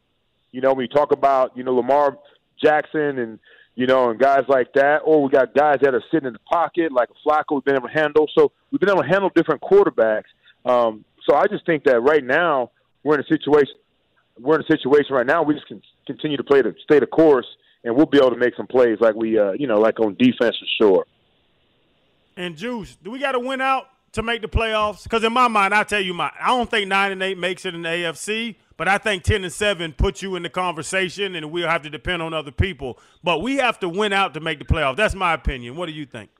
You 0.53 0.61
know, 0.61 0.73
when 0.73 0.83
you 0.83 0.89
talk 0.89 1.13
about, 1.13 1.57
you 1.57 1.63
know, 1.63 1.75
Lamar 1.75 2.19
Jackson 2.63 3.19
and 3.19 3.39
you 3.77 3.87
know, 3.87 4.11
and 4.11 4.19
guys 4.19 4.43
like 4.49 4.73
that, 4.75 4.99
or 5.05 5.23
we 5.23 5.31
got 5.31 5.55
guys 5.55 5.79
that 5.81 5.95
are 5.95 6.03
sitting 6.11 6.27
in 6.27 6.33
the 6.35 6.41
pocket, 6.41 6.93
like 6.93 7.09
Flacco, 7.25 7.55
we've 7.55 7.65
been 7.65 7.77
able 7.77 7.89
to 7.89 7.95
handle. 7.95 8.29
So 8.37 8.53
we've 8.71 8.81
been 8.81 8.91
able 8.91 9.03
to 9.03 9.09
handle 9.09 9.31
different 9.35 9.63
quarterbacks. 9.63 10.25
Um, 10.67 11.05
so 11.27 11.35
I 11.35 11.47
just 11.47 11.65
think 11.65 11.85
that 11.85 12.01
right 12.01 12.23
now 12.23 12.73
we're 13.03 13.15
in 13.15 13.21
a 13.21 13.27
situation 13.27 13.75
we're 14.41 14.57
in 14.57 14.63
a 14.63 14.67
situation 14.67 15.15
right 15.15 15.27
now. 15.27 15.43
We 15.43 15.55
just 15.55 15.67
can 15.67 15.83
continue 16.07 16.37
to 16.37 16.45
play 16.45 16.63
the 16.63 16.75
stay 16.85 16.99
the 16.99 17.07
course, 17.07 17.47
and 17.85 17.95
we'll 17.95 18.07
be 18.07 18.19
able 18.19 18.31
to 18.31 18.37
make 18.37 18.55
some 18.57 18.67
plays 18.67 18.99
like 19.01 19.15
we, 19.15 19.39
uh, 19.39 19.53
you 19.53 19.67
know, 19.67 19.79
like 19.79 20.01
on 20.01 20.17
defense 20.19 20.57
for 20.59 20.67
sure. 20.79 21.07
And 22.37 22.57
Juice, 22.57 22.97
do 23.03 23.11
we 23.11 23.19
got 23.19 23.33
to 23.33 23.41
win 23.41 23.61
out 23.61 23.89
to 24.13 24.23
make 24.23 24.41
the 24.41 24.49
playoffs? 24.49 25.03
Because 25.03 25.25
in 25.25 25.33
my 25.33 25.49
mind, 25.49 25.75
I 25.75 25.85
tell 25.85 26.01
you, 26.01 26.15
my 26.15 26.31
I 26.41 26.49
don't 26.49 26.71
think 26.71 26.89
nine 26.89 27.13
and 27.13 27.23
eight 27.23 27.39
makes 27.39 27.65
it 27.65 27.75
in 27.75 27.83
the 27.83 27.89
AFC, 27.89 28.57
but 28.77 28.89
I 28.89 28.99
think 28.99 29.25
ten 29.25 29.45
and 29.45 29.53
seven 29.53 29.93
puts 29.93 30.23
you 30.23 30.37
in 30.37 30.43
the 30.43 30.51
conversation, 30.51 31.35
and 31.35 31.51
we'll 31.51 31.69
have 31.69 31.83
to 31.83 31.91
depend 31.91 32.23
on 32.23 32.33
other 32.33 32.53
people. 32.53 32.99
But 33.23 33.43
we 33.43 33.57
have 33.57 33.79
to 33.81 33.89
win 33.89 34.13
out 34.13 34.35
to 34.35 34.41
make 34.41 34.59
the 34.59 34.65
playoffs. 34.65 34.97
That's 34.97 35.15
my 35.15 35.35
opinion. 35.35 35.77
What 35.77 35.87
do 35.87 35.93
you 35.93 36.07
think? 36.07 36.31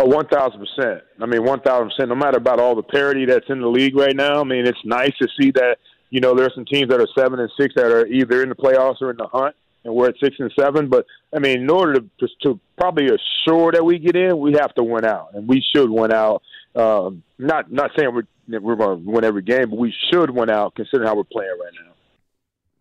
Oh, 0.00 0.06
one 0.06 0.28
thousand 0.28 0.60
percent. 0.60 1.02
I 1.20 1.26
mean, 1.26 1.44
one 1.44 1.60
thousand 1.60 1.90
percent. 1.90 2.08
No 2.08 2.14
matter 2.14 2.38
about 2.38 2.60
all 2.60 2.74
the 2.74 2.82
parity 2.82 3.24
that's 3.26 3.48
in 3.48 3.60
the 3.60 3.68
league 3.68 3.96
right 3.96 4.14
now, 4.14 4.40
I 4.40 4.44
mean, 4.44 4.66
it's 4.66 4.78
nice 4.84 5.12
to 5.20 5.28
see 5.40 5.50
that. 5.52 5.78
You 6.10 6.20
know, 6.20 6.34
there's 6.34 6.54
some 6.54 6.64
teams 6.64 6.88
that 6.88 7.00
are 7.00 7.08
seven 7.18 7.38
and 7.38 7.50
six 7.60 7.74
that 7.74 7.86
are 7.86 8.06
either 8.06 8.42
in 8.42 8.48
the 8.48 8.54
playoffs 8.54 9.02
or 9.02 9.10
in 9.10 9.16
the 9.18 9.26
hunt, 9.26 9.54
and 9.84 9.94
we're 9.94 10.08
at 10.08 10.14
six 10.22 10.36
and 10.38 10.50
seven. 10.58 10.88
But 10.88 11.04
I 11.34 11.40
mean, 11.40 11.62
in 11.62 11.70
order 11.70 12.00
to 12.00 12.28
to, 12.42 12.60
probably 12.78 13.06
assure 13.06 13.72
that 13.72 13.84
we 13.84 13.98
get 13.98 14.16
in, 14.16 14.38
we 14.38 14.52
have 14.52 14.72
to 14.76 14.84
win 14.84 15.04
out, 15.04 15.30
and 15.34 15.48
we 15.48 15.62
should 15.74 15.90
win 15.90 16.12
out. 16.12 16.42
Um, 16.76 17.24
not 17.38 17.70
not 17.72 17.90
saying 17.98 18.14
we're 18.14 18.60
we're 18.60 18.76
going 18.76 19.04
to 19.04 19.10
win 19.10 19.24
every 19.24 19.42
game, 19.42 19.70
but 19.70 19.78
we 19.78 19.92
should 20.10 20.30
win 20.30 20.48
out 20.48 20.74
considering 20.74 21.08
how 21.08 21.16
we're 21.16 21.24
playing 21.24 21.56
right 21.60 21.72
now. 21.84 21.92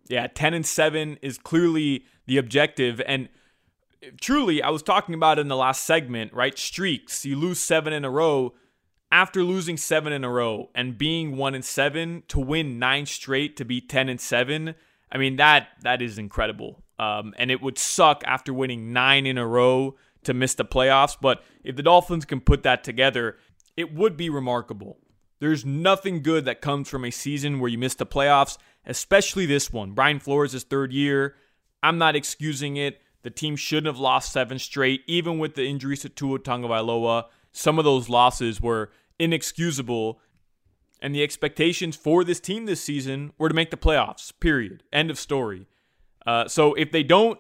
Yeah, 0.08 0.28
10 0.28 0.54
and 0.54 0.66
7 0.66 1.18
is 1.22 1.38
clearly 1.38 2.06
the 2.26 2.38
objective. 2.38 3.02
And 3.06 3.28
truly, 4.22 4.62
I 4.62 4.70
was 4.70 4.84
talking 4.84 5.16
about 5.16 5.40
in 5.40 5.48
the 5.48 5.56
last 5.56 5.86
segment, 5.86 6.34
right? 6.34 6.58
Streaks. 6.58 7.26
You 7.26 7.36
lose 7.36 7.60
seven 7.60 7.94
in 7.94 8.06
a 8.06 8.10
row. 8.10 8.54
After 9.12 9.42
losing 9.42 9.78
seven 9.78 10.12
in 10.12 10.24
a 10.26 10.30
row 10.30 10.70
and 10.76 10.98
being 10.98 11.38
one 11.38 11.56
and 11.56 11.64
seven 11.64 12.24
to 12.28 12.40
win 12.40 12.78
nine 12.78 13.06
straight 13.06 13.56
to 13.58 13.64
be 13.64 13.80
10 13.80 14.10
and 14.10 14.20
seven, 14.20 14.76
I 15.10 15.18
mean, 15.18 15.38
that 15.38 15.70
that 15.82 16.02
is 16.02 16.18
incredible. 16.18 16.84
Um, 17.00 17.34
and 17.38 17.50
it 17.50 17.62
would 17.62 17.78
suck 17.78 18.24
after 18.26 18.54
winning 18.54 18.92
nine 18.92 19.26
in 19.26 19.38
a 19.38 19.48
row 19.48 19.96
to 20.24 20.34
miss 20.34 20.56
the 20.56 20.66
playoffs. 20.66 21.16
But 21.20 21.42
if 21.64 21.78
the 21.78 21.84
Dolphins 21.84 22.26
can 22.26 22.42
put 22.42 22.64
that 22.64 22.84
together, 22.84 23.38
it 23.78 23.94
would 23.94 24.18
be 24.18 24.30
remarkable. 24.30 24.98
There's 25.40 25.64
nothing 25.64 26.24
good 26.24 26.46
that 26.46 26.62
comes 26.62 26.90
from 26.90 27.06
a 27.06 27.12
season 27.12 27.60
where 27.60 27.70
you 27.70 27.78
miss 27.78 27.96
the 27.96 28.06
playoffs, 28.06 28.58
especially 28.86 29.46
this 29.46 29.72
one. 29.72 29.92
Brian 29.92 30.20
Flores' 30.20 30.64
third 30.64 30.92
year. 30.92 31.36
I'm 31.84 32.00
not 32.00 32.16
excusing 32.16 32.76
it. 32.76 33.00
The 33.24 33.30
team 33.30 33.56
shouldn't 33.56 33.88
have 33.88 34.00
lost 34.00 34.32
seven 34.32 34.60
straight, 34.60 35.04
even 35.08 35.40
with 35.40 35.56
the 35.56 35.66
injuries 35.66 36.02
to 36.02 36.10
Tua 36.10 36.40
Tagovailoa. 36.40 37.26
Some 37.52 37.80
of 37.80 37.86
those 37.86 38.10
losses 38.10 38.62
were 38.62 38.92
inexcusable, 39.20 40.20
and 41.02 41.14
the 41.14 41.24
expectations 41.24 41.96
for 41.96 42.24
this 42.24 42.40
team 42.40 42.66
this 42.66 42.82
season 42.82 43.34
were 43.38 43.50
to 43.50 43.56
make 43.56 43.72
the 43.72 43.78
playoffs. 43.78 44.32
Period. 44.40 44.84
End 44.94 45.10
of 45.10 45.18
story. 45.18 45.68
Uh, 46.26 46.48
so 46.48 46.74
if 46.76 46.92
they 46.92 47.04
don't, 47.04 47.40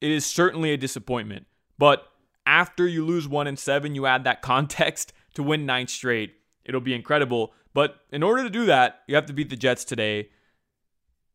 it 0.00 0.10
is 0.10 0.26
certainly 0.26 0.72
a 0.72 0.76
disappointment. 0.76 1.46
But 1.78 2.06
after 2.44 2.86
you 2.86 3.04
lose 3.04 3.28
one 3.28 3.46
and 3.46 3.58
seven, 3.58 3.94
you 3.94 4.06
add 4.06 4.24
that 4.24 4.42
context 4.42 5.12
to 5.34 5.42
win 5.42 5.66
nine 5.66 5.86
straight. 5.86 6.34
It'll 6.64 6.80
be 6.80 6.94
incredible. 6.94 7.52
But 7.74 7.96
in 8.10 8.22
order 8.22 8.42
to 8.42 8.50
do 8.50 8.66
that, 8.66 9.02
you 9.06 9.14
have 9.14 9.26
to 9.26 9.32
beat 9.32 9.50
the 9.50 9.56
Jets 9.56 9.84
today. 9.84 10.28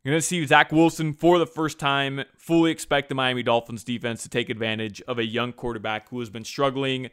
You're 0.08 0.14
going 0.14 0.22
to 0.22 0.26
see 0.26 0.46
Zach 0.46 0.72
Wilson 0.72 1.12
for 1.12 1.38
the 1.38 1.46
first 1.46 1.80
time. 1.80 2.24
Fully 2.38 2.72
expect 2.72 3.10
the 3.10 3.16
Miami 3.16 3.44
Dolphins 3.44 3.84
defense 3.84 4.24
to 4.24 4.30
take 4.30 4.50
advantage 4.50 5.02
of 5.02 5.20
a 5.20 5.26
young 5.26 5.52
quarterback 5.52 6.08
who 6.08 6.22
has 6.22 6.30
been 6.30 6.46
struggling. 6.46 7.10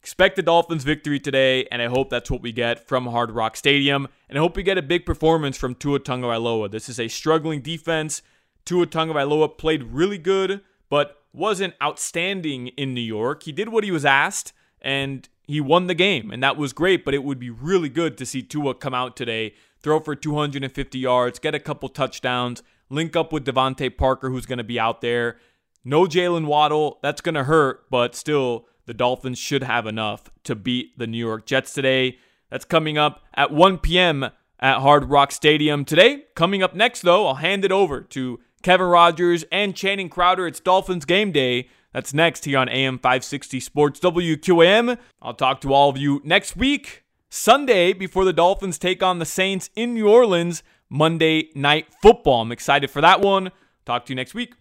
Expect 0.00 0.36
the 0.36 0.42
Dolphins 0.42 0.84
victory 0.84 1.18
today, 1.18 1.66
and 1.72 1.82
I 1.82 1.86
hope 1.86 2.08
that's 2.08 2.30
what 2.30 2.40
we 2.40 2.52
get 2.52 2.86
from 2.86 3.06
Hard 3.06 3.32
Rock 3.32 3.56
Stadium. 3.56 4.06
And 4.28 4.38
I 4.38 4.40
hope 4.40 4.54
we 4.54 4.62
get 4.62 4.78
a 4.78 4.82
big 4.82 5.04
performance 5.04 5.56
from 5.56 5.74
Tua 5.74 5.98
Tagovailoa. 5.98 6.70
This 6.70 6.88
is 6.88 7.00
a 7.00 7.08
struggling 7.08 7.62
defense. 7.62 8.22
Tua 8.64 8.86
Tagovailoa 8.86 9.58
played 9.58 9.82
really 9.82 10.18
good, 10.18 10.60
but 10.88 11.24
wasn't 11.32 11.74
outstanding 11.82 12.68
in 12.68 12.94
New 12.94 13.00
York. 13.00 13.42
He 13.42 13.50
did 13.50 13.70
what 13.70 13.82
he 13.82 13.90
was 13.90 14.04
asked, 14.04 14.52
and 14.80 15.28
he 15.48 15.60
won 15.60 15.88
the 15.88 15.94
game, 15.94 16.30
and 16.30 16.40
that 16.44 16.56
was 16.56 16.72
great. 16.72 17.04
But 17.04 17.14
it 17.14 17.24
would 17.24 17.40
be 17.40 17.50
really 17.50 17.88
good 17.88 18.16
to 18.18 18.24
see 18.24 18.40
Tua 18.40 18.76
come 18.76 18.94
out 18.94 19.16
today, 19.16 19.54
throw 19.82 20.00
for 20.00 20.14
250 20.14 20.98
yards, 20.98 21.38
get 21.38 21.54
a 21.54 21.60
couple 21.60 21.88
touchdowns, 21.88 22.62
link 22.88 23.16
up 23.16 23.32
with 23.32 23.44
DeVante 23.44 23.96
Parker, 23.96 24.30
who's 24.30 24.46
going 24.46 24.58
to 24.58 24.64
be 24.64 24.78
out 24.78 25.00
there. 25.00 25.38
No 25.84 26.02
Jaylen 26.04 26.46
Waddle, 26.46 26.98
that's 27.02 27.20
going 27.20 27.34
to 27.34 27.44
hurt, 27.44 27.88
but 27.90 28.14
still, 28.14 28.66
the 28.86 28.94
Dolphins 28.94 29.38
should 29.38 29.62
have 29.62 29.86
enough 29.86 30.30
to 30.44 30.54
beat 30.54 30.98
the 30.98 31.06
New 31.06 31.18
York 31.18 31.46
Jets 31.46 31.72
today. 31.72 32.18
That's 32.50 32.64
coming 32.64 32.98
up 32.98 33.22
at 33.34 33.52
1 33.52 33.78
p.m. 33.78 34.24
at 34.58 34.80
Hard 34.80 35.08
Rock 35.08 35.32
Stadium 35.32 35.84
today. 35.84 36.24
Coming 36.34 36.62
up 36.62 36.74
next, 36.74 37.02
though, 37.02 37.26
I'll 37.26 37.36
hand 37.36 37.64
it 37.64 37.72
over 37.72 38.00
to 38.02 38.40
Kevin 38.62 38.88
Rogers 38.88 39.44
and 39.50 39.74
Channing 39.74 40.08
Crowder. 40.08 40.46
It's 40.46 40.60
Dolphins 40.60 41.04
game 41.04 41.32
day. 41.32 41.68
That's 41.92 42.14
next 42.14 42.44
here 42.44 42.58
on 42.58 42.68
AM 42.68 42.98
560 42.98 43.60
Sports 43.60 44.00
WQAM. 44.00 44.98
I'll 45.22 45.34
talk 45.34 45.60
to 45.62 45.72
all 45.72 45.88
of 45.88 45.96
you 45.96 46.20
next 46.24 46.56
week, 46.56 47.04
Sunday, 47.32 47.92
before 47.92 48.24
the 48.24 48.32
Dolphins 48.32 48.76
take 48.76 49.04
on 49.04 49.20
the 49.20 49.24
Saints 49.24 49.70
in 49.76 49.94
New 49.94 50.08
Orleans, 50.08 50.64
Monday 50.88 51.50
Night 51.54 51.86
Football. 52.02 52.42
I'm 52.42 52.50
excited 52.50 52.90
for 52.90 53.00
that 53.00 53.20
one. 53.20 53.52
Talk 53.86 54.04
to 54.06 54.12
you 54.12 54.16
next 54.16 54.34
week. 54.34 54.54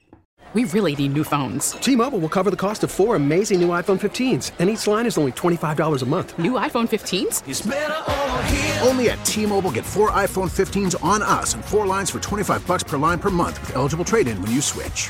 We 0.54 0.66
really 0.66 0.96
need 0.96 1.14
new 1.14 1.24
phones. 1.24 1.72
T 1.72 1.96
Mobile 1.96 2.20
will 2.20 2.30
cover 2.30 2.52
the 2.52 2.58
cost 2.58 2.84
of 2.84 2.92
four 2.92 3.16
amazing 3.16 3.60
new 3.60 3.70
iPhone 3.70 4.00
15s, 4.00 4.52
and 4.60 4.70
each 4.70 4.86
line 4.86 5.08
is 5.08 5.18
only 5.18 5.32
$25 5.32 6.04
a 6.04 6.06
month. 6.06 6.38
New 6.38 6.54
iPhone 6.54 6.88
15s? 6.88 8.88
Only 8.88 9.10
at 9.10 9.26
T 9.26 9.48
Mobile 9.48 9.72
get 9.72 9.86
four 9.86 10.12
iPhone 10.12 10.50
15s 10.50 11.04
on 11.04 11.24
us 11.24 11.56
and 11.56 11.66
four 11.66 11.88
lines 11.88 12.12
for 12.12 12.20
25 12.20 12.68
bucks 12.68 12.84
per 12.84 12.98
line 12.98 13.18
per 13.18 13.32
month 13.32 13.60
with 13.62 13.76
eligible 13.76 14.06
trade 14.06 14.28
in 14.28 14.40
when 14.44 14.52
you 14.52 14.62
switch. 14.62 15.10